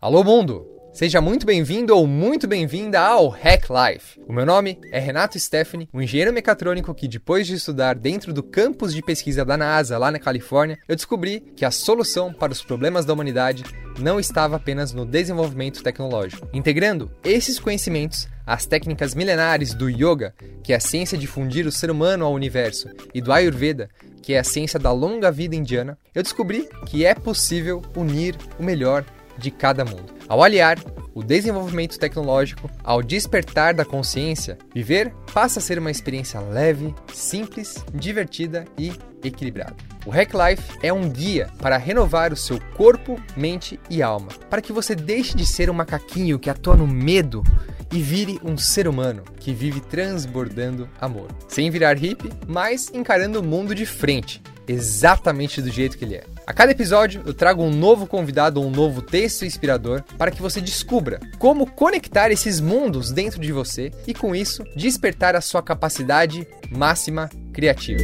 Alô 0.00 0.24
mundo! 0.24 0.71
Seja 0.92 1.22
muito 1.22 1.46
bem-vindo 1.46 1.96
ou 1.96 2.06
muito 2.06 2.46
bem-vinda 2.46 3.00
ao 3.00 3.28
Hack 3.28 3.64
Life. 3.70 4.20
O 4.28 4.32
meu 4.32 4.44
nome 4.44 4.78
é 4.90 4.98
Renato 4.98 5.40
Stephanie, 5.40 5.88
um 5.92 6.02
engenheiro 6.02 6.34
mecatrônico 6.34 6.94
que, 6.94 7.08
depois 7.08 7.46
de 7.46 7.54
estudar 7.54 7.94
dentro 7.94 8.30
do 8.30 8.42
campus 8.42 8.92
de 8.92 9.00
pesquisa 9.00 9.42
da 9.42 9.56
NASA, 9.56 9.96
lá 9.96 10.10
na 10.10 10.18
Califórnia, 10.18 10.78
eu 10.86 10.94
descobri 10.94 11.40
que 11.56 11.64
a 11.64 11.70
solução 11.70 12.30
para 12.30 12.52
os 12.52 12.62
problemas 12.62 13.06
da 13.06 13.14
humanidade 13.14 13.64
não 13.98 14.20
estava 14.20 14.56
apenas 14.56 14.92
no 14.92 15.06
desenvolvimento 15.06 15.82
tecnológico. 15.82 16.46
Integrando 16.52 17.10
esses 17.24 17.58
conhecimentos 17.58 18.28
às 18.46 18.66
técnicas 18.66 19.14
milenares 19.14 19.72
do 19.72 19.88
Yoga, 19.88 20.34
que 20.62 20.74
é 20.74 20.76
a 20.76 20.80
ciência 20.80 21.16
de 21.16 21.26
fundir 21.26 21.66
o 21.66 21.72
ser 21.72 21.90
humano 21.90 22.26
ao 22.26 22.34
universo, 22.34 22.90
e 23.14 23.22
do 23.22 23.32
Ayurveda, 23.32 23.88
que 24.22 24.34
é 24.34 24.38
a 24.38 24.44
ciência 24.44 24.78
da 24.78 24.92
longa 24.92 25.32
vida 25.32 25.56
indiana, 25.56 25.96
eu 26.14 26.22
descobri 26.22 26.68
que 26.86 27.06
é 27.06 27.14
possível 27.14 27.80
unir 27.96 28.36
o 28.58 28.62
melhor 28.62 29.06
de 29.42 29.50
cada 29.50 29.84
mundo. 29.84 30.12
Ao 30.28 30.42
aliar 30.42 30.78
o 31.14 31.22
desenvolvimento 31.22 31.98
tecnológico 31.98 32.70
ao 32.82 33.02
despertar 33.02 33.74
da 33.74 33.84
consciência, 33.84 34.56
viver 34.74 35.12
passa 35.32 35.58
a 35.58 35.62
ser 35.62 35.78
uma 35.78 35.90
experiência 35.90 36.40
leve, 36.40 36.94
simples, 37.12 37.84
divertida 37.92 38.64
e 38.78 38.92
equilibrada. 39.22 39.76
O 40.06 40.10
Hack 40.10 40.32
Life 40.32 40.78
é 40.82 40.92
um 40.92 41.08
guia 41.08 41.50
para 41.58 41.76
renovar 41.76 42.32
o 42.32 42.36
seu 42.36 42.58
corpo, 42.76 43.20
mente 43.36 43.78
e 43.90 44.02
alma, 44.02 44.28
para 44.48 44.62
que 44.62 44.72
você 44.72 44.94
deixe 44.94 45.36
de 45.36 45.46
ser 45.46 45.70
um 45.70 45.74
macaquinho 45.74 46.38
que 46.38 46.50
atua 46.50 46.76
no 46.76 46.86
medo 46.86 47.44
e 47.92 48.00
vire 48.00 48.40
um 48.42 48.56
ser 48.56 48.88
humano 48.88 49.22
que 49.38 49.52
vive 49.52 49.80
transbordando 49.80 50.88
amor, 51.00 51.28
sem 51.46 51.70
virar 51.70 51.96
hippie, 51.96 52.30
mas 52.48 52.90
encarando 52.92 53.40
o 53.40 53.44
mundo 53.44 53.74
de 53.74 53.84
frente, 53.84 54.42
exatamente 54.66 55.60
do 55.60 55.70
jeito 55.70 55.98
que 55.98 56.04
ele 56.04 56.16
é. 56.16 56.31
A 56.44 56.52
cada 56.52 56.72
episódio 56.72 57.22
eu 57.24 57.32
trago 57.32 57.62
um 57.62 57.70
novo 57.70 58.04
convidado 58.04 58.60
ou 58.60 58.66
um 58.66 58.70
novo 58.70 59.00
texto 59.00 59.44
inspirador 59.44 60.02
para 60.18 60.30
que 60.30 60.42
você 60.42 60.60
descubra 60.60 61.20
como 61.38 61.70
conectar 61.70 62.32
esses 62.32 62.58
mundos 62.58 63.12
dentro 63.12 63.40
de 63.40 63.52
você 63.52 63.92
e 64.08 64.12
com 64.12 64.34
isso 64.34 64.64
despertar 64.76 65.36
a 65.36 65.40
sua 65.40 65.62
capacidade 65.62 66.46
máxima 66.68 67.30
criativa. 67.52 68.02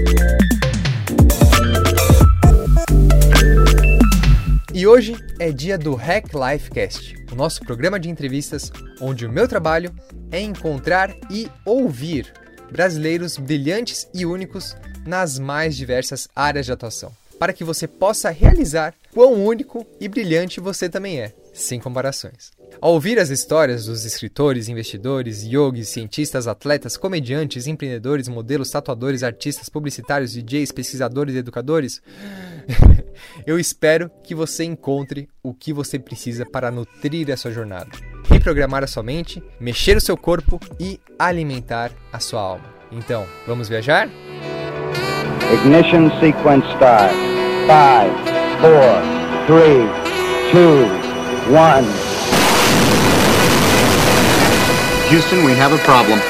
E 4.72 4.86
hoje 4.86 5.16
é 5.40 5.50
dia 5.50 5.76
do 5.76 5.96
Hack 5.96 6.28
Life 6.32 6.70
Cast, 6.70 7.16
o 7.32 7.34
nosso 7.34 7.60
programa 7.62 7.98
de 7.98 8.08
entrevistas 8.08 8.70
onde 9.00 9.26
o 9.26 9.32
meu 9.32 9.48
trabalho 9.48 9.92
é 10.30 10.40
encontrar 10.40 11.12
e 11.28 11.50
ouvir 11.64 12.32
brasileiros 12.70 13.36
brilhantes 13.36 14.08
e 14.14 14.24
únicos 14.24 14.76
nas 15.04 15.40
mais 15.40 15.76
diversas 15.76 16.28
áreas 16.36 16.66
de 16.66 16.70
atuação 16.70 17.12
para 17.38 17.52
que 17.52 17.64
você 17.64 17.86
possa 17.86 18.30
realizar 18.30 18.94
quão 19.12 19.32
único 19.44 19.86
e 20.00 20.08
brilhante 20.08 20.60
você 20.60 20.88
também 20.88 21.20
é, 21.20 21.34
sem 21.52 21.80
comparações. 21.80 22.50
Ao 22.80 22.92
ouvir 22.92 23.18
as 23.18 23.30
histórias 23.30 23.86
dos 23.86 24.04
escritores, 24.04 24.68
investidores, 24.68 25.42
yogis, 25.42 25.88
cientistas, 25.88 26.46
atletas, 26.46 26.96
comediantes, 26.96 27.66
empreendedores, 27.66 28.28
modelos, 28.28 28.70
tatuadores, 28.70 29.22
artistas, 29.22 29.68
publicitários, 29.68 30.32
DJs, 30.32 30.72
pesquisadores 30.72 31.34
e 31.34 31.38
educadores, 31.38 32.00
eu 33.46 33.58
espero 33.58 34.10
que 34.22 34.34
você 34.34 34.64
encontre 34.64 35.28
o 35.42 35.52
que 35.52 35.72
você 35.72 35.98
precisa 35.98 36.44
para 36.46 36.70
nutrir 36.70 37.30
a 37.32 37.36
sua 37.36 37.50
jornada, 37.50 37.90
reprogramar 38.28 38.84
a 38.84 38.88
sua 38.88 39.02
mente, 39.02 39.42
mexer 39.58 39.96
o 39.96 40.00
seu 40.00 40.16
corpo 40.16 40.60
e 40.78 41.00
alimentar 41.18 41.92
a 42.12 42.20
sua 42.20 42.40
alma. 42.40 42.78
Então, 42.92 43.26
vamos 43.46 43.68
viajar? 43.68 44.08
Ignition 45.50 46.10
sequence 46.20 46.66
start. 46.76 47.10
Five, 47.66 48.12
four, 48.60 49.00
three, 49.46 49.88
two, 50.52 50.84
one. 51.50 51.84
Houston, 55.08 55.44
we 55.46 55.52
have 55.54 55.72
a 55.72 55.78
problem. 55.78 56.20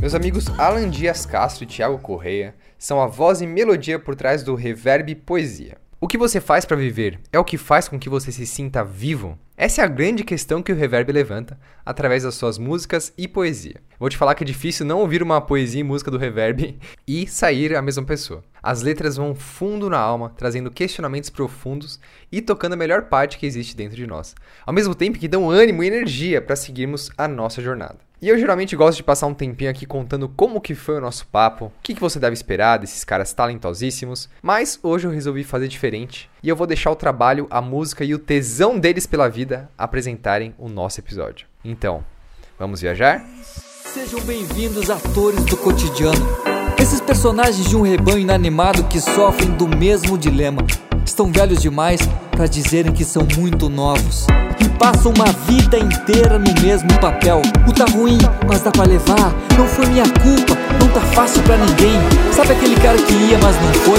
Meus 0.00 0.14
amigos 0.14 0.48
Alan 0.58 0.88
Dias 0.88 1.26
Castro 1.26 1.64
e 1.64 1.66
Thiago 1.66 1.98
Correia 1.98 2.54
são 2.78 2.98
a 2.98 3.06
voz 3.06 3.42
e 3.42 3.46
melodia 3.46 3.98
por 3.98 4.16
trás 4.16 4.42
do 4.42 4.54
Reverb 4.54 5.14
Poesia. 5.16 5.76
O 6.00 6.06
que 6.06 6.16
você 6.16 6.40
faz 6.40 6.64
para 6.64 6.76
viver 6.76 7.18
é 7.32 7.40
o 7.40 7.44
que 7.44 7.58
faz 7.58 7.88
com 7.88 7.98
que 7.98 8.08
você 8.08 8.30
se 8.30 8.46
sinta 8.46 8.84
vivo? 8.84 9.36
Essa 9.56 9.82
é 9.82 9.84
a 9.84 9.88
grande 9.88 10.22
questão 10.22 10.62
que 10.62 10.70
o 10.70 10.76
Reverb 10.76 11.10
levanta 11.10 11.58
através 11.84 12.22
das 12.22 12.36
suas 12.36 12.56
músicas 12.56 13.12
e 13.18 13.26
poesia. 13.26 13.80
Vou 13.98 14.08
te 14.08 14.16
falar 14.16 14.36
que 14.36 14.44
é 14.44 14.46
difícil 14.46 14.86
não 14.86 15.00
ouvir 15.00 15.24
uma 15.24 15.40
poesia 15.40 15.80
e 15.80 15.84
música 15.84 16.08
do 16.08 16.16
Reverb 16.16 16.78
e 17.04 17.26
sair 17.26 17.74
a 17.74 17.82
mesma 17.82 18.04
pessoa. 18.04 18.44
As 18.62 18.80
letras 18.80 19.16
vão 19.16 19.34
fundo 19.34 19.90
na 19.90 19.98
alma, 19.98 20.32
trazendo 20.36 20.70
questionamentos 20.70 21.30
profundos 21.30 21.98
e 22.30 22.40
tocando 22.40 22.74
a 22.74 22.76
melhor 22.76 23.08
parte 23.08 23.36
que 23.36 23.44
existe 23.46 23.76
dentro 23.76 23.96
de 23.96 24.06
nós, 24.06 24.36
ao 24.64 24.72
mesmo 24.72 24.94
tempo 24.94 25.18
que 25.18 25.26
dão 25.26 25.50
ânimo 25.50 25.82
e 25.82 25.88
energia 25.88 26.40
para 26.40 26.54
seguirmos 26.54 27.10
a 27.18 27.26
nossa 27.26 27.60
jornada. 27.60 28.07
E 28.20 28.28
eu 28.28 28.36
geralmente 28.36 28.74
gosto 28.74 28.96
de 28.96 29.04
passar 29.04 29.28
um 29.28 29.34
tempinho 29.34 29.70
aqui 29.70 29.86
contando 29.86 30.28
como 30.28 30.60
que 30.60 30.74
foi 30.74 30.96
o 30.96 31.00
nosso 31.00 31.24
papo, 31.28 31.66
o 31.66 31.72
que, 31.80 31.94
que 31.94 32.00
você 32.00 32.18
deve 32.18 32.34
esperar 32.34 32.76
desses 32.76 33.04
caras 33.04 33.32
talentosíssimos, 33.32 34.28
mas 34.42 34.76
hoje 34.82 35.06
eu 35.06 35.12
resolvi 35.12 35.44
fazer 35.44 35.68
diferente 35.68 36.28
e 36.42 36.48
eu 36.48 36.56
vou 36.56 36.66
deixar 36.66 36.90
o 36.90 36.96
trabalho, 36.96 37.46
a 37.48 37.62
música 37.62 38.04
e 38.04 38.12
o 38.12 38.18
tesão 38.18 38.76
deles 38.76 39.06
pela 39.06 39.28
vida 39.28 39.70
apresentarem 39.78 40.52
o 40.58 40.68
nosso 40.68 41.00
episódio. 41.00 41.46
Então, 41.64 42.04
vamos 42.58 42.80
viajar? 42.80 43.24
Sejam 43.44 44.20
bem-vindos, 44.22 44.90
atores 44.90 45.44
do 45.44 45.56
cotidiano. 45.56 46.26
Esses 46.76 47.00
personagens 47.00 47.68
de 47.68 47.76
um 47.76 47.82
rebanho 47.82 48.18
inanimado 48.18 48.82
que 48.88 49.00
sofrem 49.00 49.52
do 49.52 49.68
mesmo 49.68 50.18
dilema. 50.18 50.62
Estão 51.06 51.30
velhos 51.30 51.62
demais 51.62 52.00
para 52.32 52.48
dizerem 52.48 52.92
que 52.92 53.04
são 53.04 53.26
muito 53.36 53.68
novos. 53.68 54.26
Passam 54.78 55.12
uma 55.12 55.26
vida 55.46 55.76
inteira 55.76 56.38
no 56.38 56.62
mesmo 56.62 56.88
papel. 57.00 57.42
O 57.66 57.72
tá 57.72 57.84
ruim, 57.92 58.16
mas 58.46 58.60
dá 58.60 58.70
pra 58.70 58.84
levar. 58.84 59.34
Não 59.58 59.66
foi 59.66 59.86
minha 59.86 60.04
culpa, 60.04 60.56
não 60.80 60.88
tá 60.88 61.00
fácil 61.14 61.42
pra 61.42 61.56
ninguém. 61.56 61.98
Sabe 62.32 62.52
aquele 62.52 62.76
cara 62.76 62.96
que 62.96 63.12
ia, 63.12 63.38
mas 63.38 63.56
não 63.56 63.74
foi? 63.74 63.98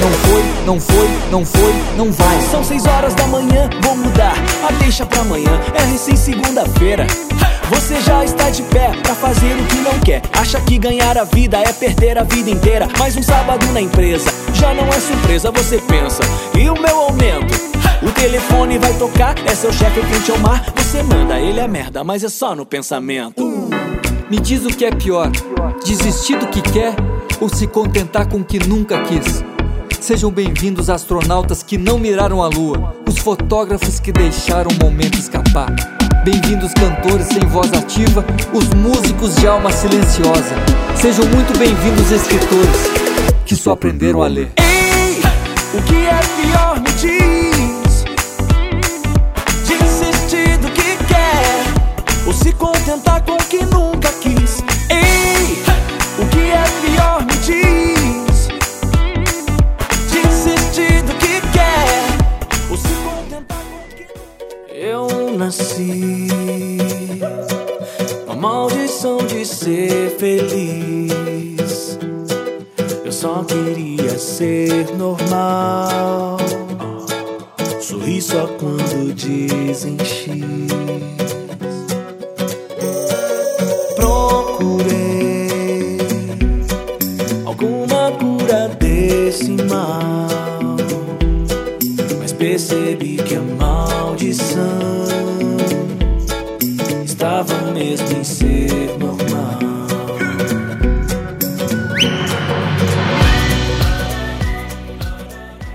Não 0.00 0.10
foi, 0.12 0.44
não 0.64 0.80
foi, 0.80 1.08
não 1.30 1.44
foi, 1.44 1.74
não 1.96 2.12
vai. 2.12 2.40
São 2.50 2.62
seis 2.62 2.86
horas 2.86 3.12
da 3.14 3.26
manhã, 3.26 3.68
vou 3.82 3.96
mudar. 3.96 4.34
A 4.68 4.72
deixa 4.74 5.04
pra 5.04 5.22
amanhã, 5.22 5.60
é 5.74 5.82
recém 5.90 6.14
segunda-feira. 6.14 7.06
Você 7.68 8.00
já 8.00 8.24
está 8.24 8.50
de 8.50 8.62
pé 8.62 8.92
pra 9.02 9.14
fazer 9.14 9.52
o 9.52 9.64
que 9.66 9.76
não 9.78 9.98
quer. 10.00 10.22
Acha 10.32 10.60
que 10.60 10.78
ganhar 10.78 11.18
a 11.18 11.24
vida 11.24 11.58
é 11.58 11.72
perder 11.72 12.18
a 12.18 12.24
vida 12.24 12.50
inteira. 12.50 12.88
Mais 12.98 13.16
um 13.16 13.22
sábado 13.22 13.66
na 13.72 13.80
empresa, 13.80 14.30
já 14.54 14.72
não 14.74 14.86
é 14.88 15.00
surpresa, 15.00 15.50
você 15.50 15.78
pensa. 15.78 16.22
E 16.56 16.70
o 16.70 16.74
meu 16.80 16.96
aumento? 17.00 17.49
Telefone 18.20 18.76
vai 18.76 18.92
tocar, 18.98 19.34
é 19.46 19.54
seu 19.54 19.72
chefe 19.72 20.02
frente 20.02 20.30
ao 20.30 20.38
mar. 20.40 20.62
Você 20.76 21.02
manda 21.02 21.40
ele 21.40 21.58
é 21.58 21.66
merda, 21.66 22.04
mas 22.04 22.22
é 22.22 22.28
só 22.28 22.54
no 22.54 22.66
pensamento. 22.66 23.42
Me 24.28 24.38
diz 24.38 24.62
o 24.66 24.68
que 24.68 24.84
é 24.84 24.90
pior: 24.90 25.30
desistir 25.82 26.38
do 26.38 26.46
que 26.48 26.60
quer 26.60 26.94
ou 27.40 27.48
se 27.48 27.66
contentar 27.66 28.28
com 28.28 28.40
o 28.40 28.44
que 28.44 28.58
nunca 28.58 29.02
quis. 29.04 29.42
Sejam 29.98 30.30
bem-vindos 30.30 30.90
astronautas 30.90 31.62
que 31.62 31.78
não 31.78 31.98
miraram 31.98 32.42
a 32.42 32.48
lua, 32.48 32.94
os 33.08 33.16
fotógrafos 33.16 33.98
que 33.98 34.12
deixaram 34.12 34.70
o 34.70 34.84
momento 34.84 35.18
escapar. 35.18 35.74
Bem-vindos 36.22 36.74
cantores 36.74 37.26
sem 37.26 37.48
voz 37.48 37.72
ativa, 37.72 38.22
os 38.52 38.68
músicos 38.74 39.34
de 39.36 39.46
alma 39.46 39.72
silenciosa. 39.72 40.54
Sejam 40.94 41.24
muito 41.24 41.58
bem-vindos 41.58 42.10
escritores 42.10 42.90
que 43.46 43.56
só 43.56 43.72
aprenderam 43.72 44.22
a 44.22 44.26
ler. 44.26 44.52
Ei, 44.58 45.22
o 45.72 45.82
que 45.84 45.96
é 45.96 46.20
pior 46.36 46.80
me 46.80 46.92
diz? 46.92 47.39
Se 52.90 52.96
contentar 52.96 53.24
com 53.24 53.34
o 53.34 53.44
que 53.44 53.64
nunca 53.66 54.08
quis? 54.20 54.62
Ei, 54.90 55.62
o 56.18 56.26
que 56.28 56.50
é 56.50 56.64
pior 56.80 57.24
me 57.24 57.36
diz? 57.38 58.48
Desistir 60.10 61.02
do 61.02 61.14
que 61.14 61.40
quer 61.52 62.68
ou 62.68 62.76
se 62.76 62.88
contentar 63.04 63.62
com 63.70 63.96
nunca 63.96 64.06
Eu 64.74 65.38
nasci 65.38 66.26
com 68.26 68.32
a 68.32 68.34
maldição 68.34 69.18
de 69.18 69.44
ser 69.44 70.16
feliz. 70.18 71.98
Eu 73.04 73.12
só 73.12 73.44
queria 73.44 74.18
ser 74.18 74.96
normal. 74.96 76.38
Sorri 77.80 78.20
só 78.20 78.48
quando 78.58 79.14
dizem 79.14 79.96
percebi 93.00 93.16
que 93.16 93.34
a 93.34 93.40
maldição 93.40 95.06
estava 97.04 97.54
mesmo 97.72 98.12
em 98.12 98.24
ser 98.24 98.98
normal. 98.98 99.58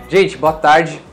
Gente, 0.10 0.38
boa 0.38 0.54
tarde 0.54 1.05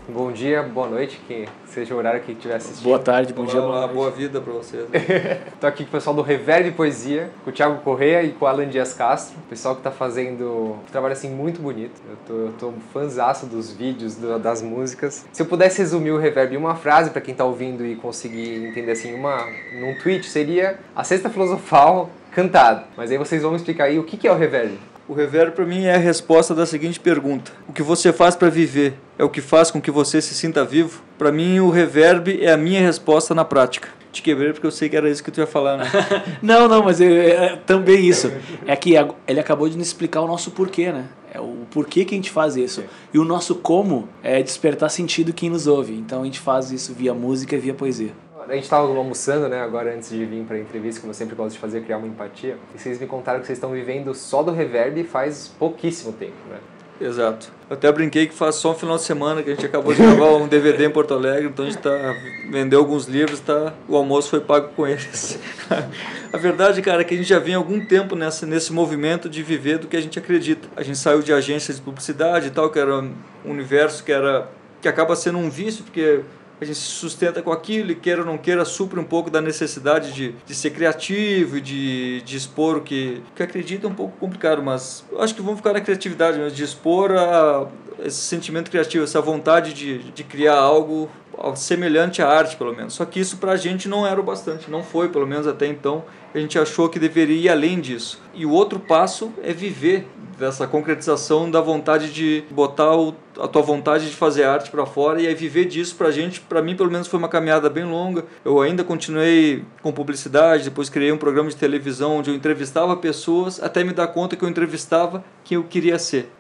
dia, 0.43 0.61
boa 0.61 0.89
noite, 0.89 1.21
que 1.29 1.47
seja 1.67 1.94
o 1.94 1.99
horário 1.99 2.21
que 2.21 2.33
estiver 2.33 2.56
assistindo. 2.56 2.83
Boa 2.83 2.99
tarde, 2.99 3.33
bom 3.33 3.44
dia, 3.44 3.61
boa 3.61 3.81
noite. 3.83 3.94
boa 3.94 4.11
vida 4.11 4.41
pra 4.41 4.53
vocês. 4.53 4.85
Tô 5.61 5.67
aqui 5.69 5.85
com 5.85 5.91
o 5.91 5.93
pessoal 5.93 6.17
do 6.17 6.21
Reverb 6.23 6.73
Poesia, 6.73 7.31
com 7.44 7.50
o 7.50 7.53
Thiago 7.53 7.81
Correia 7.83 8.25
e 8.25 8.33
com 8.33 8.44
o 8.44 8.49
Alan 8.49 8.67
Dias 8.67 8.93
Castro. 8.93 9.37
O 9.39 9.49
pessoal 9.49 9.77
que 9.77 9.83
tá 9.83 9.93
fazendo 9.93 10.44
um 10.83 10.91
trabalho 10.91 11.12
assim 11.12 11.31
muito 11.31 11.62
bonito. 11.62 12.00
Eu 12.11 12.17
tô, 12.27 12.33
eu 12.35 12.53
tô 12.59 12.73
fãzaço 12.93 13.47
dos 13.47 13.71
vídeos, 13.73 14.17
do- 14.17 14.37
das 14.41 14.61
músicas. 14.61 15.25
Se 15.33 15.41
eu 15.43 15.47
pudesse 15.47 15.79
resumir 15.79 16.11
o 16.11 16.19
Reverb 16.19 16.55
em 16.55 16.56
uma 16.59 16.75
frase 16.75 17.11
pra 17.11 17.21
quem 17.21 17.35
tá 17.35 17.44
ouvindo 17.44 17.87
e 17.87 17.94
conseguir 17.94 18.67
entender 18.67 18.91
assim, 18.93 19.15
uma, 19.15 19.47
num 19.81 19.94
tweet, 20.03 20.27
seria 20.29 20.77
a 20.97 21.05
Sexta 21.05 21.31
Filosofal 21.31 22.11
cantado. 22.33 22.85
Mas 22.97 23.12
aí 23.12 23.19
vocês 23.19 23.43
vão 23.43 23.53
me 23.53 23.59
explicar 23.59 23.85
aí 23.85 23.99
o 23.99 24.03
que, 24.05 24.17
que 24.17 24.27
é 24.27 24.33
o 24.33 24.37
Reverb. 24.37 24.77
O 25.08 25.14
reverb 25.14 25.52
pra 25.52 25.66
mim 25.66 25.84
é 25.84 25.94
a 25.94 25.99
resposta 25.99 26.54
da 26.54 26.64
seguinte 26.64 27.00
pergunta: 27.00 27.52
O 27.69 27.72
que 27.72 27.82
você 27.82 28.12
faz 28.12 28.37
pra 28.37 28.49
viver 28.49 28.94
é 29.19 29.25
o 29.25 29.28
que 29.28 29.40
faz 29.40 29.70
com 29.70 29.81
que 29.81 29.90
você 29.90 30.22
se 30.22 30.34
sinta 30.34 30.64
vivo? 30.64 31.02
Pra 31.19 31.32
mim 31.32 31.58
o 31.58 31.70
reverb 31.70 32.40
é 32.40 32.52
a 32.52 32.56
minha 32.56 32.81
resposta 32.81 33.34
na 33.34 33.44
prática. 33.44 33.88
Te 34.12 34.22
quebrei 34.22 34.52
porque 34.52 34.66
eu 34.66 34.70
sei 34.70 34.88
que 34.88 34.96
era 34.96 35.08
isso 35.08 35.25
que 35.25 35.31
tu 35.31 35.40
ia 35.40 35.46
falar, 35.46 35.78
né? 35.78 35.90
Não, 36.43 36.69
não, 36.69 36.82
mas 36.82 37.00
é, 37.00 37.31
é 37.31 37.56
também 37.56 38.04
isso. 38.04 38.31
É 38.66 38.76
que 38.76 38.93
ele 39.26 39.40
acabou 39.40 39.69
de 39.69 39.78
nos 39.78 39.87
explicar 39.87 40.20
o 40.20 40.26
nosso 40.26 40.50
porquê, 40.50 40.93
né? 40.93 41.06
É 41.32 41.40
o 41.40 41.66
porquê 41.70 42.05
que 42.05 42.14
a 42.14 42.16
gente 42.19 42.31
faz 42.31 42.56
isso. 42.56 42.84
E 43.12 43.19
o 43.19 43.25
nosso 43.25 43.55
como 43.55 44.06
é 44.22 44.43
despertar 44.43 44.90
sentido 44.90 45.32
quem 45.32 45.48
nos 45.48 45.66
ouve. 45.66 45.94
Então 45.94 46.20
a 46.20 46.25
gente 46.26 46.40
faz 46.40 46.70
isso 46.70 46.93
via 46.93 47.14
música 47.14 47.56
e 47.56 47.58
via 47.58 47.72
poesia. 47.72 48.12
A 48.49 48.55
gente 48.55 48.65
estava 48.65 48.87
almoçando, 48.87 49.49
né, 49.49 49.61
agora 49.61 49.94
antes 49.94 50.11
de 50.11 50.25
vir 50.25 50.44
para 50.44 50.56
a 50.56 50.61
entrevista, 50.61 51.00
como 51.00 51.11
eu 51.11 51.15
sempre 51.15 51.35
gosto 51.35 51.55
de 51.55 51.59
fazer, 51.59 51.83
criar 51.83 51.99
uma 51.99 52.06
empatia. 52.06 52.56
E 52.75 52.79
vocês 52.79 52.99
me 52.99 53.06
contaram 53.06 53.41
que 53.41 53.47
vocês 53.47 53.56
estão 53.56 53.71
vivendo 53.71 54.15
só 54.15 54.43
do 54.43 54.50
reverb 54.50 55.05
faz 55.05 55.49
pouquíssimo 55.59 56.12
tempo, 56.12 56.35
né? 56.50 56.59
Exato. 57.00 57.50
Eu 57.69 57.75
até 57.75 57.91
brinquei 57.91 58.29
que 58.29 58.35
faz 58.35 58.56
só 58.56 58.71
um 58.73 58.75
final 58.75 58.97
de 58.97 59.03
semana 59.03 59.43
que 59.43 59.50
a 59.50 59.55
gente 59.55 59.67
acabou 59.67 59.93
de 59.93 60.00
gravar 60.00 60.37
um 60.37 60.47
DVD 60.47 60.87
em 60.87 60.91
Porto 60.91 61.15
Alegre, 61.15 61.49
então 61.49 61.65
a 61.65 61.69
gente 61.69 61.81
tá, 61.81 62.15
vendeu 62.50 62.79
alguns 62.79 63.06
livros, 63.06 63.41
tá, 63.41 63.73
o 63.89 63.97
almoço 63.97 64.31
foi 64.31 64.41
pago 64.41 64.69
com 64.77 64.87
eles. 64.87 65.39
a 66.33 66.37
verdade, 66.37 66.81
cara, 66.81 67.00
é 67.00 67.05
que 67.05 67.15
a 67.15 67.17
gente 67.17 67.29
já 67.29 67.41
vem 67.41 67.55
algum 67.55 67.85
tempo 67.85 68.15
nessa, 68.15 68.47
nesse 68.47 68.73
movimento 68.73 69.29
de 69.29 69.43
viver 69.43 69.79
do 69.79 69.89
que 69.89 69.97
a 69.97 70.00
gente 70.00 70.19
acredita. 70.19 70.69
A 70.77 70.83
gente 70.83 70.99
saiu 70.99 71.23
de 71.23 71.33
agências 71.33 71.79
de 71.79 71.83
publicidade 71.83 72.49
e 72.49 72.50
tal, 72.50 72.71
que 72.71 72.79
era 72.79 72.94
um 72.97 73.12
universo 73.44 74.05
que 74.05 74.12
era 74.12 74.49
que 74.81 74.89
acaba 74.89 75.15
sendo 75.15 75.39
um 75.39 75.49
vício, 75.49 75.85
porque 75.85 76.21
a 76.62 76.67
gente 76.67 76.79
se 76.79 76.85
sustenta 76.85 77.43
com 77.43 77.53
aquilo 77.53 77.91
e 77.91 77.94
queira 77.94 78.20
ou 78.20 78.26
não 78.26 78.38
queira, 78.38 78.64
supre 78.64 78.99
um 78.99 79.05
pouco 79.05 79.31
da 79.31 79.41
necessidade 79.41 80.12
de, 80.12 80.35
de 80.47 80.55
ser 80.55 80.70
criativo 80.70 81.59
e 81.59 81.61
de, 81.61 82.20
de 82.23 82.37
expor 82.37 82.76
o 82.76 82.81
que, 82.81 83.23
que 83.35 83.43
acredita 83.43 83.87
é 83.87 83.91
um 83.91 83.94
pouco 83.94 84.17
complicado, 84.19 84.62
mas 84.62 85.05
acho 85.19 85.35
que 85.35 85.43
vamos 85.43 85.59
ficar 85.59 85.73
na 85.73 85.81
criatividade 85.81 86.38
mesmo, 86.38 86.55
de 86.55 86.62
expor 86.62 87.12
a, 87.12 87.67
esse 88.05 88.20
sentimento 88.20 88.70
criativo, 88.70 89.05
essa 89.05 89.20
vontade 89.20 89.73
de, 89.73 89.99
de 90.12 90.25
criar 90.25 90.56
algo 90.56 91.11
semelhante 91.56 92.23
à 92.23 92.29
arte, 92.29 92.56
pelo 92.56 92.75
menos. 92.75 92.94
Só 92.94 93.05
que 93.05 93.19
isso 93.19 93.38
pra 93.38 93.56
gente 93.56 93.88
não 93.88 94.06
era 94.06 94.20
o 94.20 94.23
bastante, 94.23 94.70
não 94.70 94.82
foi, 94.82 95.08
pelo 95.08 95.26
menos 95.26 95.47
até 95.47 95.67
então. 95.67 96.05
A 96.34 96.38
gente 96.38 96.58
achou 96.58 96.88
que 96.88 96.99
deveria 96.99 97.37
ir 97.37 97.49
além 97.49 97.81
disso. 97.81 98.20
E 98.34 98.46
o 98.46 98.50
outro 98.50 98.81
passo 98.81 99.32
é 99.43 99.52
viver 99.52 100.06
dessa 100.38 100.67
concretização 100.67 101.50
da 101.50 101.61
vontade 101.61 102.12
de 102.12 102.43
botar 102.50 102.96
o, 102.96 103.14
a 103.38 103.46
tua 103.46 103.62
vontade 103.62 104.08
de 104.08 104.17
fazer 104.17 104.44
arte 104.44 104.70
para 104.70 104.84
fora 104.84 105.20
e 105.20 105.26
aí 105.26 105.34
viver 105.34 105.67
disso 105.67 105.94
pra 105.94 106.11
gente, 106.11 106.40
pra 106.40 106.61
mim 106.61 106.75
pelo 106.75 106.90
menos 106.90 107.06
foi 107.06 107.19
uma 107.19 107.29
caminhada 107.29 107.70
bem 107.70 107.84
longa. 107.84 108.25
Eu 108.44 108.61
ainda 108.61 108.82
continuei 108.82 109.64
com 109.82 109.93
publicidade, 109.93 110.64
depois 110.64 110.88
criei 110.88 111.12
um 111.12 111.17
programa 111.17 111.49
de 111.49 111.56
televisão 111.56 112.19
onde 112.19 112.31
eu 112.31 112.34
entrevistava 112.34 112.96
pessoas 112.96 113.62
até 113.62 113.84
me 113.84 113.93
dar 113.93 114.08
conta 114.08 114.34
que 114.34 114.44
eu 114.44 114.49
entrevistava 114.49 115.25
quem 115.44 115.56
eu 115.56 115.64
queria 115.64 115.99
ser. 115.99 116.31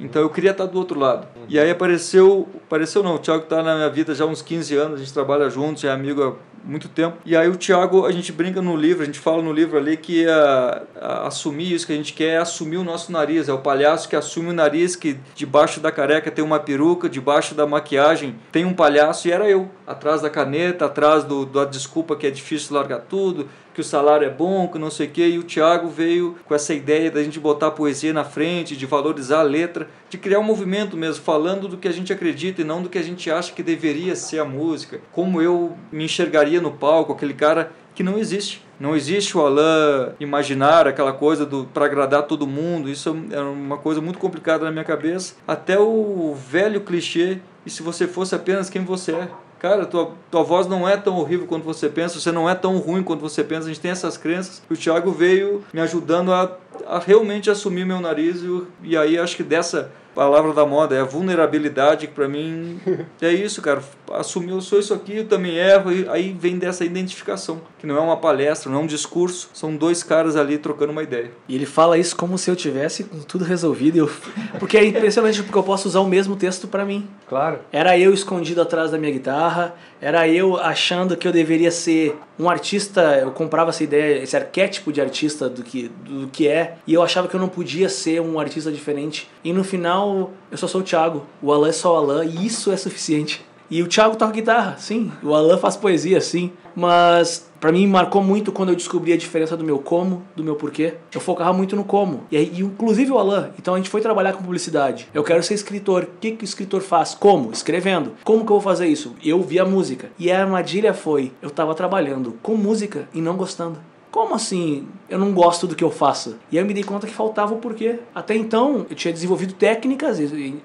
Então 0.00 0.22
eu 0.22 0.30
queria 0.30 0.52
estar 0.52 0.66
do 0.66 0.78
outro 0.78 0.98
lado. 0.98 1.26
E 1.48 1.58
aí 1.58 1.70
apareceu, 1.70 2.48
apareceu 2.66 3.02
não, 3.02 3.16
o 3.16 3.18
Thiago 3.18 3.44
tá 3.44 3.62
na 3.62 3.74
minha 3.74 3.90
vida 3.90 4.14
já 4.14 4.24
há 4.24 4.26
uns 4.26 4.40
15 4.40 4.74
anos, 4.76 4.94
a 4.94 4.98
gente 4.98 5.12
trabalha 5.12 5.50
juntos, 5.50 5.84
é 5.84 5.90
amigo 5.90 6.22
há 6.22 6.51
muito 6.64 6.88
tempo. 6.88 7.16
E 7.24 7.36
aí 7.36 7.48
o 7.48 7.56
Thiago, 7.56 8.06
a 8.06 8.12
gente 8.12 8.30
brinca 8.32 8.62
no 8.62 8.76
livro, 8.76 9.02
a 9.02 9.06
gente 9.06 9.18
fala 9.18 9.42
no 9.42 9.52
livro 9.52 9.76
ali 9.76 9.96
que 9.96 10.26
a, 10.28 10.82
a- 11.00 11.26
assumir 11.26 11.72
isso 11.72 11.86
que 11.86 11.92
a 11.92 11.96
gente 11.96 12.12
quer 12.12 12.34
é 12.34 12.38
assumir 12.38 12.76
o 12.76 12.84
nosso 12.84 13.10
nariz, 13.10 13.48
é 13.48 13.52
o 13.52 13.58
palhaço 13.58 14.08
que 14.08 14.16
assume 14.16 14.50
o 14.50 14.52
nariz, 14.52 14.94
que 14.96 15.18
debaixo 15.34 15.80
da 15.80 15.90
careca 15.90 16.30
tem 16.30 16.44
uma 16.44 16.60
peruca, 16.60 17.08
debaixo 17.08 17.54
da 17.54 17.66
maquiagem 17.66 18.36
tem 18.50 18.64
um 18.64 18.74
palhaço 18.74 19.28
e 19.28 19.32
era 19.32 19.48
eu, 19.48 19.68
atrás 19.86 20.22
da 20.22 20.30
caneta, 20.30 20.86
atrás 20.86 21.24
do, 21.24 21.44
da 21.46 21.64
desculpa 21.64 22.14
que 22.16 22.26
é 22.26 22.30
difícil 22.30 22.74
largar 22.76 23.00
tudo, 23.00 23.48
que 23.74 23.80
o 23.80 23.84
salário 23.84 24.26
é 24.26 24.30
bom, 24.30 24.68
que 24.68 24.78
não 24.78 24.90
sei 24.90 25.06
o 25.06 25.10
quê, 25.10 25.28
e 25.28 25.38
o 25.38 25.42
Thiago 25.42 25.88
veio 25.88 26.36
com 26.44 26.54
essa 26.54 26.74
ideia 26.74 27.10
da 27.10 27.22
gente 27.22 27.40
botar 27.40 27.68
a 27.68 27.70
poesia 27.70 28.12
na 28.12 28.24
frente, 28.24 28.76
de 28.76 28.86
valorizar 28.86 29.40
a 29.40 29.42
letra, 29.42 29.88
de 30.08 30.18
criar 30.18 30.38
um 30.38 30.44
movimento 30.44 30.96
mesmo, 30.96 31.22
falando 31.22 31.68
do 31.68 31.76
que 31.76 31.88
a 31.88 31.92
gente 31.92 32.12
acredita 32.12 32.60
e 32.60 32.64
não 32.64 32.82
do 32.82 32.88
que 32.88 32.98
a 32.98 33.02
gente 33.02 33.30
acha 33.30 33.52
que 33.52 33.62
deveria 33.62 34.14
ser 34.14 34.38
a 34.38 34.44
música. 34.44 35.00
Como 35.12 35.40
eu 35.40 35.76
me 35.90 36.04
enxergaria 36.04 36.60
no 36.60 36.72
palco, 36.72 37.12
aquele 37.12 37.34
cara 37.34 37.72
que 37.94 38.02
não 38.02 38.18
existe. 38.18 38.64
Não 38.80 38.96
existe 38.96 39.36
o 39.36 39.40
Alain 39.40 40.12
imaginar 40.18 40.88
aquela 40.88 41.12
coisa 41.12 41.46
do 41.46 41.64
para 41.66 41.84
agradar 41.84 42.24
todo 42.24 42.46
mundo. 42.46 42.88
Isso 42.88 43.16
é 43.30 43.40
uma 43.40 43.78
coisa 43.78 44.00
muito 44.00 44.18
complicada 44.18 44.64
na 44.64 44.70
minha 44.70 44.84
cabeça. 44.84 45.34
Até 45.46 45.78
o 45.78 46.34
velho 46.34 46.80
clichê, 46.80 47.38
e 47.64 47.70
se 47.70 47.82
você 47.82 48.06
fosse 48.08 48.34
apenas 48.34 48.68
quem 48.68 48.84
você 48.84 49.12
é. 49.12 49.28
Cara, 49.62 49.86
tua, 49.86 50.10
tua 50.28 50.42
voz 50.42 50.66
não 50.66 50.88
é 50.88 50.96
tão 50.96 51.16
horrível 51.18 51.46
quanto 51.46 51.62
você 51.62 51.88
pensa, 51.88 52.18
você 52.18 52.32
não 52.32 52.50
é 52.50 52.54
tão 52.54 52.78
ruim 52.78 53.00
quanto 53.00 53.20
você 53.20 53.44
pensa, 53.44 53.66
a 53.66 53.68
gente 53.68 53.78
tem 53.78 53.92
essas 53.92 54.16
crenças. 54.16 54.60
E 54.68 54.74
o 54.74 54.76
Thiago 54.76 55.12
veio 55.12 55.62
me 55.72 55.80
ajudando 55.80 56.32
a, 56.32 56.58
a 56.84 56.98
realmente 56.98 57.48
assumir 57.48 57.86
meu 57.86 58.00
nariz, 58.00 58.42
e, 58.42 58.62
e 58.82 58.96
aí 58.96 59.16
acho 59.16 59.36
que 59.36 59.44
dessa 59.44 59.92
palavra 60.14 60.52
da 60.52 60.66
moda 60.66 60.94
é 60.94 61.00
a 61.00 61.04
vulnerabilidade, 61.04 62.06
que 62.06 62.12
pra 62.12 62.28
mim 62.28 62.80
é 63.20 63.32
isso, 63.32 63.60
cara. 63.62 63.82
Assumir 64.12 64.50
eu 64.50 64.60
sou 64.60 64.78
isso 64.78 64.92
aqui, 64.92 65.18
eu 65.18 65.26
também 65.26 65.56
erro, 65.56 65.90
e 65.90 66.06
aí 66.08 66.36
vem 66.38 66.58
dessa 66.58 66.84
identificação, 66.84 67.62
que 67.78 67.86
não 67.86 67.96
é 67.96 68.00
uma 68.00 68.16
palestra, 68.16 68.70
não 68.70 68.80
é 68.80 68.82
um 68.82 68.86
discurso, 68.86 69.48
são 69.54 69.74
dois 69.74 70.02
caras 70.02 70.36
ali 70.36 70.58
trocando 70.58 70.92
uma 70.92 71.02
ideia. 71.02 71.30
E 71.48 71.54
ele 71.54 71.66
fala 71.66 71.96
isso 71.96 72.14
como 72.14 72.36
se 72.36 72.50
eu 72.50 72.56
tivesse 72.56 73.04
com 73.04 73.20
tudo 73.20 73.44
resolvido. 73.44 73.96
e 73.96 73.98
Eu... 73.98 74.10
Porque 74.60 74.76
é 74.76 74.84
impressionante 74.84 75.42
porque 75.42 75.58
eu 75.58 75.62
posso 75.62 75.88
usar 75.88 76.00
o 76.00 76.06
mesmo 76.06 76.36
texto 76.36 76.68
pra 76.68 76.84
mim. 76.84 77.08
Claro. 77.28 77.60
Era 77.72 77.98
eu 77.98 78.12
escondido 78.12 78.60
atrás 78.60 78.90
da 78.90 78.98
minha 78.98 79.10
guitarra, 79.10 79.74
era 80.02 80.26
eu 80.26 80.58
achando 80.58 81.16
que 81.16 81.28
eu 81.28 81.32
deveria 81.32 81.70
ser 81.70 82.18
um 82.36 82.50
artista, 82.50 83.00
eu 83.20 83.30
comprava 83.30 83.70
essa 83.70 83.84
ideia, 83.84 84.20
esse 84.20 84.36
arquétipo 84.36 84.92
de 84.92 85.00
artista 85.00 85.48
do 85.48 85.62
que, 85.62 85.92
do 86.04 86.26
que 86.26 86.48
é, 86.48 86.74
e 86.84 86.94
eu 86.94 87.02
achava 87.02 87.28
que 87.28 87.36
eu 87.36 87.40
não 87.40 87.48
podia 87.48 87.88
ser 87.88 88.20
um 88.20 88.40
artista 88.40 88.72
diferente. 88.72 89.30
E 89.44 89.52
no 89.52 89.62
final, 89.62 90.32
eu 90.50 90.58
só 90.58 90.66
sou 90.66 90.80
o 90.80 90.84
Thiago, 90.84 91.24
o 91.40 91.52
Alan 91.52 91.68
é 91.68 91.72
só 91.72 91.94
o 91.94 91.96
Alan, 91.96 92.24
e 92.24 92.44
isso 92.44 92.72
é 92.72 92.76
suficiente. 92.76 93.46
E 93.70 93.80
o 93.80 93.86
Thiago 93.86 94.16
toca 94.16 94.32
guitarra, 94.32 94.76
sim, 94.76 95.12
o 95.22 95.32
Alan 95.32 95.56
faz 95.56 95.76
poesia, 95.76 96.20
sim, 96.20 96.50
mas 96.74 97.48
pra 97.62 97.70
mim 97.70 97.86
marcou 97.86 98.20
muito 98.20 98.50
quando 98.50 98.70
eu 98.70 98.74
descobri 98.74 99.12
a 99.12 99.16
diferença 99.16 99.56
do 99.56 99.62
meu 99.62 99.78
como, 99.78 100.24
do 100.34 100.42
meu 100.42 100.56
porquê. 100.56 100.94
Eu 101.14 101.20
focava 101.20 101.52
muito 101.52 101.76
no 101.76 101.84
como. 101.84 102.24
E 102.28 102.36
aí, 102.36 102.52
inclusive 102.58 103.12
o 103.12 103.18
Alan, 103.18 103.50
então 103.56 103.74
a 103.74 103.76
gente 103.76 103.88
foi 103.88 104.00
trabalhar 104.00 104.32
com 104.32 104.42
publicidade. 104.42 105.08
Eu 105.14 105.22
quero 105.22 105.44
ser 105.44 105.54
escritor. 105.54 106.02
O 106.02 106.18
que, 106.20 106.32
que 106.32 106.42
o 106.42 106.44
escritor 106.44 106.82
faz? 106.82 107.14
Como? 107.14 107.52
Escrevendo. 107.52 108.14
Como 108.24 108.44
que 108.44 108.50
eu 108.50 108.56
vou 108.56 108.60
fazer 108.60 108.88
isso? 108.88 109.14
Eu 109.24 109.40
vi 109.42 109.60
a 109.60 109.64
música. 109.64 110.10
E 110.18 110.32
a 110.32 110.40
armadilha 110.40 110.92
foi: 110.92 111.30
eu 111.40 111.50
tava 111.50 111.72
trabalhando 111.72 112.34
com 112.42 112.56
música 112.56 113.08
e 113.14 113.20
não 113.20 113.36
gostando. 113.36 113.78
Como 114.12 114.34
assim? 114.34 114.86
Eu 115.08 115.18
não 115.18 115.32
gosto 115.32 115.66
do 115.66 115.74
que 115.74 115.82
eu 115.82 115.90
faço. 115.90 116.36
E 116.50 116.58
aí 116.58 116.62
eu 116.62 116.66
me 116.66 116.74
dei 116.74 116.84
conta 116.84 117.06
que 117.06 117.14
faltava 117.14 117.54
o 117.54 117.56
porquê. 117.56 117.98
Até 118.14 118.36
então, 118.36 118.84
eu 118.90 118.94
tinha 118.94 119.12
desenvolvido 119.12 119.54
técnicas, 119.54 120.18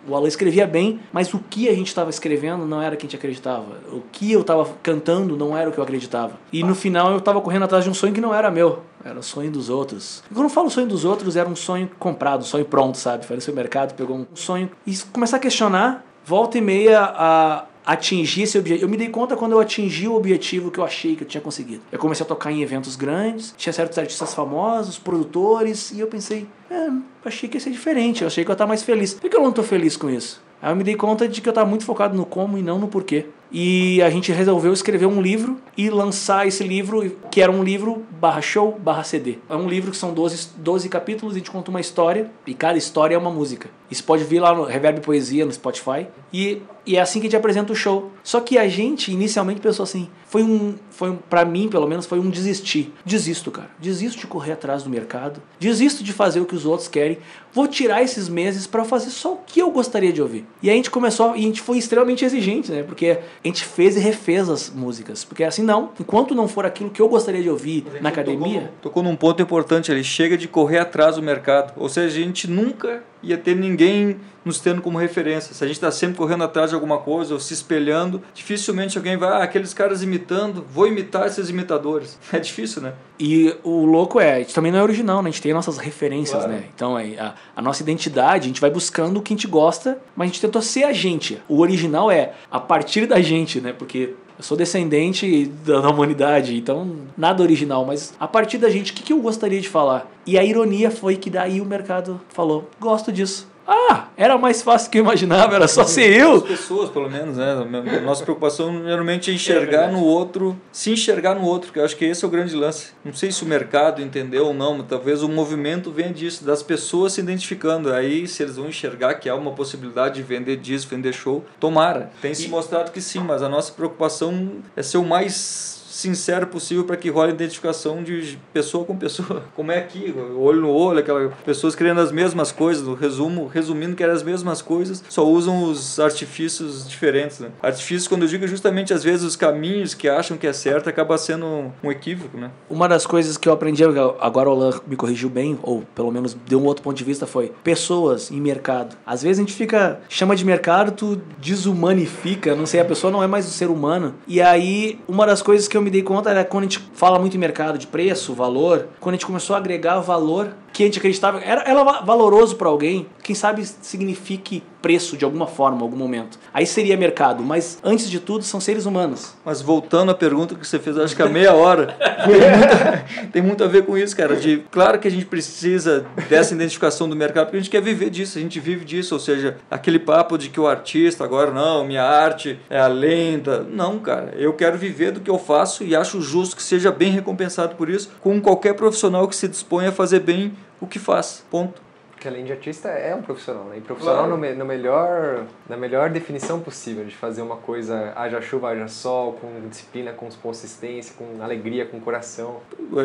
o 0.05 0.13
Alan 0.13 0.27
escrevia 0.27 0.67
bem, 0.67 0.99
mas 1.13 1.33
o 1.33 1.39
que 1.39 1.69
a 1.69 1.73
gente 1.73 1.87
estava 1.87 2.09
escrevendo 2.09 2.65
não 2.65 2.81
era 2.81 2.93
o 2.93 2.97
que 2.97 3.05
a 3.05 3.07
gente 3.07 3.15
acreditava. 3.15 3.77
O 3.89 4.01
que 4.11 4.33
eu 4.33 4.41
estava 4.41 4.67
cantando 4.83 5.37
não 5.37 5.57
era 5.57 5.69
o 5.69 5.71
que 5.71 5.79
eu 5.79 5.83
acreditava. 5.83 6.33
E 6.51 6.61
no 6.61 6.75
final 6.75 7.11
eu 7.11 7.19
estava 7.19 7.39
correndo 7.39 7.63
atrás 7.63 7.85
de 7.85 7.89
um 7.89 7.93
sonho 7.93 8.13
que 8.13 8.19
não 8.19 8.35
era 8.35 8.51
meu. 8.51 8.83
Era 9.01 9.17
o 9.17 9.23
sonho 9.23 9.49
dos 9.49 9.69
outros. 9.69 10.21
E 10.29 10.33
quando 10.33 10.47
eu 10.47 10.49
falo 10.49 10.69
sonho 10.69 10.87
dos 10.87 11.05
outros, 11.05 11.37
era 11.37 11.47
um 11.47 11.55
sonho 11.55 11.89
comprado, 11.97 12.41
um 12.41 12.45
sonho 12.45 12.65
pronto, 12.65 12.97
sabe? 12.97 13.25
Foi 13.25 13.37
no 13.37 13.41
supermercado, 13.41 13.95
pegou 13.95 14.17
um 14.17 14.25
sonho. 14.35 14.69
E 14.85 14.97
começar 15.13 15.37
a 15.37 15.39
questionar, 15.39 16.03
volta 16.25 16.57
e 16.57 16.61
meia, 16.61 17.01
a 17.01 17.65
atingir 17.87 18.41
esse 18.43 18.59
objetivo. 18.59 18.85
Eu 18.85 18.89
me 18.89 18.97
dei 18.97 19.07
conta 19.07 19.37
quando 19.37 19.53
eu 19.53 19.59
atingi 19.61 20.09
o 20.09 20.15
objetivo 20.15 20.69
que 20.69 20.77
eu 20.77 20.83
achei 20.83 21.15
que 21.15 21.23
eu 21.23 21.27
tinha 21.27 21.39
conseguido. 21.39 21.81
Eu 21.89 21.97
comecei 21.97 22.25
a 22.25 22.27
tocar 22.27 22.51
em 22.51 22.61
eventos 22.61 22.97
grandes, 22.97 23.53
tinha 23.55 23.71
certos 23.71 23.97
artistas 23.97 24.33
famosos, 24.33 24.99
produtores, 24.99 25.91
e 25.91 26.01
eu 26.01 26.07
pensei, 26.07 26.45
é, 26.69 26.89
achei 27.23 27.47
que 27.47 27.55
ia 27.55 27.61
ser 27.61 27.71
diferente, 27.71 28.23
eu 28.23 28.27
achei 28.27 28.43
que 28.43 28.51
eu 28.51 28.53
ia 28.53 28.55
estar 28.55 28.67
mais 28.67 28.83
feliz. 28.83 29.13
Por 29.13 29.29
que 29.29 29.37
eu 29.37 29.41
não 29.41 29.49
estou 29.49 29.63
feliz 29.63 29.95
com 29.95 30.09
isso? 30.09 30.45
Aí 30.61 30.71
eu 30.71 30.75
me 30.75 30.83
dei 30.83 30.95
conta 30.95 31.27
de 31.27 31.39
que 31.39 31.47
eu 31.47 31.51
estava 31.51 31.69
muito 31.69 31.85
focado 31.85 32.17
no 32.17 32.25
como 32.25 32.57
e 32.57 32.61
não 32.61 32.77
no 32.77 32.87
porquê. 32.87 33.27
E 33.49 34.01
a 34.01 34.09
gente 34.09 34.31
resolveu 34.31 34.73
escrever 34.73 35.05
um 35.05 35.21
livro 35.21 35.57
e 35.77 35.89
lançar 35.89 36.45
esse 36.45 36.63
livro, 36.63 37.09
que 37.31 37.41
era 37.41 37.51
um 37.51 37.63
livro 37.63 38.03
barra 38.19 38.41
show, 38.41 38.77
barra 38.77 39.03
CD. 39.03 39.37
É 39.49 39.55
um 39.55 39.69
livro 39.69 39.91
que 39.91 39.97
são 39.97 40.13
12, 40.13 40.49
12 40.57 40.89
capítulos, 40.89 41.35
a 41.35 41.37
gente 41.37 41.49
conta 41.49 41.69
uma 41.69 41.79
história, 41.79 42.29
e 42.45 42.53
cada 42.53 42.77
história 42.77 43.15
é 43.15 43.17
uma 43.17 43.29
música. 43.29 43.69
Isso 43.89 44.03
pode 44.03 44.25
vir 44.25 44.41
lá 44.41 44.53
no 44.53 44.63
Reverb 44.63 44.99
Poesia, 44.99 45.45
no 45.45 45.53
Spotify. 45.53 46.07
E, 46.33 46.61
e 46.85 46.95
é 46.97 47.01
assim 47.01 47.19
que 47.19 47.27
a 47.27 47.29
gente 47.29 47.37
apresenta 47.37 47.71
o 47.71 47.75
show. 47.75 48.11
Só 48.23 48.39
que 48.41 48.57
a 48.57 48.67
gente, 48.67 49.11
inicialmente, 49.11 49.61
pensou 49.61 49.83
assim, 49.83 50.09
foi 50.25 50.43
um, 50.43 50.75
foi 50.89 51.09
um, 51.11 51.15
pra 51.15 51.45
mim, 51.45 51.69
pelo 51.69 51.87
menos, 51.87 52.05
foi 52.05 52.19
um 52.19 52.29
desistir. 52.29 52.93
Desisto, 53.05 53.49
cara. 53.49 53.69
Desisto 53.79 54.19
de 54.19 54.27
correr 54.27 54.53
atrás 54.53 54.83
do 54.83 54.89
mercado. 54.89 55.41
Desisto 55.59 56.03
de 56.03 56.11
fazer 56.11 56.41
o 56.41 56.45
que 56.45 56.55
os 56.55 56.65
outros 56.65 56.89
querem. 56.89 57.17
vou 57.53 57.67
tirar 57.67 58.03
esses 58.03 58.27
meses 58.27 58.67
para 58.67 58.83
fazer 58.83 59.09
só 59.09 59.33
o 59.33 59.37
que 59.37 59.61
eu 59.61 59.71
gostaria 59.71 60.11
de 60.11 60.21
ouvir. 60.21 60.45
E 60.61 60.69
a 60.69 60.73
gente 60.73 60.91
começou, 60.91 61.35
e 61.35 61.39
a 61.39 61.41
gente 61.43 61.61
foi 61.61 61.77
extremamente 61.77 62.25
exigente, 62.25 62.71
né? 62.71 62.83
Porque 62.83 63.19
a 63.43 63.47
gente 63.47 63.63
fez 63.63 63.95
e 63.95 63.99
refez 63.99 64.49
as 64.49 64.69
músicas. 64.69 65.23
Porque 65.23 65.43
assim, 65.43 65.63
não, 65.63 65.91
enquanto 65.99 66.35
não 66.35 66.47
for 66.47 66.65
aquilo 66.65 66.89
que 66.89 67.01
eu 67.01 67.07
gostaria 67.07 67.41
de 67.41 67.49
ouvir 67.49 67.85
na 68.01 68.09
academia. 68.09 68.61
Tocou, 68.61 68.77
tocou 68.81 69.03
num 69.03 69.15
ponto 69.15 69.41
importante 69.41 69.91
ali, 69.91 70.03
chega 70.03 70.37
de 70.37 70.47
correr 70.47 70.79
atrás 70.79 71.15
do 71.15 71.21
mercado. 71.21 71.73
Ou 71.77 71.87
seja, 71.87 72.19
a 72.19 72.23
gente 72.23 72.49
nunca 72.49 73.03
ia 73.23 73.37
ter 73.37 73.55
ninguém 73.55 74.17
nos 74.45 74.59
tendo 74.59 74.81
como 74.81 74.97
referência. 74.97 75.53
Se 75.53 75.63
a 75.63 75.67
gente 75.67 75.75
está 75.77 75.91
sempre 75.91 76.15
correndo 76.17 76.43
atrás 76.43 76.69
de 76.69 76.75
alguma 76.75 76.97
coisa 76.99 77.33
ou 77.33 77.39
se 77.39 77.53
espelhando, 77.53 78.21
dificilmente 78.33 78.97
alguém 78.97 79.17
vai, 79.17 79.29
ah, 79.29 79.43
aqueles 79.43 79.73
caras 79.73 80.01
imitando, 80.03 80.65
vou 80.71 80.87
imitar 80.87 81.27
esses 81.27 81.49
imitadores. 81.49 82.17
É 82.31 82.39
difícil, 82.39 82.81
né? 82.81 82.93
E 83.19 83.55
o 83.63 83.83
louco 83.85 84.19
é, 84.19 84.35
a 84.35 84.39
gente 84.39 84.53
também 84.53 84.71
não 84.71 84.79
é 84.79 84.83
original, 84.83 85.21
né? 85.21 85.29
A 85.29 85.31
gente 85.31 85.41
tem 85.41 85.53
nossas 85.53 85.77
referências, 85.77 86.37
Claro. 86.37 86.51
né? 86.51 86.63
Então 86.73 86.97
é, 86.97 87.17
a, 87.17 87.33
a 87.55 87.61
nossa 87.61 87.81
identidade, 87.81 88.45
a 88.45 88.47
gente 88.47 88.61
vai 88.61 88.69
buscando 88.69 89.17
o 89.17 89.21
que 89.21 89.33
a 89.33 89.35
gente 89.35 89.47
gosta, 89.47 89.97
mas 90.15 90.25
a 90.25 90.27
gente 90.31 90.41
tentou 90.41 90.61
ser 90.61 90.83
a 90.83 90.93
gente. 90.93 91.41
O 91.49 91.59
original 91.59 92.09
é 92.11 92.33
a 92.51 92.59
partir 92.59 93.05
da 93.07 93.19
gente, 93.21 93.59
né? 93.59 93.73
Porque 93.73 94.13
eu 94.37 94.43
sou 94.43 94.55
descendente 94.55 95.45
da, 95.65 95.81
da 95.81 95.89
humanidade, 95.89 96.55
então 96.55 96.95
nada 97.17 97.41
original, 97.41 97.85
mas 97.85 98.13
a 98.19 98.27
partir 98.27 98.57
da 98.57 98.69
gente, 98.69 98.91
o 98.91 98.95
que, 98.95 99.01
que 99.01 99.13
eu 99.13 99.19
gostaria 99.19 99.59
de 99.59 99.67
falar? 99.67 100.11
E 100.25 100.37
a 100.37 100.43
ironia 100.43 100.91
foi 100.91 101.15
que 101.15 101.29
daí 101.29 101.59
o 101.59 101.65
mercado 101.65 102.21
falou: 102.29 102.69
gosto 102.79 103.11
disso. 103.11 103.47
Ah, 103.67 104.05
era 104.15 104.37
mais 104.37 104.61
fácil 104.61 104.89
que 104.89 104.97
eu 104.97 105.03
imaginava, 105.03 105.55
era 105.55 105.67
só 105.67 105.83
ser 105.83 106.13
As 106.13 106.17
eu. 106.21 106.41
pessoas, 106.41 106.89
pelo 106.89 107.09
menos, 107.09 107.35
né? 107.35 107.51
A 107.51 107.99
Nossa 107.99 108.23
preocupação 108.23 108.83
geralmente 108.83 109.29
é 109.29 109.33
enxergar 109.33 109.91
no 109.91 110.01
outro, 110.03 110.57
se 110.71 110.91
enxergar 110.91 111.35
no 111.35 111.43
outro, 111.45 111.73
que 111.73 111.79
eu 111.79 111.83
acho 111.83 111.97
que 111.97 112.05
esse 112.05 112.23
é 112.23 112.27
o 112.27 112.31
grande 112.31 112.55
lance. 112.55 112.93
Não 113.03 113.13
sei 113.13 113.29
se 113.29 113.43
o 113.43 113.45
mercado 113.45 114.01
entendeu 114.01 114.45
ou 114.47 114.53
não, 114.53 114.77
mas 114.77 114.87
talvez 114.87 115.21
o 115.21 115.27
movimento 115.27 115.91
venha 115.91 116.13
disso, 116.13 116.45
das 116.45 116.63
pessoas 116.63 117.13
se 117.13 117.19
identificando. 117.19 117.91
Aí, 117.91 118.25
se 118.25 118.41
eles 118.41 118.55
vão 118.55 118.69
enxergar 118.69 119.15
que 119.15 119.27
há 119.27 119.35
uma 119.35 119.51
possibilidade 119.51 120.15
de 120.15 120.23
vender 120.23 120.55
disco, 120.55 120.95
vender 120.95 121.13
show, 121.13 121.43
tomara. 121.59 122.09
Tem 122.21 122.33
se 122.33 122.47
mostrado 122.47 122.91
que 122.91 123.01
sim, 123.01 123.19
mas 123.19 123.43
a 123.43 123.49
nossa 123.49 123.73
preocupação 123.73 124.51
é 124.77 124.81
ser 124.81 124.97
o 124.97 125.03
mais 125.03 125.76
sincero 125.97 126.45
possível 126.45 126.83
para 126.83 126.95
que 126.95 127.09
role 127.09 127.31
a 127.31 127.33
identificação 127.33 128.03
de 128.03 128.37
pessoa 128.53 128.85
com 128.85 128.95
pessoa. 128.95 129.45
Como 129.55 129.71
é 129.71 129.79
aqui, 129.79 130.13
olho 130.37 130.61
no 130.61 130.69
olho, 130.69 130.99
aquelas 130.99 131.33
pessoas 131.43 131.75
querendo 131.75 131.99
as 131.99 132.11
mesmas 132.11 132.51
coisas, 132.51 132.87
no 132.87 132.93
resumo, 132.93 133.47
resumindo 133.47 133.95
que 133.95 134.03
eram 134.03 134.13
as 134.13 134.21
mesmas 134.21 134.61
coisas, 134.61 135.03
só 135.09 135.25
usam 135.25 135.63
os 135.63 135.99
artifícios 135.99 136.87
diferentes. 136.87 137.39
Né? 137.39 137.49
Artifícios, 137.61 138.07
quando 138.07 138.21
eu 138.23 138.27
digo, 138.27 138.45
é 138.45 138.47
justamente 138.47 138.93
às 138.93 139.03
vezes 139.03 139.25
os 139.25 139.35
caminhos 139.35 139.95
que 139.95 140.07
acham 140.07 140.37
que 140.37 140.45
é 140.45 140.53
certo 140.53 140.87
acaba 140.87 141.17
sendo 141.17 141.73
um 141.83 141.91
equívoco, 141.91 142.37
né? 142.37 142.51
Uma 142.69 142.87
das 142.87 143.07
coisas 143.07 143.35
que 143.35 143.49
eu 143.49 143.53
aprendi, 143.53 143.83
agora 143.83 144.49
o 144.49 144.51
Alan 144.51 144.79
me 144.85 144.95
corrigiu 144.95 145.29
bem, 145.29 145.57
ou 145.63 145.83
pelo 145.95 146.11
menos 146.11 146.37
deu 146.47 146.61
um 146.61 146.65
outro 146.65 146.83
ponto 146.83 146.95
de 146.95 147.03
vista, 147.03 147.25
foi 147.25 147.51
pessoas 147.63 148.29
em 148.29 148.39
mercado. 148.39 148.95
Às 149.05 149.23
vezes 149.23 149.39
a 149.39 149.41
gente 149.41 149.53
fica, 149.53 149.99
chama 150.07 150.35
de 150.35 150.45
mercado, 150.45 150.91
tu 150.91 151.21
desumanifica, 151.39 152.55
não 152.55 152.67
sei, 152.67 152.79
a 152.79 152.85
pessoa 152.85 153.11
não 153.11 153.23
é 153.23 153.27
mais 153.27 153.47
um 153.47 153.49
ser 153.49 153.69
humano. 153.69 154.13
E 154.27 154.41
aí, 154.41 154.99
uma 155.07 155.25
das 155.25 155.41
coisas 155.41 155.67
que 155.67 155.75
eu 155.75 155.86
me 155.87 155.91
dei 155.91 156.03
conta 156.03 156.29
era 156.29 156.43
quando 156.43 156.63
a 156.65 156.67
gente 156.67 156.79
fala 156.93 157.17
muito 157.17 157.35
em 157.35 157.39
mercado 157.39 157.77
de 157.77 157.87
preço, 157.87 158.33
valor, 158.33 158.89
quando 158.99 159.13
a 159.13 159.17
gente 159.17 159.25
começou 159.25 159.55
a 159.55 159.59
agregar 159.59 159.99
valor 160.01 160.53
que 160.73 160.83
a 160.83 160.85
gente 160.85 160.99
acreditava, 160.99 161.39
era, 161.39 161.61
era 161.61 161.81
va- 161.83 162.01
valoroso 162.01 162.57
para 162.57 162.67
alguém, 162.67 163.07
quem 163.23 163.33
sabe 163.33 163.65
signifique 163.65 164.61
preço 164.87 165.17
de 165.17 165.25
alguma 165.25 165.47
forma, 165.47 165.79
em 165.79 165.81
algum 165.81 165.97
momento. 165.97 166.39
Aí 166.53 166.65
seria 166.65 166.95
mercado, 166.95 167.43
mas 167.43 167.77
antes 167.83 168.09
de 168.09 168.21
tudo 168.21 168.45
são 168.45 168.61
seres 168.61 168.85
humanos. 168.85 169.33
Mas 169.43 169.61
voltando 169.61 170.11
à 170.11 170.15
pergunta 170.15 170.55
que 170.55 170.65
você 170.65 170.79
fez, 170.79 170.97
acho 170.97 171.13
que 171.13 171.21
a 171.21 171.27
meia 171.27 171.53
hora, 171.53 171.87
tem 172.25 172.39
muito, 172.39 173.31
tem 173.33 173.41
muito 173.41 173.63
a 173.65 173.67
ver 173.67 173.85
com 173.85 173.97
isso, 173.97 174.15
cara. 174.15 174.37
De, 174.37 174.63
claro 174.71 174.97
que 174.97 175.05
a 175.05 175.11
gente 175.11 175.25
precisa 175.25 176.05
dessa 176.29 176.53
identificação 176.53 177.09
do 177.09 177.17
mercado, 177.17 177.47
porque 177.47 177.57
a 177.57 177.59
gente 177.59 177.69
quer 177.69 177.81
viver 177.81 178.09
disso, 178.09 178.37
a 178.37 178.41
gente 178.41 178.61
vive 178.61 178.85
disso. 178.85 179.13
Ou 179.13 179.19
seja, 179.19 179.57
aquele 179.69 179.99
papo 179.99 180.37
de 180.37 180.47
que 180.47 180.57
o 180.57 180.65
artista, 180.65 181.25
agora 181.25 181.51
não, 181.51 181.83
minha 181.83 182.03
arte 182.03 182.57
é 182.69 182.79
a 182.79 182.87
lenda. 182.87 183.67
Não, 183.69 183.99
cara. 183.99 184.35
Eu 184.37 184.53
quero 184.53 184.77
viver 184.77 185.11
do 185.11 185.19
que 185.19 185.29
eu 185.29 185.37
faço 185.37 185.83
e 185.83 185.97
acho 185.97 186.21
justo 186.21 186.55
que 186.55 186.63
seja 186.63 186.93
bem 186.93 187.11
recompensado 187.11 187.75
por 187.75 187.89
isso, 187.89 188.09
com 188.21 188.39
qualquer 188.39 188.73
profissional 188.73 189.27
que 189.27 189.35
se 189.35 189.49
dispõe 189.49 189.87
a 189.87 189.91
fazer 189.91 190.21
bem 190.21 190.53
o 190.79 190.87
que 190.87 190.97
faz. 190.97 191.43
Ponto. 191.51 191.86
Porque 192.27 192.35
além 192.35 192.43
de 192.45 192.51
artista 192.51 192.89
é 192.89 193.15
um 193.15 193.21
profissional, 193.21 193.63
né? 193.65 193.77
E 193.77 193.81
profissional 193.81 194.25
Claro. 194.25 194.31
no, 194.31 194.37
me- 194.37 194.53
no 194.53 194.65
melhor, 194.65 195.45
na 195.69 195.77
melhor 195.77 196.09
definição 196.09 196.59
possível 196.59 197.05
de 197.05 197.15
fazer 197.15 197.41
uma 197.41 197.55
coisa 197.55 198.11
haja 198.15 198.41
chuva, 198.41 198.69
haja 198.69 198.87
sol, 198.87 199.33
com 199.33 199.47
disciplina, 199.69 200.11
com 200.11 200.27
consistência, 200.43 201.13
com 201.17 201.41
alegria, 201.41 201.85
com 201.85 201.99
coração. 202.01 202.57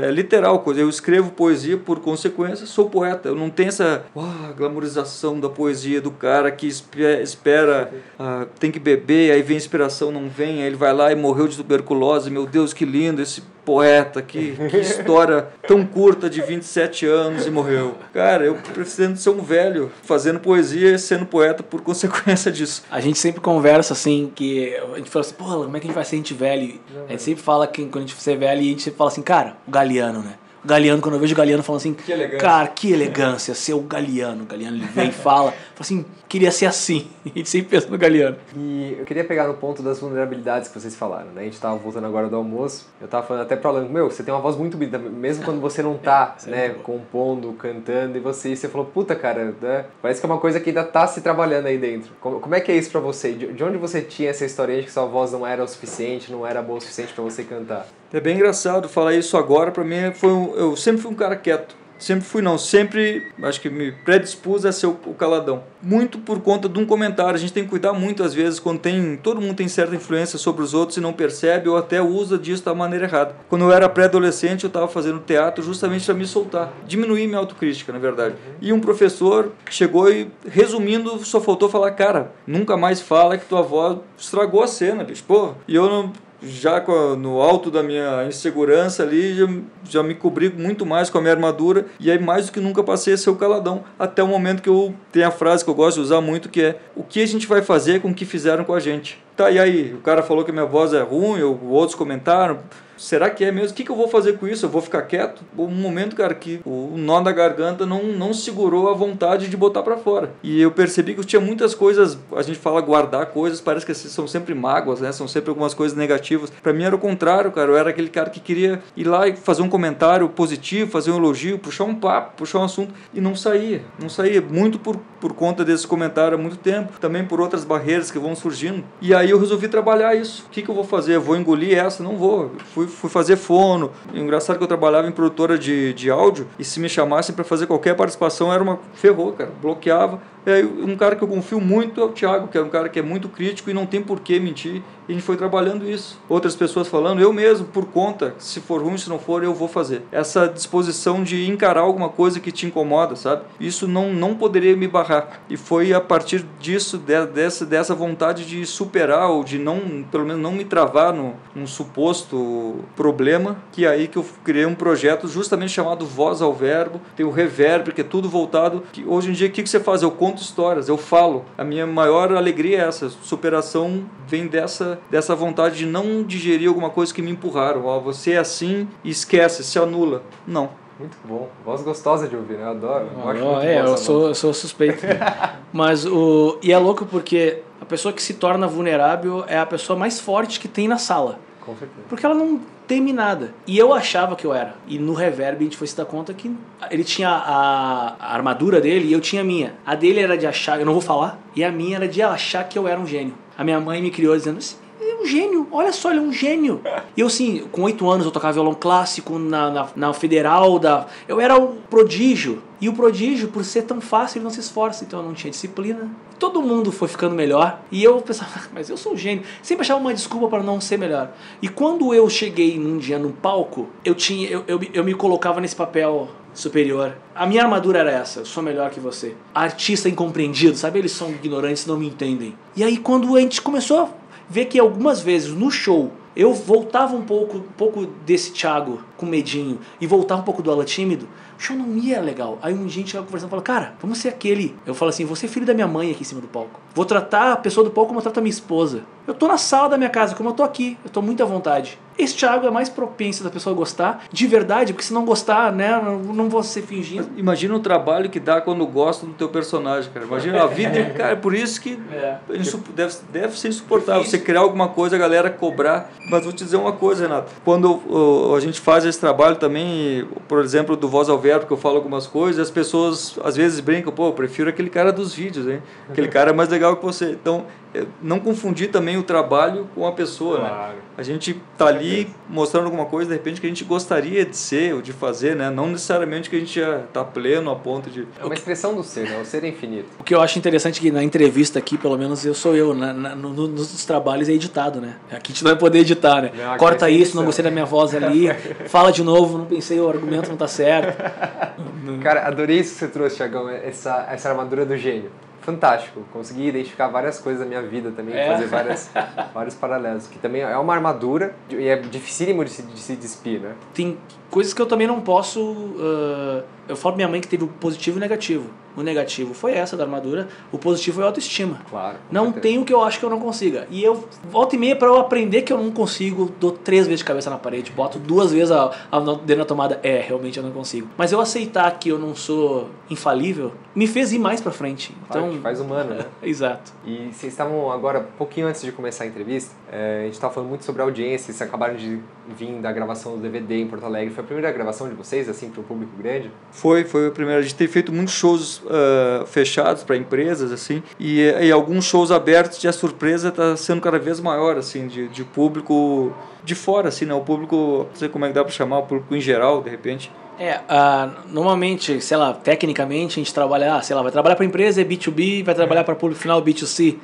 É 0.02 0.10
literal 0.10 0.58
coisa. 0.60 0.80
Eu 0.80 0.88
escrevo 0.88 1.30
poesia 1.30 1.76
por 1.78 2.00
consequência, 2.00 2.66
sou 2.66 2.90
poeta. 2.90 3.28
Eu 3.28 3.34
não 3.36 3.48
tenho 3.50 3.68
essa 3.68 4.04
uau, 4.16 4.26
glamorização 4.56 5.38
da 5.38 5.48
poesia 5.48 6.00
do 6.00 6.10
cara 6.10 6.50
que 6.50 6.66
espe- 6.66 7.22
espera, 7.22 7.92
ah, 8.18 8.46
tem 8.58 8.70
que 8.72 8.80
beber, 8.80 9.32
aí 9.32 9.42
vem 9.42 9.54
a 9.56 9.58
inspiração, 9.58 10.10
não 10.10 10.28
vem, 10.28 10.60
aí 10.62 10.66
ele 10.66 10.76
vai 10.76 10.92
lá 10.92 11.12
e 11.12 11.14
morreu 11.14 11.46
de 11.46 11.56
tuberculose. 11.56 12.30
Meu 12.30 12.46
Deus, 12.46 12.72
que 12.72 12.84
lindo 12.84 13.22
esse 13.22 13.42
poeta, 13.64 14.20
que, 14.20 14.56
que 14.70 14.76
história 14.78 15.48
tão 15.66 15.84
curta 15.86 16.28
de 16.28 16.42
27 16.42 17.06
anos 17.06 17.46
e 17.46 17.50
morreu. 17.50 17.96
Cara, 18.12 18.44
eu 18.44 18.54
pretendo 18.54 19.16
ser 19.16 19.30
um 19.30 19.42
velho 19.42 19.90
fazendo 20.02 20.40
poesia 20.40 20.94
e 20.94 20.98
sendo 20.98 21.26
poeta 21.26 21.62
por 21.62 21.80
consequência 21.80 22.50
disso. 22.50 22.82
A 22.90 23.00
gente 23.00 23.18
sempre 23.18 23.40
conversa 23.40 23.92
assim, 23.92 24.30
que 24.34 24.74
a 24.76 24.98
gente 24.98 25.10
fala 25.10 25.24
assim, 25.24 25.34
pô, 25.34 25.44
como 25.44 25.76
é 25.76 25.80
que 25.80 25.86
a 25.86 25.88
gente 25.88 25.94
vai 25.94 26.04
ser 26.04 26.16
gente 26.16 26.34
velho? 26.34 26.80
A 27.08 27.10
gente 27.10 27.22
sempre 27.22 27.42
fala 27.42 27.66
que 27.66 27.84
quando 27.86 28.04
a 28.04 28.06
gente 28.06 28.20
ser 28.20 28.36
velho, 28.36 28.60
a 28.60 28.64
gente 28.64 28.82
sempre 28.82 28.98
fala 28.98 29.10
assim, 29.10 29.22
cara, 29.22 29.56
o 29.66 29.70
Galeano, 29.70 30.20
né? 30.20 30.34
Galeano, 30.64 31.02
quando 31.02 31.14
eu 31.14 31.20
vejo 31.20 31.34
o 31.34 31.36
Galeano 31.36 31.62
falando 31.62 31.80
assim, 31.80 31.94
Que 31.94 32.36
cara, 32.36 32.68
que 32.68 32.92
elegância, 32.92 33.54
ser 33.54 33.74
o 33.74 33.80
Galeano. 33.80 34.44
O 34.44 34.46
Galeano 34.46 34.76
ele 34.76 34.86
vem 34.86 35.08
e 35.08 35.12
fala, 35.12 35.50
fala 35.50 35.80
assim, 35.80 36.04
queria 36.28 36.52
ser 36.52 36.66
assim. 36.66 37.08
A 37.26 37.28
gente 37.38 37.48
sempre 37.48 37.70
pensa 37.70 37.88
no 37.88 37.98
Galeano. 37.98 38.36
E 38.56 38.96
eu 38.98 39.04
queria 39.04 39.24
pegar 39.24 39.48
no 39.48 39.54
ponto 39.54 39.82
das 39.82 39.98
vulnerabilidades 39.98 40.68
que 40.68 40.78
vocês 40.78 40.94
falaram, 40.94 41.32
né? 41.32 41.42
A 41.42 41.44
gente 41.44 41.58
tava 41.58 41.76
voltando 41.76 42.06
agora 42.06 42.28
do 42.28 42.36
almoço, 42.36 42.86
eu 43.00 43.08
tava 43.08 43.26
falando 43.26 43.42
até 43.42 43.56
pro 43.56 43.70
Alan, 43.70 43.88
meu, 43.88 44.10
você 44.10 44.22
tem 44.22 44.32
uma 44.32 44.40
voz 44.40 44.56
muito 44.56 44.76
bonita, 44.76 44.98
mesmo 44.98 45.44
quando 45.44 45.60
você 45.60 45.82
não 45.82 45.98
tá, 45.98 46.36
né, 46.46 46.70
compondo, 46.82 47.52
cantando, 47.54 48.16
e 48.16 48.20
você, 48.20 48.54
você 48.54 48.68
falou, 48.68 48.86
puta, 48.86 49.16
cara, 49.16 49.54
né? 49.60 49.86
Parece 50.00 50.20
que 50.20 50.26
é 50.26 50.28
uma 50.28 50.38
coisa 50.38 50.60
que 50.60 50.70
ainda 50.70 50.84
tá 50.84 51.06
se 51.06 51.20
trabalhando 51.20 51.66
aí 51.66 51.78
dentro. 51.78 52.12
Como, 52.20 52.38
como 52.38 52.54
é 52.54 52.60
que 52.60 52.70
é 52.70 52.76
isso 52.76 52.90
pra 52.90 53.00
você? 53.00 53.32
De, 53.32 53.52
de 53.52 53.64
onde 53.64 53.78
você 53.78 54.00
tinha 54.00 54.30
essa 54.30 54.44
história 54.44 54.78
de 54.78 54.86
que 54.86 54.92
sua 54.92 55.06
voz 55.06 55.32
não 55.32 55.46
era 55.46 55.62
o 55.62 55.66
suficiente, 55.68 56.30
não 56.30 56.46
era 56.46 56.62
boa 56.62 56.78
o 56.78 56.80
suficiente 56.80 57.12
pra 57.12 57.24
você 57.24 57.42
cantar? 57.42 57.86
É 58.12 58.20
bem 58.20 58.36
engraçado 58.36 58.88
falar 58.88 59.14
isso 59.14 59.36
agora. 59.36 59.70
Pra 59.70 59.82
mim, 59.82 60.12
foi 60.12 60.30
um, 60.30 60.54
eu 60.54 60.76
sempre 60.76 61.00
fui 61.00 61.10
um 61.10 61.14
cara 61.14 61.34
quieto. 61.34 61.82
Sempre 62.02 62.24
fui, 62.24 62.42
não. 62.42 62.58
Sempre, 62.58 63.28
acho 63.44 63.60
que 63.60 63.70
me 63.70 63.92
predispus 63.92 64.66
a 64.66 64.72
ser 64.72 64.86
o, 64.86 64.98
o 65.06 65.14
caladão. 65.14 65.62
Muito 65.80 66.18
por 66.18 66.40
conta 66.40 66.68
de 66.68 66.76
um 66.78 66.84
comentário. 66.84 67.36
A 67.36 67.38
gente 67.38 67.52
tem 67.52 67.62
que 67.62 67.70
cuidar 67.70 67.92
muito, 67.92 68.24
às 68.24 68.34
vezes, 68.34 68.58
quando 68.58 68.80
tem. 68.80 69.16
Todo 69.16 69.40
mundo 69.40 69.54
tem 69.54 69.68
certa 69.68 69.94
influência 69.94 70.36
sobre 70.36 70.64
os 70.64 70.74
outros 70.74 70.98
e 70.98 71.00
não 71.00 71.12
percebe 71.12 71.68
ou 71.68 71.76
até 71.76 72.02
usa 72.02 72.36
disso 72.36 72.64
da 72.64 72.74
maneira 72.74 73.06
errada. 73.06 73.36
Quando 73.48 73.64
eu 73.64 73.72
era 73.72 73.88
pré-adolescente, 73.88 74.64
eu 74.64 74.68
estava 74.68 74.88
fazendo 74.88 75.20
teatro 75.20 75.62
justamente 75.62 76.04
para 76.04 76.14
me 76.14 76.26
soltar. 76.26 76.72
Diminuir 76.88 77.28
minha 77.28 77.38
autocrítica, 77.38 77.92
na 77.92 78.00
verdade. 78.00 78.34
E 78.60 78.72
um 78.72 78.80
professor 78.80 79.52
chegou 79.70 80.10
e, 80.10 80.28
resumindo, 80.44 81.24
só 81.24 81.40
faltou 81.40 81.68
falar: 81.68 81.92
Cara, 81.92 82.32
nunca 82.44 82.76
mais 82.76 83.00
fala 83.00 83.38
que 83.38 83.46
tua 83.46 83.62
voz 83.62 83.98
estragou 84.18 84.60
a 84.60 84.66
cena, 84.66 85.04
bicho. 85.04 85.22
Pô, 85.22 85.54
e 85.68 85.76
eu 85.76 85.88
não 85.88 86.12
já 86.42 86.82
no 87.18 87.40
alto 87.40 87.70
da 87.70 87.82
minha 87.82 88.26
insegurança 88.26 89.02
ali, 89.02 89.34
já, 89.34 89.46
já 89.88 90.02
me 90.02 90.14
cobri 90.14 90.50
muito 90.50 90.84
mais 90.84 91.08
com 91.08 91.18
a 91.18 91.20
minha 91.20 91.32
armadura 91.32 91.86
e 92.00 92.10
aí 92.10 92.18
mais 92.18 92.46
do 92.46 92.52
que 92.52 92.60
nunca 92.60 92.82
passei 92.82 93.14
a 93.14 93.16
ser 93.16 93.30
o 93.30 93.36
caladão, 93.36 93.84
até 93.98 94.22
o 94.22 94.26
momento 94.26 94.62
que 94.62 94.68
eu 94.68 94.94
tenho 95.10 95.28
a 95.28 95.30
frase 95.30 95.64
que 95.64 95.70
eu 95.70 95.74
gosto 95.74 95.96
de 95.96 96.02
usar 96.02 96.20
muito 96.20 96.48
que 96.48 96.62
é 96.62 96.78
o 96.96 97.02
que 97.02 97.22
a 97.22 97.26
gente 97.26 97.46
vai 97.46 97.62
fazer 97.62 98.00
com 98.00 98.08
o 98.08 98.14
que 98.14 98.24
fizeram 98.24 98.64
com 98.64 98.74
a 98.74 98.80
gente. 98.80 99.22
Tá, 99.36 99.50
e 99.50 99.58
aí? 99.58 99.94
O 99.94 99.98
cara 99.98 100.22
falou 100.22 100.44
que 100.44 100.52
minha 100.52 100.66
voz 100.66 100.92
é 100.92 101.02
ruim, 101.02 101.42
ou 101.42 101.58
outros 101.68 101.94
comentaram. 101.94 102.58
Será 103.02 103.28
que 103.30 103.44
é 103.44 103.50
mesmo? 103.50 103.72
O 103.72 103.74
que, 103.74 103.82
que 103.82 103.90
eu 103.90 103.96
vou 103.96 104.06
fazer 104.06 104.38
com 104.38 104.46
isso? 104.46 104.64
Eu 104.64 104.70
vou 104.70 104.80
ficar 104.80 105.02
quieto? 105.02 105.42
Um 105.58 105.66
momento, 105.66 106.14
cara, 106.14 106.32
que 106.34 106.60
o 106.64 106.94
nó 106.96 107.20
da 107.20 107.32
garganta 107.32 107.84
não, 107.84 108.04
não 108.04 108.32
segurou 108.32 108.88
a 108.88 108.94
vontade 108.94 109.48
de 109.48 109.56
botar 109.56 109.82
pra 109.82 109.96
fora. 109.96 110.32
E 110.40 110.62
eu 110.62 110.70
percebi 110.70 111.12
que 111.14 111.18
eu 111.18 111.24
tinha 111.24 111.40
muitas 111.40 111.74
coisas, 111.74 112.16
a 112.36 112.42
gente 112.42 112.60
fala 112.60 112.80
guardar 112.80 113.26
coisas, 113.26 113.60
parece 113.60 113.84
que 113.84 113.92
são 113.92 114.28
sempre 114.28 114.54
mágoas, 114.54 115.00
né? 115.00 115.10
São 115.10 115.26
sempre 115.26 115.50
algumas 115.50 115.74
coisas 115.74 115.98
negativas. 115.98 116.52
Pra 116.62 116.72
mim 116.72 116.84
era 116.84 116.94
o 116.94 116.98
contrário, 116.98 117.50
cara. 117.50 117.72
Eu 117.72 117.76
era 117.76 117.90
aquele 117.90 118.08
cara 118.08 118.30
que 118.30 118.38
queria 118.38 118.80
ir 118.96 119.04
lá 119.04 119.26
e 119.26 119.34
fazer 119.34 119.62
um 119.62 119.68
comentário 119.68 120.28
positivo, 120.28 120.88
fazer 120.88 121.10
um 121.10 121.16
elogio, 121.16 121.58
puxar 121.58 121.84
um 121.84 121.96
papo, 121.96 122.36
puxar 122.36 122.60
um 122.60 122.64
assunto 122.64 122.94
e 123.12 123.20
não 123.20 123.34
saía. 123.34 123.82
Não 124.00 124.08
saía. 124.08 124.40
Muito 124.40 124.78
por, 124.78 124.96
por 125.20 125.32
conta 125.32 125.64
desse 125.64 125.88
comentário 125.88 126.38
há 126.38 126.40
muito 126.40 126.56
tempo, 126.56 127.00
também 127.00 127.24
por 127.24 127.40
outras 127.40 127.64
barreiras 127.64 128.12
que 128.12 128.18
vão 128.18 128.36
surgindo. 128.36 128.84
E 129.00 129.12
aí 129.12 129.21
eu 129.30 129.38
resolvi 129.38 129.68
trabalhar 129.68 130.14
isso. 130.14 130.44
O 130.46 130.50
que, 130.50 130.62
que 130.62 130.68
eu 130.68 130.74
vou 130.74 130.84
fazer? 130.84 131.18
Vou 131.18 131.36
engolir 131.36 131.78
essa? 131.78 132.02
Não 132.02 132.16
vou. 132.16 132.52
Fui, 132.74 132.86
fui 132.86 133.10
fazer 133.10 133.36
fono. 133.36 133.90
Engraçado 134.14 134.56
é 134.56 134.58
que 134.58 134.64
eu 134.64 134.68
trabalhava 134.68 135.08
em 135.08 135.12
produtora 135.12 135.58
de, 135.58 135.92
de 135.94 136.10
áudio 136.10 136.46
e 136.58 136.64
se 136.64 136.80
me 136.80 136.88
chamassem 136.88 137.34
para 137.34 137.44
fazer 137.44 137.66
qualquer 137.66 137.94
participação 137.94 138.52
era 138.52 138.62
uma 138.62 138.78
ferrou, 138.94 139.32
cara. 139.32 139.50
Bloqueava. 139.60 140.20
Aí, 140.44 140.64
um 140.64 140.96
cara 140.96 141.14
que 141.14 141.22
eu 141.22 141.28
confio 141.28 141.60
muito 141.60 142.00
é 142.00 142.04
o 142.04 142.08
Thiago, 142.08 142.48
que 142.48 142.58
é 142.58 142.62
um 142.62 142.68
cara 142.68 142.88
que 142.88 142.98
é 142.98 143.02
muito 143.02 143.28
crítico 143.28 143.70
e 143.70 143.74
não 143.74 143.86
tem 143.86 144.02
por 144.02 144.20
que 144.20 144.40
mentir. 144.40 144.82
E 145.08 145.12
a 145.12 145.14
gente 145.14 145.24
foi 145.24 145.36
trabalhando 145.36 145.88
isso. 145.88 146.18
Outras 146.28 146.54
pessoas 146.54 146.86
falando, 146.86 147.20
eu 147.20 147.32
mesmo, 147.32 147.66
por 147.66 147.86
conta, 147.86 148.34
se 148.38 148.60
for 148.60 148.82
ruim, 148.82 148.96
se 148.96 149.08
não 149.08 149.18
for, 149.18 149.42
eu 149.42 149.52
vou 149.52 149.66
fazer. 149.66 150.02
Essa 150.12 150.46
disposição 150.46 151.24
de 151.24 151.48
encarar 151.48 151.80
alguma 151.80 152.08
coisa 152.08 152.38
que 152.38 152.52
te 152.52 152.66
incomoda, 152.66 153.16
sabe? 153.16 153.42
Isso 153.58 153.88
não, 153.88 154.12
não 154.12 154.34
poderia 154.34 154.76
me 154.76 154.86
barrar. 154.86 155.40
E 155.50 155.56
foi 155.56 155.92
a 155.92 156.00
partir 156.00 156.44
disso, 156.60 156.98
de, 156.98 157.26
dessa, 157.26 157.66
dessa 157.66 157.94
vontade 157.94 158.46
de 158.46 158.64
superar 158.64 159.28
ou 159.28 159.42
de 159.42 159.58
não, 159.58 160.04
pelo 160.10 160.24
menos 160.24 160.40
não 160.40 160.52
me 160.52 160.64
travar 160.64 161.12
no, 161.12 161.34
num 161.54 161.66
suposto 161.66 162.76
problema, 162.96 163.56
que 163.72 163.84
é 163.84 163.88
aí 163.88 164.06
que 164.06 164.18
eu 164.18 164.24
criei 164.44 164.66
um 164.66 164.74
projeto 164.74 165.26
justamente 165.26 165.72
chamado 165.72 166.06
Voz 166.06 166.40
ao 166.40 166.54
Verbo. 166.54 167.00
Tem 167.16 167.26
o 167.26 167.30
Reverb, 167.30 167.92
que 167.92 168.00
é 168.00 168.04
tudo 168.04 168.28
voltado. 168.28 168.84
Que 168.92 169.04
hoje 169.04 169.30
em 169.30 169.32
dia, 169.32 169.48
o 169.48 169.50
que, 169.50 169.62
que 169.62 169.68
você 169.68 169.80
faz? 169.80 170.02
Eu 170.02 170.12
conto 170.12 170.31
histórias, 170.40 170.88
eu 170.88 170.96
falo. 170.96 171.44
A 171.58 171.64
minha 171.64 171.86
maior 171.86 172.32
alegria 172.32 172.78
é 172.78 172.88
essa. 172.88 173.10
Superação 173.10 174.04
vem 174.26 174.46
dessa, 174.46 174.98
dessa 175.10 175.34
vontade 175.34 175.76
de 175.76 175.86
não 175.86 176.22
digerir 176.22 176.68
alguma 176.68 176.88
coisa 176.90 177.12
que 177.12 177.20
me 177.20 177.30
empurraram. 177.30 177.84
Ó, 177.84 178.00
você 178.00 178.32
é 178.32 178.38
assim 178.38 178.88
e 179.04 179.10
esquece, 179.10 179.62
se 179.62 179.78
anula. 179.78 180.22
Não. 180.46 180.70
Muito 180.98 181.16
bom. 181.24 181.48
Voz 181.64 181.82
gostosa 181.82 182.28
de 182.28 182.36
ouvir, 182.36 182.58
né? 182.58 182.64
Eu 182.64 182.70
adoro. 182.70 183.08
Eu 183.16 183.28
acho 183.30 183.42
Oh, 183.44 183.52
muito 183.54 183.66
é, 183.66 183.80
eu 183.80 183.96
sou, 183.96 184.28
eu 184.28 184.34
sou 184.34 184.54
suspeito. 184.54 185.04
Mas 185.72 186.06
o. 186.06 186.58
E 186.62 186.72
é 186.72 186.78
louco 186.78 187.04
porque 187.06 187.62
a 187.80 187.84
pessoa 187.84 188.12
que 188.12 188.22
se 188.22 188.34
torna 188.34 188.66
vulnerável 188.68 189.44
é 189.48 189.58
a 189.58 189.66
pessoa 189.66 189.98
mais 189.98 190.20
forte 190.20 190.60
que 190.60 190.68
tem 190.68 190.86
na 190.86 190.98
sala. 190.98 191.38
Com 191.64 191.76
certeza. 191.76 192.02
Porque 192.08 192.26
ela 192.26 192.34
não 192.34 192.60
teme 192.86 193.12
nada. 193.12 193.54
E 193.66 193.78
eu 193.78 193.94
achava 193.94 194.34
que 194.34 194.44
eu 194.44 194.52
era. 194.52 194.74
E 194.86 194.98
no 194.98 195.14
reverb 195.14 195.60
a 195.60 195.62
gente 195.62 195.76
foi 195.76 195.86
se 195.86 195.96
dar 195.96 196.04
conta 196.04 196.34
que 196.34 196.54
ele 196.90 197.04
tinha 197.04 197.28
a, 197.28 198.16
a 198.18 198.34
armadura 198.34 198.80
dele 198.80 199.08
e 199.08 199.12
eu 199.12 199.20
tinha 199.20 199.42
a 199.42 199.44
minha. 199.44 199.74
A 199.86 199.94
dele 199.94 200.20
era 200.20 200.36
de 200.36 200.46
achar, 200.46 200.78
eu 200.80 200.86
não 200.86 200.92
vou 200.92 201.02
falar, 201.02 201.38
e 201.54 201.62
a 201.62 201.70
minha 201.70 201.96
era 201.96 202.08
de 202.08 202.20
achar 202.20 202.64
que 202.64 202.78
eu 202.78 202.88
era 202.88 203.00
um 203.00 203.06
gênio. 203.06 203.34
A 203.56 203.62
minha 203.62 203.78
mãe 203.78 204.02
me 204.02 204.10
criou 204.10 204.36
dizendo 204.36 204.58
assim. 204.58 204.76
Um 205.22 205.26
gênio, 205.26 205.68
olha 205.70 205.92
só, 205.92 206.10
ele 206.10 206.18
é 206.18 206.22
um 206.22 206.32
gênio. 206.32 206.80
E 207.16 207.20
eu, 207.20 207.28
assim, 207.28 207.64
com 207.70 207.82
oito 207.82 208.10
anos 208.10 208.26
eu 208.26 208.32
tocava 208.32 208.54
violão 208.54 208.74
clássico 208.74 209.38
na, 209.38 209.70
na, 209.70 209.88
na 209.94 210.12
federal, 210.12 210.80
da, 210.80 211.06
eu 211.28 211.40
era 211.40 211.56
um 211.56 211.76
prodígio. 211.88 212.60
E 212.80 212.88
o 212.88 212.92
prodígio, 212.92 213.46
por 213.48 213.64
ser 213.64 213.82
tão 213.82 214.00
fácil, 214.00 214.38
ele 214.38 214.44
não 214.44 214.50
se 214.50 214.58
esforça, 214.58 215.04
então 215.04 215.20
eu 215.20 215.24
não 215.24 215.32
tinha 215.32 215.52
disciplina. 215.52 216.10
Todo 216.40 216.60
mundo 216.60 216.90
foi 216.90 217.06
ficando 217.06 217.36
melhor. 217.36 217.80
E 217.92 218.02
eu 218.02 218.20
pensava, 218.20 218.50
"Ah, 218.56 218.68
mas 218.74 218.90
eu 218.90 218.96
sou 218.96 219.12
um 219.12 219.16
gênio. 219.16 219.44
Sempre 219.62 219.82
achava 219.82 220.00
uma 220.00 220.12
desculpa 220.12 220.48
para 220.48 220.62
não 220.64 220.80
ser 220.80 220.98
melhor. 220.98 221.30
E 221.62 221.68
quando 221.68 222.12
eu 222.12 222.28
cheguei 222.28 222.76
num 222.80 222.98
dia 222.98 223.20
num 223.20 223.30
palco, 223.30 223.88
eu, 224.04 224.16
tinha, 224.16 224.48
eu, 224.50 224.64
eu, 224.66 224.80
eu 224.92 225.04
me 225.04 225.14
colocava 225.14 225.60
nesse 225.60 225.76
papel 225.76 226.28
superior. 226.54 227.16
A 227.34 227.46
minha 227.46 227.62
armadura 227.62 228.00
era 228.00 228.10
essa, 228.10 228.40
eu 228.40 228.46
sou 228.46 228.62
melhor 228.62 228.90
que 228.90 229.00
você. 229.00 229.34
Artista 229.54 230.08
incompreendido, 230.08 230.76
sabe? 230.76 230.98
Eles 230.98 231.12
são 231.12 231.30
ignorantes, 231.30 231.86
não 231.86 231.96
me 231.96 232.06
entendem. 232.08 232.54
E 232.76 232.84
aí 232.84 232.96
quando 232.96 233.36
a 233.36 233.40
gente 233.40 233.62
começou 233.62 234.10
ver 234.52 234.66
que 234.66 234.78
algumas 234.78 235.22
vezes 235.22 235.48
no 235.48 235.70
show 235.70 236.12
eu 236.36 236.52
voltava 236.52 237.16
um 237.16 237.22
pouco, 237.22 237.56
um 237.56 237.62
pouco 237.62 238.04
desse 238.26 238.52
Thiago 238.52 239.02
com 239.16 239.24
medinho 239.24 239.78
e 239.98 240.06
voltava 240.06 240.42
um 240.42 240.44
pouco 240.44 240.62
do 240.62 240.70
Ala 240.70 240.84
tímido, 240.84 241.26
o 241.58 241.62
show 241.62 241.74
não 241.74 241.96
ia 241.96 242.20
legal. 242.20 242.58
Aí 242.60 242.74
um 242.74 242.84
dia 242.84 242.86
a 242.86 242.90
gente 242.90 243.12
tava 243.14 243.24
conversando 243.24 243.48
e 243.48 243.50
falou, 243.50 243.64
cara, 243.64 243.94
vamos 244.00 244.18
ser 244.18 244.28
aquele. 244.28 244.76
Eu 244.84 244.94
falo 244.94 245.08
assim, 245.08 245.24
você 245.24 245.46
é 245.46 245.48
filho 245.48 245.64
da 245.64 245.72
minha 245.72 245.86
mãe 245.86 246.10
aqui 246.10 246.20
em 246.20 246.24
cima 246.24 246.40
do 246.40 246.48
palco. 246.48 246.80
Vou 246.94 247.06
tratar 247.06 247.52
a 247.52 247.56
pessoa 247.56 247.82
do 247.82 247.90
palco 247.90 248.08
como 248.08 248.18
eu 248.18 248.22
trato 248.22 248.38
a 248.38 248.42
minha 248.42 248.50
esposa. 248.50 249.04
Eu 249.26 249.34
tô 249.34 249.46
na 249.46 249.56
sala 249.56 249.90
da 249.90 249.96
minha 249.96 250.10
casa, 250.10 250.34
como 250.34 250.48
eu 250.48 250.52
tô 250.52 250.62
aqui. 250.62 250.98
Eu 251.04 251.10
tô 251.10 251.22
muito 251.22 251.42
à 251.42 251.46
vontade. 251.46 251.98
Esse 252.18 252.36
Thiago 252.36 252.66
é 252.66 252.70
mais 252.70 252.88
propenso 252.88 253.42
da 253.42 253.50
pessoa 253.50 253.74
gostar 253.74 254.24
de 254.30 254.46
verdade, 254.46 254.92
porque 254.92 255.04
se 255.04 255.14
não 255.14 255.24
gostar, 255.24 255.72
né, 255.72 256.00
não, 256.34 256.48
vou 256.48 256.62
ser 256.62 256.82
fingindo. 256.82 257.28
Imagina 257.36 257.74
o 257.74 257.80
trabalho 257.80 258.28
que 258.28 258.38
dá 258.38 258.60
quando 258.60 258.86
gosta 258.86 259.24
do 259.24 259.32
teu 259.32 259.48
personagem, 259.48 260.10
cara. 260.12 260.26
Imagina 260.26 260.62
a 260.62 260.66
vida, 260.66 261.10
cara, 261.16 261.32
é 261.32 261.36
por 261.36 261.54
isso 261.54 261.80
que 261.80 261.98
É. 262.12 262.36
é 262.50 262.58
deve, 262.94 263.14
deve 263.32 263.58
ser 263.58 263.68
insuportável. 263.68 264.24
Você 264.24 264.38
criar 264.38 264.60
alguma 264.60 264.88
coisa, 264.88 265.16
a 265.16 265.18
galera 265.18 265.48
cobrar. 265.50 266.10
Mas 266.30 266.44
vou 266.44 266.52
te 266.52 266.64
dizer 266.64 266.76
uma 266.76 266.92
coisa, 266.92 267.26
Renato. 267.26 267.50
Quando 267.64 268.02
ó, 268.10 268.56
a 268.56 268.60
gente 268.60 268.78
faz 268.80 269.04
esse 269.04 269.18
trabalho 269.18 269.56
também, 269.56 270.28
por 270.46 270.60
exemplo, 270.62 270.96
do 270.96 271.08
Voz 271.08 271.28
ao 271.28 271.38
Verbo, 271.38 271.66
que 271.66 271.72
eu 271.72 271.78
falo 271.78 271.96
algumas 271.96 272.26
coisas, 272.26 272.60
as 272.60 272.70
pessoas 272.70 273.38
às 273.42 273.56
vezes 273.56 273.80
brincam, 273.80 274.12
pô, 274.12 274.26
eu 274.26 274.32
prefiro 274.32 274.68
aquele 274.68 274.90
cara 274.90 275.12
dos 275.12 275.32
vídeos, 275.34 275.66
hein? 275.66 275.82
Aquele 276.10 276.28
cara 276.28 276.50
é 276.50 276.52
mais 276.52 276.68
legal 276.68 276.96
que 276.96 277.04
você. 277.04 277.30
Então, 277.30 277.64
é, 277.64 277.81
não 278.22 278.38
confundir 278.40 278.90
também 278.90 279.16
o 279.18 279.22
trabalho 279.22 279.86
com 279.94 280.06
a 280.06 280.12
pessoa, 280.12 280.58
né? 280.62 280.68
Claro. 280.68 280.94
A 281.18 281.22
gente 281.22 281.60
tá 281.76 281.86
ali 281.86 282.26
mostrando 282.48 282.84
alguma 282.86 283.04
coisa, 283.04 283.30
de 283.30 283.36
repente, 283.36 283.60
que 283.60 283.66
a 283.66 283.68
gente 283.68 283.84
gostaria 283.84 284.46
de 284.46 284.56
ser 284.56 284.94
ou 284.94 285.02
de 285.02 285.12
fazer, 285.12 285.54
né? 285.54 285.68
Não 285.68 285.86
necessariamente 285.88 286.48
que 286.48 286.56
a 286.56 286.58
gente 286.58 286.80
já 286.80 287.00
tá 287.12 287.22
pleno 287.22 287.70
a 287.70 287.76
ponto 287.76 288.08
de... 288.08 288.26
É 288.40 288.44
uma 288.44 288.54
expressão 288.54 288.94
do 288.94 289.02
ser, 289.04 289.28
né? 289.28 289.38
O 289.40 289.44
ser 289.44 289.62
é 289.62 289.68
infinito. 289.68 290.06
O 290.18 290.24
que 290.24 290.34
eu 290.34 290.40
acho 290.40 290.58
interessante 290.58 290.98
é 290.98 291.02
que 291.02 291.10
na 291.10 291.22
entrevista 291.22 291.78
aqui, 291.78 291.98
pelo 291.98 292.16
menos 292.16 292.46
eu 292.46 292.54
sou 292.54 292.74
eu, 292.74 292.94
na, 292.94 293.12
na- 293.12 293.34
no- 293.36 293.52
nos 293.68 294.04
trabalhos 294.06 294.48
é 294.48 294.52
editado, 294.52 294.98
né? 295.00 295.16
Aqui 295.30 295.52
a 295.52 295.54
gente 295.54 295.62
não 295.62 295.70
vai 295.72 295.78
poder 295.78 295.98
editar, 295.98 296.40
né? 296.40 296.50
Não, 296.56 296.76
Corta 296.78 297.08
é 297.08 297.12
isso, 297.12 297.36
não 297.36 297.44
gostei 297.44 297.62
da 297.62 297.70
minha 297.70 297.84
voz 297.84 298.14
ali, 298.14 298.48
fala 298.88 299.12
de 299.12 299.22
novo, 299.22 299.58
não 299.58 299.66
pensei, 299.66 300.00
o 300.00 300.08
argumento 300.08 300.48
não 300.48 300.56
tá 300.56 300.66
certo. 300.66 301.14
Cara, 302.22 302.46
adorei 302.46 302.78
isso 302.80 302.94
que 302.94 302.98
você 303.00 303.08
trouxe, 303.08 303.36
Thiagão, 303.36 303.68
essa, 303.68 304.26
essa 304.30 304.48
armadura 304.48 304.84
do 304.86 304.96
gênio. 304.96 305.30
Fantástico. 305.62 306.22
Consegui 306.32 306.66
identificar 306.68 307.08
várias 307.08 307.38
coisas 307.40 307.60
da 307.62 307.66
minha 307.66 307.80
vida 307.82 308.10
também, 308.10 308.34
É. 308.36 308.46
fazer 308.52 308.66
várias, 308.66 309.10
vários 309.54 309.74
paralelos. 309.74 310.26
Que 310.26 310.38
também 310.38 310.60
é 310.62 310.76
uma 310.76 310.92
armadura 310.94 311.54
e 311.70 311.86
é 311.88 311.96
dificílimo 311.96 312.64
de 312.64 312.70
se, 312.70 312.82
de 312.82 312.98
se 313.00 313.16
despir, 313.16 313.60
né? 313.60 313.72
Tem 313.94 314.18
coisas 314.50 314.74
que 314.74 314.82
eu 314.82 314.86
também 314.86 315.06
não 315.06 315.20
posso. 315.20 315.94
ah, 315.98 316.62
eu 316.88 316.96
falo 316.96 317.14
pra 317.14 317.16
minha 317.18 317.28
mãe 317.28 317.40
que 317.40 317.48
teve 317.48 317.64
o 317.64 317.68
positivo 317.68 318.16
e 318.16 318.18
o 318.18 318.20
negativo. 318.20 318.68
O 318.96 319.02
negativo 319.02 319.54
foi 319.54 319.72
essa 319.72 319.96
da 319.96 320.04
armadura, 320.04 320.48
o 320.70 320.78
positivo 320.78 321.16
foi 321.16 321.24
a 321.24 321.26
autoestima. 321.28 321.80
Claro. 321.88 322.18
Não 322.30 322.44
certeza. 322.44 322.62
tem 322.62 322.78
o 322.78 322.84
que 322.84 322.92
eu 322.92 323.02
acho 323.02 323.18
que 323.18 323.24
eu 323.24 323.30
não 323.30 323.40
consiga. 323.40 323.86
E 323.90 324.02
eu, 324.02 324.24
volta 324.50 324.76
e 324.76 324.78
meia, 324.78 324.94
pra 324.96 325.08
eu 325.08 325.18
aprender 325.18 325.62
que 325.62 325.72
eu 325.72 325.78
não 325.78 325.90
consigo, 325.90 326.52
dou 326.60 326.72
três 326.72 327.06
vezes 327.06 327.20
de 327.20 327.24
cabeça 327.24 327.48
na 327.50 327.58
parede, 327.58 327.90
boto 327.90 328.18
duas 328.18 328.52
vezes 328.52 328.70
a, 328.70 328.90
a 329.10 329.20
dedo 329.20 329.58
na 329.58 329.64
tomada. 329.64 329.98
É, 330.02 330.20
realmente 330.20 330.58
eu 330.58 330.62
não 330.62 330.72
consigo. 330.72 331.08
Mas 331.16 331.32
eu 331.32 331.40
aceitar 331.40 331.90
que 331.98 332.08
eu 332.08 332.18
não 332.18 332.34
sou 332.34 332.88
infalível, 333.08 333.72
me 333.94 334.06
fez 334.06 334.32
ir 334.32 334.38
mais 334.38 334.60
pra 334.60 334.72
frente. 334.72 335.14
Claro 335.28 335.46
Então, 335.46 335.56
que 335.56 335.62
faz 335.62 335.80
humano, 335.80 336.14
né? 336.14 336.24
exato. 336.42 336.92
E 337.06 337.30
vocês 337.32 337.52
estavam 337.52 337.90
agora, 337.90 338.20
um 338.20 338.36
pouquinho 338.38 338.66
antes 338.66 338.82
de 338.82 338.92
começar 338.92 339.24
a 339.24 339.26
entrevista, 339.26 339.74
eh, 339.90 340.20
a 340.20 340.24
gente 340.24 340.34
estava 340.34 340.52
falando 340.52 340.68
muito 340.68 340.84
sobre 340.84 341.02
a 341.02 341.04
audiência, 341.04 341.52
vocês 341.52 341.62
acabaram 341.62 341.94
de 341.96 342.18
vir 342.56 342.72
da 342.80 342.92
gravação 342.92 343.36
do 343.36 343.42
DVD 343.42 343.80
em 343.80 343.86
Porto 343.86 344.04
Alegre. 344.04 344.34
Foi 344.34 344.42
a 344.42 344.46
primeira 344.46 344.72
gravação 344.72 345.08
de 345.08 345.14
vocês, 345.14 345.48
assim, 345.48 345.70
para 345.70 345.80
o 345.80 345.84
público 345.84 346.12
grande? 346.16 346.50
Foi, 346.70 347.04
foi 347.04 347.28
a 347.28 347.30
primeira. 347.30 347.60
A 347.60 347.62
gente 347.62 347.74
tem 347.74 347.86
feito 347.88 348.12
muitos 348.12 348.34
shows 348.34 348.81
ah, 348.88 349.44
fechados 349.46 350.02
para 350.02 350.16
empresas, 350.16 350.72
assim, 350.72 351.02
e, 351.18 351.40
e 351.40 351.70
alguns 351.70 352.04
shows 352.04 352.30
abertos 352.30 352.82
e 352.82 352.88
a 352.88 352.92
surpresa 352.92 353.48
está 353.48 353.76
sendo 353.76 354.00
cada 354.00 354.18
vez 354.18 354.40
maior, 354.40 354.76
assim, 354.76 355.06
de, 355.06 355.28
de 355.28 355.44
público 355.44 356.32
de 356.64 356.74
fora, 356.74 357.08
assim, 357.08 357.24
né? 357.24 357.34
O 357.34 357.40
público, 357.40 358.06
não 358.08 358.16
sei 358.16 358.28
como 358.28 358.44
é 358.44 358.48
que 358.48 358.54
dá 358.54 358.62
para 358.62 358.72
chamar, 358.72 358.98
o 358.98 359.02
público 359.02 359.34
em 359.34 359.40
geral, 359.40 359.82
de 359.82 359.90
repente. 359.90 360.30
É, 360.58 360.80
ah, 360.88 361.30
normalmente, 361.48 362.20
sei 362.20 362.36
lá, 362.36 362.52
tecnicamente 362.52 363.40
a 363.40 363.42
gente 363.42 363.52
trabalha, 363.52 363.94
ah, 363.96 364.02
sei 364.02 364.14
lá, 364.14 364.22
vai 364.22 364.30
trabalhar 364.30 364.54
para 364.54 364.64
empresa 364.64 365.00
é 365.00 365.04
B2B, 365.04 365.64
vai 365.64 365.74
trabalhar 365.74 366.04
para 366.04 366.14
público 366.14 366.40
final 366.40 366.62
B2C. 366.62 367.16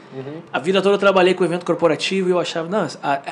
A 0.52 0.58
vida 0.58 0.82
toda 0.82 0.94
eu 0.94 0.98
trabalhei 0.98 1.34
com 1.34 1.44
evento 1.44 1.64
corporativo 1.64 2.28
e 2.28 2.32
eu 2.32 2.40
achava, 2.40 2.68
não, 2.68 2.86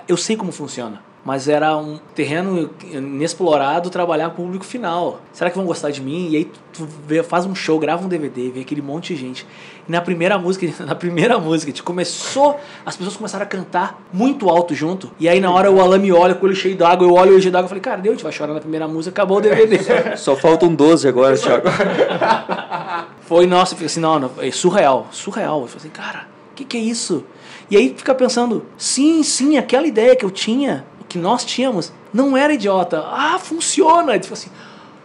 eu 0.07 0.17
sei 0.17 0.37
como 0.37 0.53
funciona. 0.53 1.03
Mas 1.27 1.49
era 1.49 1.77
um 1.77 1.99
terreno 2.15 2.71
inexplorado 2.89 3.91
trabalhar 3.91 4.31
com 4.31 4.45
público 4.45 4.65
final. 4.65 5.21
Será 5.33 5.51
que 5.51 5.57
vão 5.57 5.67
gostar 5.67 5.91
de 5.91 6.01
mim? 6.01 6.29
E 6.31 6.37
aí 6.37 6.51
tu 6.73 6.87
vê, 7.05 7.21
faz 7.21 7.45
um 7.45 7.53
show, 7.53 7.81
grava 7.81 8.05
um 8.05 8.09
DVD, 8.09 8.49
vê 8.49 8.61
aquele 8.61 8.81
monte 8.81 9.13
de 9.13 9.21
gente. 9.23 9.45
E 9.89 9.91
na 9.91 10.01
primeira 10.01 10.39
música, 10.39 10.73
na 10.87 10.95
primeira 10.95 11.37
música, 11.37 11.73
a 11.73 11.75
gente 11.75 11.83
começou, 11.83 12.61
as 12.85 12.97
pessoas 12.97 13.17
começaram 13.17 13.43
a 13.43 13.49
cantar 13.49 14.01
muito 14.13 14.49
alto 14.49 14.73
junto. 14.73 15.11
E 15.19 15.29
aí 15.29 15.41
na 15.41 15.51
hora 15.51 15.69
o 15.69 15.81
Alan 15.81 15.99
me 15.99 16.13
olha 16.13 16.33
com 16.33 16.47
o 16.47 16.49
olho 16.49 16.55
cheio 16.55 16.77
d'água, 16.77 17.05
eu 17.05 17.13
olho 17.15 17.33
o 17.33 17.35
olho 17.35 17.41
cheio 17.41 17.51
d'água 17.51 17.67
e 17.67 17.71
falei, 17.71 17.83
cara, 17.83 18.01
deu, 18.01 18.13
a 18.13 18.15
gente 18.15 18.23
vai 18.23 18.33
chorar 18.33 18.55
na 18.55 18.61
primeira 18.61 18.87
música, 18.87 19.11
acabou 19.11 19.39
o 19.39 19.41
DVD. 19.41 19.81
Só 20.17 20.37
faltam 20.37 20.73
12 20.73 21.09
agora, 21.09 21.37
Thiago. 21.37 21.67
Foi, 23.23 23.49
nossa, 23.49 23.75
assim, 23.85 23.99
não, 23.99 24.21
não, 24.21 24.31
é 24.39 24.53
surreal, 24.53 25.09
surreal. 25.11 25.63
Eu 25.63 25.67
falei 25.67 25.79
assim, 25.79 25.89
cara, 25.89 26.29
o 26.53 26.55
que, 26.55 26.65
que 26.65 26.77
é 26.77 26.81
isso? 26.81 27.25
E 27.69 27.77
aí 27.77 27.93
fica 27.97 28.15
pensando, 28.15 28.65
sim, 28.79 29.25
sim, 29.25 29.59
aquela 29.59 29.89
ideia 29.89 30.15
que 30.15 30.25
eu 30.25 30.31
tinha, 30.31 30.85
que 31.09 31.19
nós 31.19 31.45
tínhamos, 31.45 31.93
não 32.13 32.37
era 32.37 32.53
idiota. 32.53 33.05
Ah, 33.07 33.39
funciona! 33.39 34.15
Eu 34.17 34.23
falei 34.23 34.33
assim, 34.33 34.51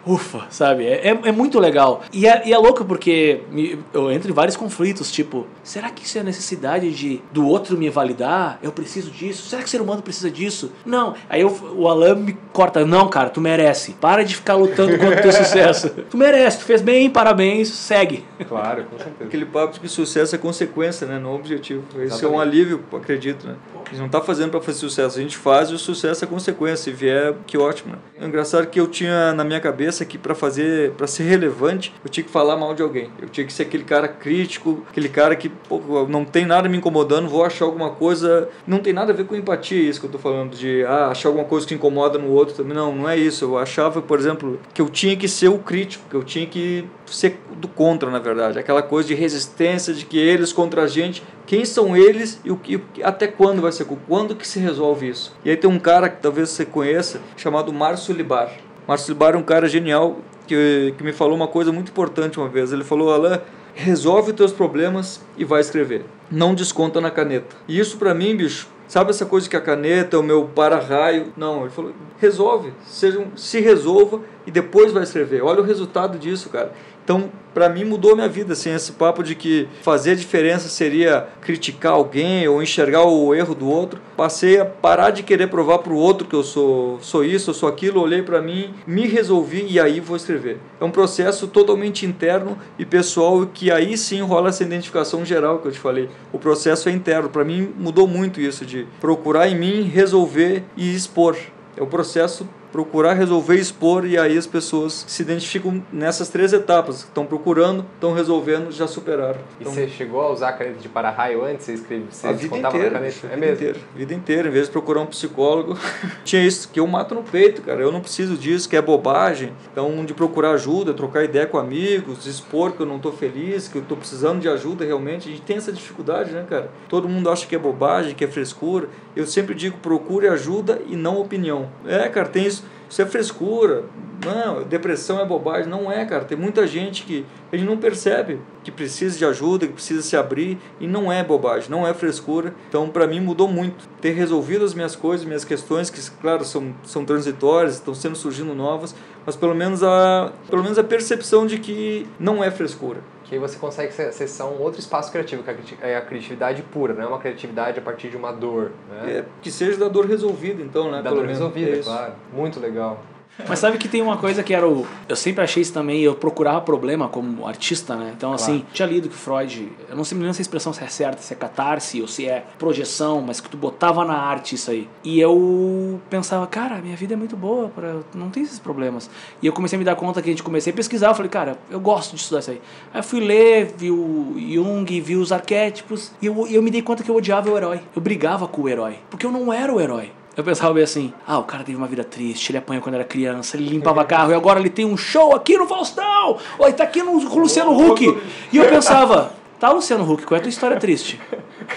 ufa, 0.06 0.46
sabe? 0.50 0.86
É, 0.86 1.08
é, 1.10 1.20
é 1.26 1.32
muito 1.32 1.60
legal. 1.60 2.02
E 2.12 2.28
é, 2.28 2.48
e 2.48 2.54
é 2.54 2.58
louco 2.58 2.84
porque 2.86 3.42
me- 3.52 3.80
eu 3.94 4.12
entro 4.12 4.30
em 4.30 4.34
vários 4.34 4.56
conflitos, 4.56 5.12
tipo, 5.12 5.46
será 5.64 5.90
que 5.90 6.06
isso 6.06 6.18
é 6.18 6.22
a 6.22 6.24
necessidade 6.24 6.92
de 6.92 7.22
do 7.32 7.48
outro 7.48 7.78
me 7.78 7.90
validar? 7.90 8.60
Eu 8.64 8.72
preciso 8.72 9.12
disso? 9.12 9.48
Será 9.50 9.62
que 9.62 9.68
o 9.68 9.72
ser 9.72 9.82
humano 9.82 10.02
precisa 10.02 10.30
disso? 10.32 10.72
Não. 10.86 11.14
Aí 11.30 11.42
eu- 11.42 11.76
o 11.76 11.88
Alan 11.88 12.16
me 12.16 12.38
corta, 12.54 12.86
não, 12.86 13.08
cara, 13.08 13.30
tu 13.30 13.40
merece. 13.42 13.94
Para 13.94 14.24
de 14.24 14.36
ficar 14.36 14.56
lutando 14.56 14.98
contra 14.98 15.20
o 15.20 15.22
teu 15.22 15.32
sucesso. 15.32 15.90
Tu 16.12 16.18
merece, 16.18 16.60
tu 16.60 16.66
fez 16.66 16.82
bem, 16.82 17.10
parabéns, 17.10 17.70
segue. 17.70 18.26
Claro, 18.48 18.84
com 18.86 18.98
certeza. 18.98 19.24
Aquele 19.26 19.46
papo 19.46 19.74
de 19.74 19.80
que 19.80 19.88
sucesso 19.88 20.36
é 20.36 20.38
consequência, 20.38 21.08
né? 21.08 21.20
Não 21.20 21.36
objetivo. 21.36 21.84
Esse 22.02 22.26
é 22.26 22.28
um 22.28 22.40
alívio, 22.40 22.84
acredito, 22.94 23.48
né? 23.48 23.56
A 23.86 23.90
gente 23.90 24.00
não 24.02 24.10
tá 24.10 24.22
fazendo 24.22 24.52
para 24.52 24.62
fazer 24.62 24.78
sucesso, 24.80 25.18
a 25.18 25.22
gente 25.22 25.38
faz 25.38 25.70
e 25.70 25.74
o 25.74 25.78
sucesso 25.80 26.24
é 26.24 26.28
consequência. 26.28 26.78
Se 26.86 26.92
vier, 26.92 27.34
que 27.46 27.58
ótimo, 27.58 27.94
né? 27.94 27.98
É 28.20 28.26
engraçado 28.26 28.68
que 28.68 28.80
eu 28.80 28.88
tinha 28.88 29.34
na 29.34 29.44
minha 29.44 29.60
cabeça 29.60 29.91
que 30.06 30.18
para 30.18 30.34
fazer, 30.34 30.92
para 30.92 31.08
ser 31.08 31.24
relevante, 31.24 31.94
eu 32.04 32.10
tinha 32.10 32.24
que 32.24 32.30
falar 32.30 32.56
mal 32.56 32.74
de 32.74 32.82
alguém. 32.82 33.10
Eu 33.22 33.30
tinha 33.30 33.46
que 33.46 33.54
ser 33.54 33.64
aquele 33.64 33.84
cara 33.84 34.08
crítico, 34.08 34.84
aquele 34.90 35.10
cara 35.10 35.36
que 35.36 35.50
pô, 35.50 36.08
não 36.08 36.24
tem 36.24 36.46
nada 36.46 36.70
me 36.70 36.78
incomodando, 36.78 37.28
vou 37.28 37.44
achar 37.44 37.66
alguma 37.66 37.92
coisa. 37.92 38.50
Não 38.66 38.80
tem 38.80 38.94
nada 38.94 39.12
a 39.12 39.16
ver 39.16 39.26
com 39.26 39.36
empatia 39.36 39.82
isso 39.82 40.00
que 40.00 40.06
eu 40.06 40.12
tô 40.12 40.20
falando, 40.20 40.56
de 40.56 40.84
ah, 40.86 41.08
achar 41.08 41.30
alguma 41.30 41.46
coisa 41.46 41.68
que 41.68 41.74
incomoda 41.74 42.18
no 42.18 42.32
outro 42.32 42.56
também. 42.56 42.74
Não, 42.74 42.96
não 42.96 43.10
é 43.10 43.18
isso. 43.18 43.46
Eu 43.46 43.58
achava, 43.58 44.02
por 44.02 44.20
exemplo, 44.20 44.60
que 44.74 44.82
eu 44.82 44.90
tinha 44.90 45.16
que 45.16 45.28
ser 45.28 45.50
o 45.50 45.60
crítico, 45.60 46.04
que 46.10 46.16
eu 46.16 46.24
tinha 46.24 46.46
que 46.46 46.86
ser 47.06 47.40
do 47.58 47.68
contra, 47.68 48.10
na 48.10 48.20
verdade. 48.20 48.60
Aquela 48.60 48.82
coisa 48.82 49.08
de 49.08 49.16
resistência, 49.16 49.94
de 49.94 50.06
que 50.06 50.18
eles 50.18 50.54
contra 50.54 50.84
a 50.84 50.88
gente, 50.88 51.24
quem 51.46 51.66
são 51.66 51.96
eles 51.96 52.40
e 52.46 52.52
o 52.52 52.58
que, 52.58 52.82
até 53.04 53.28
quando 53.28 53.62
vai 53.62 53.72
ser, 53.72 53.86
quando 54.08 54.36
que 54.36 54.48
se 54.48 54.60
resolve 54.60 55.10
isso? 55.10 55.36
E 55.44 55.50
aí 55.50 55.58
tem 55.58 55.70
um 55.70 55.80
cara 55.80 56.10
que 56.10 56.22
talvez 56.22 56.50
você 56.50 56.66
conheça, 56.66 57.22
chamado 57.36 57.74
Márcio 57.74 58.16
Libar. 58.16 58.52
Márcio 58.88 59.14
Libar 59.14 59.36
é 59.36 59.38
um 59.38 59.44
cara 59.44 59.68
genial 59.68 60.18
que, 60.48 60.94
que 60.98 61.04
me 61.04 61.14
falou 61.14 61.36
uma 61.36 61.48
coisa 61.48 61.72
muito 61.72 61.90
importante 61.90 62.40
uma 62.40 62.50
vez. 62.50 62.72
Ele 62.74 62.84
falou, 62.84 63.14
Alain, 63.14 63.40
resolve 63.74 64.32
os 64.32 64.36
teus 64.38 64.52
problemas 64.52 65.22
e 65.38 65.46
vai 65.46 65.62
escrever. 65.62 66.06
Não 66.30 66.54
desconta 66.54 67.00
na 67.00 67.12
caneta. 67.12 67.56
E 67.68 67.80
isso 67.80 67.98
pra 67.98 68.14
mim, 68.14 68.36
bicho, 68.36 68.68
sabe 68.88 69.12
essa 69.12 69.26
coisa 69.26 69.50
que 69.50 69.56
a 69.56 69.62
caneta 69.62 70.16
é 70.16 70.20
o 70.20 70.24
meu 70.24 70.46
para-raio? 70.46 71.32
Não, 71.38 71.62
ele 71.62 71.70
falou, 71.70 71.92
resolve, 72.20 72.74
seja 72.86 73.20
um- 73.20 73.36
se 73.38 73.60
resolva 73.62 74.22
e 74.46 74.52
depois 74.52 74.92
vai 74.92 75.04
escrever. 75.04 75.42
Olha 75.44 75.62
o 75.62 75.66
resultado 75.66 76.18
disso, 76.18 76.50
cara. 76.50 76.74
Então, 77.12 77.30
pra 77.54 77.68
mim 77.68 77.84
mudou 77.84 78.16
minha 78.16 78.30
vida, 78.30 78.54
assim, 78.54 78.74
esse 78.74 78.94
papo 78.94 79.22
de 79.22 79.36
que 79.36 79.68
fazer 79.82 80.12
a 80.12 80.16
diferença 80.16 80.70
seria 80.70 81.28
criticar 81.42 81.92
alguém 81.92 82.48
ou 82.48 82.64
enxergar 82.64 83.04
o 83.04 83.36
erro 83.36 83.54
do 83.54 83.70
outro. 83.70 84.00
Passei 84.16 84.62
a 84.62 84.66
parar 84.66 85.10
de 85.10 85.22
querer 85.22 85.48
provar 85.48 85.80
pro 85.80 85.94
outro 85.94 86.26
que 86.26 86.34
eu 86.34 86.42
sou, 86.42 87.00
sou 87.02 87.26
isso, 87.26 87.50
eu 87.50 87.54
sou 87.54 87.68
aquilo, 87.68 88.00
olhei 88.00 88.22
pra 88.22 88.42
mim, 88.42 88.74
me 88.88 89.08
resolvi 89.08 89.66
e 89.70 89.78
aí 89.78 90.00
vou 90.00 90.16
escrever. 90.16 90.58
É 90.80 90.86
um 90.86 90.90
processo 90.90 91.50
totalmente 91.50 92.06
interno 92.06 92.58
e 92.80 92.86
pessoal 92.86 93.46
que 93.46 93.70
aí 93.70 93.98
sim 93.98 94.22
rola 94.22 94.48
essa 94.48 94.64
identificação 94.64 95.26
geral 95.26 95.60
que 95.60 95.68
eu 95.68 95.72
te 95.74 95.80
falei. 95.80 96.08
O 96.32 96.40
processo 96.40 96.88
é 96.88 96.94
interno. 96.94 97.28
Pra 97.28 97.44
mim 97.44 97.74
mudou 97.78 98.08
muito 98.08 98.40
isso 98.40 98.66
de 98.66 98.88
procurar 99.02 99.50
em 99.50 99.60
mim, 99.60 99.82
resolver 99.82 100.64
e 100.78 100.96
expor. 100.96 101.36
É 101.76 101.84
o 101.84 101.88
processo 101.88 102.48
procurar 102.72 103.14
resolver, 103.14 103.56
expor 103.56 104.06
e 104.06 104.18
aí 104.18 104.38
as 104.38 104.48
pessoas 104.48 105.06
se 105.08 105.22
identificam 105.22 105.84
nessas 105.92 106.30
três 106.30 106.54
etapas. 106.54 107.00
Estão 107.00 107.26
procurando, 107.26 107.86
estão 107.96 108.14
resolvendo, 108.14 108.72
já 108.72 108.88
superaram. 108.88 109.40
E 109.60 109.62
Então, 109.62 109.74
você 109.74 109.88
chegou 109.88 110.22
a 110.22 110.32
usar 110.32 110.50
a 110.50 110.54
caneta 110.54 110.80
de 110.80 110.90
para-raio 110.90 111.44
antes? 111.44 111.66
Você 111.66 111.74
escreve, 111.74 112.06
você 112.10 112.28
a 112.28 112.32
vida 112.32 112.58
inteira, 112.58 112.92
caneta? 112.92 113.28
É 113.28 113.30
vida 113.30 113.38
mesmo? 113.38 113.54
inteira, 113.54 113.80
vida 113.96 114.14
inteira, 114.14 114.48
em 114.48 114.52
vez 114.52 114.66
de 114.68 114.72
procurar 114.72 115.02
um 115.02 115.06
psicólogo, 115.06 115.78
tinha 116.24 116.46
isso 116.46 116.70
que 116.70 116.80
eu 116.80 116.88
mato 116.88 117.14
no 117.14 117.24
peito, 117.24 117.62
cara. 117.62 117.82
Eu 117.82 117.92
não 117.92 118.02
preciso 118.02 118.36
disso, 118.38 118.70
que 118.70 118.76
é 118.76 118.82
bobagem. 118.82 119.52
Então, 119.72 120.04
de 120.06 120.14
procurar 120.14 120.52
ajuda, 120.52 120.94
trocar 120.94 121.24
ideia 121.24 121.46
com 121.46 121.58
amigos, 121.58 122.26
expor 122.26 122.72
que 122.72 122.80
eu 122.80 122.86
não 122.86 123.00
tô 123.00 123.12
feliz, 123.12 123.68
que 123.68 123.78
eu 123.78 123.82
tô 123.82 123.96
precisando 123.96 124.40
de 124.40 124.50
ajuda 124.50 124.86
realmente. 124.86 125.28
A 125.28 125.32
gente 125.32 125.44
tem 125.44 125.58
essa 125.58 125.72
dificuldade, 125.72 126.32
né, 126.32 126.46
cara? 126.50 126.70
Todo 126.88 127.08
mundo 127.08 127.30
acha 127.30 127.46
que 127.46 127.56
é 127.56 127.60
bobagem, 127.60 128.16
que 128.16 128.24
é 128.24 128.28
frescura. 128.28 128.88
Eu 129.16 129.28
sempre 129.28 129.54
digo, 129.54 129.78
procure 129.78 130.28
ajuda 130.28 130.82
e 130.88 130.96
não 130.96 131.20
opinião. 131.20 131.70
É, 131.86 132.08
cara, 132.08 132.30
tem 132.30 132.46
isso. 132.46 132.61
Isso 132.90 133.02
é 133.02 133.06
frescura. 133.06 133.86
Não, 134.26 134.64
depressão 134.64 135.20
é 135.20 135.26
bobagem. 135.26 135.70
Não 135.70 135.92
é, 135.92 136.06
cara. 136.06 136.26
Tem 136.26 136.38
muita 136.38 136.68
gente 136.68 137.04
que 137.04 137.26
gente 137.56 137.68
não 137.68 137.78
percebe 137.78 138.40
que 138.64 138.72
precisa 138.72 139.18
de 139.18 139.26
ajuda, 139.26 139.68
que 139.68 139.74
precisa 139.74 140.02
se 140.02 140.16
abrir 140.16 140.58
e 140.80 140.88
não 140.88 141.12
é 141.12 141.24
bobagem, 141.24 141.70
não 141.70 141.88
é 141.88 141.94
frescura. 141.94 142.54
Então, 142.70 142.90
para 142.90 143.08
mim 143.08 143.20
mudou 143.20 143.48
muito 143.48 143.88
ter 144.00 144.12
resolvido 144.12 144.64
as 144.66 144.74
minhas 144.74 144.96
coisas, 144.96 145.26
minhas 145.26 145.46
questões 145.46 145.90
que, 145.90 146.00
claro, 146.22 146.44
são 146.46 146.74
são 146.84 147.06
transitórias, 147.06 147.76
estão 147.76 147.94
sendo 147.94 148.16
surgindo 148.16 148.54
novas, 148.54 148.96
mas 149.26 149.36
pelo 149.36 149.56
menos 149.56 149.84
a 149.84 150.32
pelo 150.50 150.64
menos 150.64 150.78
a 150.78 150.84
percepção 150.84 151.46
de 151.46 151.58
que 151.58 152.08
não 152.20 152.44
é 152.44 152.50
frescura. 152.50 153.00
Que 153.32 153.36
aí 153.36 153.40
você 153.40 153.58
consegue 153.58 153.94
se- 153.94 154.02
acessar 154.02 154.46
um 154.46 154.60
outro 154.62 154.82
espaço 154.82 155.10
criativo, 155.10 155.42
que 155.42 155.78
é 155.82 155.96
a 155.96 156.02
criatividade 156.02 156.62
pura, 156.64 156.94
não 156.94 157.02
é 157.04 157.08
uma 157.08 157.18
criatividade 157.18 157.80
a 157.80 157.82
partir 157.82 158.10
de 158.10 158.18
uma 158.18 158.30
dor, 158.34 158.72
né? 158.90 159.20
É, 159.20 159.26
que 159.42 159.50
seja 159.50 159.78
da 159.80 159.88
dor 159.88 160.06
resolvida, 160.06 160.62
então, 160.62 160.92
né? 160.92 161.02
Da 161.02 161.10
dor 161.12 161.20
menos. 161.22 161.32
resolvida, 161.38 161.72
É 161.72 161.80
é 161.80 161.82
claro. 161.82 162.14
Muito 162.34 162.60
legal. 162.60 163.00
Mas 163.48 163.60
sabe 163.60 163.78
que 163.78 163.88
tem 163.88 164.02
uma 164.02 164.18
coisa 164.18 164.44
que 164.44 164.54
era 164.54 164.68
o. 164.68 164.86
Eu 165.08 165.16
sempre 165.16 165.44
achei 165.44 165.62
isso 165.62 165.74
também, 165.74 166.02
eu 166.02 166.16
procurava 166.16 166.62
problema 166.62 167.08
como 167.08 167.48
artista, 167.48 167.96
né? 167.96 168.14
Então, 168.16 168.34
assim, 168.34 168.66
tinha 168.74 168.88
lido 168.88 169.10
que 169.10 169.16
Freud. 169.16 169.72
Eu 169.90 169.96
não 169.96 170.04
sei 170.04 170.18
lembro 170.18 170.34
se 170.34 170.42
a 170.42 170.44
expressão 170.44 170.74
se 170.74 170.84
é 170.84 170.88
certa, 170.88 171.22
se 171.22 171.34
é 171.34 171.36
catarse 171.36 172.02
ou 172.02 172.08
se 172.08 172.28
é 172.28 172.46
projeção, 172.58 173.22
mas 173.22 173.40
que 173.40 173.50
tu 173.50 173.58
botava 173.58 174.06
na 174.06 174.16
arte 174.16 174.56
isso 174.56 174.72
aí. 174.72 174.88
E 175.04 175.20
eu 175.20 176.00
pensava, 176.10 176.46
cara, 176.48 176.78
minha 176.78 176.96
vida 176.96 177.14
é 177.14 177.18
muito 177.18 177.36
boa, 177.36 177.70
pra, 177.70 178.00
não 178.14 178.30
tem 178.30 178.44
esses 178.44 178.60
problemas. 178.60 179.10
E 179.42 179.48
eu 179.48 179.54
comecei 179.54 179.78
a 179.78 179.80
me 179.80 179.86
dar 179.86 179.96
conta 179.96 180.22
que 180.22 180.30
a 180.30 180.34
gente 180.34 180.44
comecei 180.44 180.72
a 180.72 180.76
pesquisar, 180.76 181.08
eu 181.08 181.16
falei, 181.16 181.30
cara, 181.30 181.58
eu 181.70 181.80
gosto 181.80 182.16
de 182.16 182.22
estudar 182.22 182.40
isso 182.40 182.52
aí. 182.52 182.62
Aí 182.94 183.00
eu 183.00 183.04
fui 183.04 183.20
ler, 183.20 183.74
vi 183.78 183.92
o 183.92 184.36
Jung, 184.38 185.02
vi 185.02 185.16
os 185.16 185.32
arquétipos, 185.32 186.12
e 186.22 186.28
eu, 186.28 186.48
e 186.48 186.56
eu 186.56 186.62
me 186.62 186.70
dei 186.70 186.82
conta 186.82 187.04
que 187.04 187.10
eu 187.10 187.16
odiava 187.16 187.50
o 187.50 187.58
herói. 187.58 187.82
Eu 187.96 188.02
brigava 188.02 188.48
com 188.48 188.64
o 188.64 188.70
herói, 188.70 189.00
porque 189.10 189.26
eu 189.26 189.32
não 189.32 189.52
era 189.52 189.74
o 189.74 189.80
herói. 189.80 190.12
Eu 190.36 190.46
pensava 190.46 190.74
bem 190.74 190.84
assim, 190.84 191.14
ah, 191.28 191.40
o 191.40 191.44
cara 191.44 191.62
teve 191.62 191.78
uma 191.78 191.88
vida 191.88 192.06
triste, 192.06 192.52
ele 192.52 192.58
apanhou 192.58 192.82
quando 192.82 192.96
era 192.96 193.04
criança, 193.04 193.58
ele 193.58 193.68
limpava 193.68 194.04
carro 194.06 194.32
e 194.32 194.34
agora 194.34 194.60
ele 194.60 194.70
tem 194.70 194.86
um 194.86 194.96
show 194.96 195.36
aqui 195.36 195.58
no 195.58 195.68
Faustão, 195.68 196.38
ou 196.58 196.66
ele 196.66 196.74
tá 196.74 196.86
aqui 196.86 197.04
no 197.04 197.18
Luciano 197.18 197.72
Huck. 197.78 198.18
E 198.52 198.58
eu 198.58 198.66
pensava, 198.70 199.34
tá, 199.60 199.70
Luciano 199.72 200.10
Huck, 200.10 200.26
qual 200.26 200.38
é 200.38 200.40
a 200.40 200.42
tua 200.42 200.50
história 200.50 200.78
triste? 200.78 201.20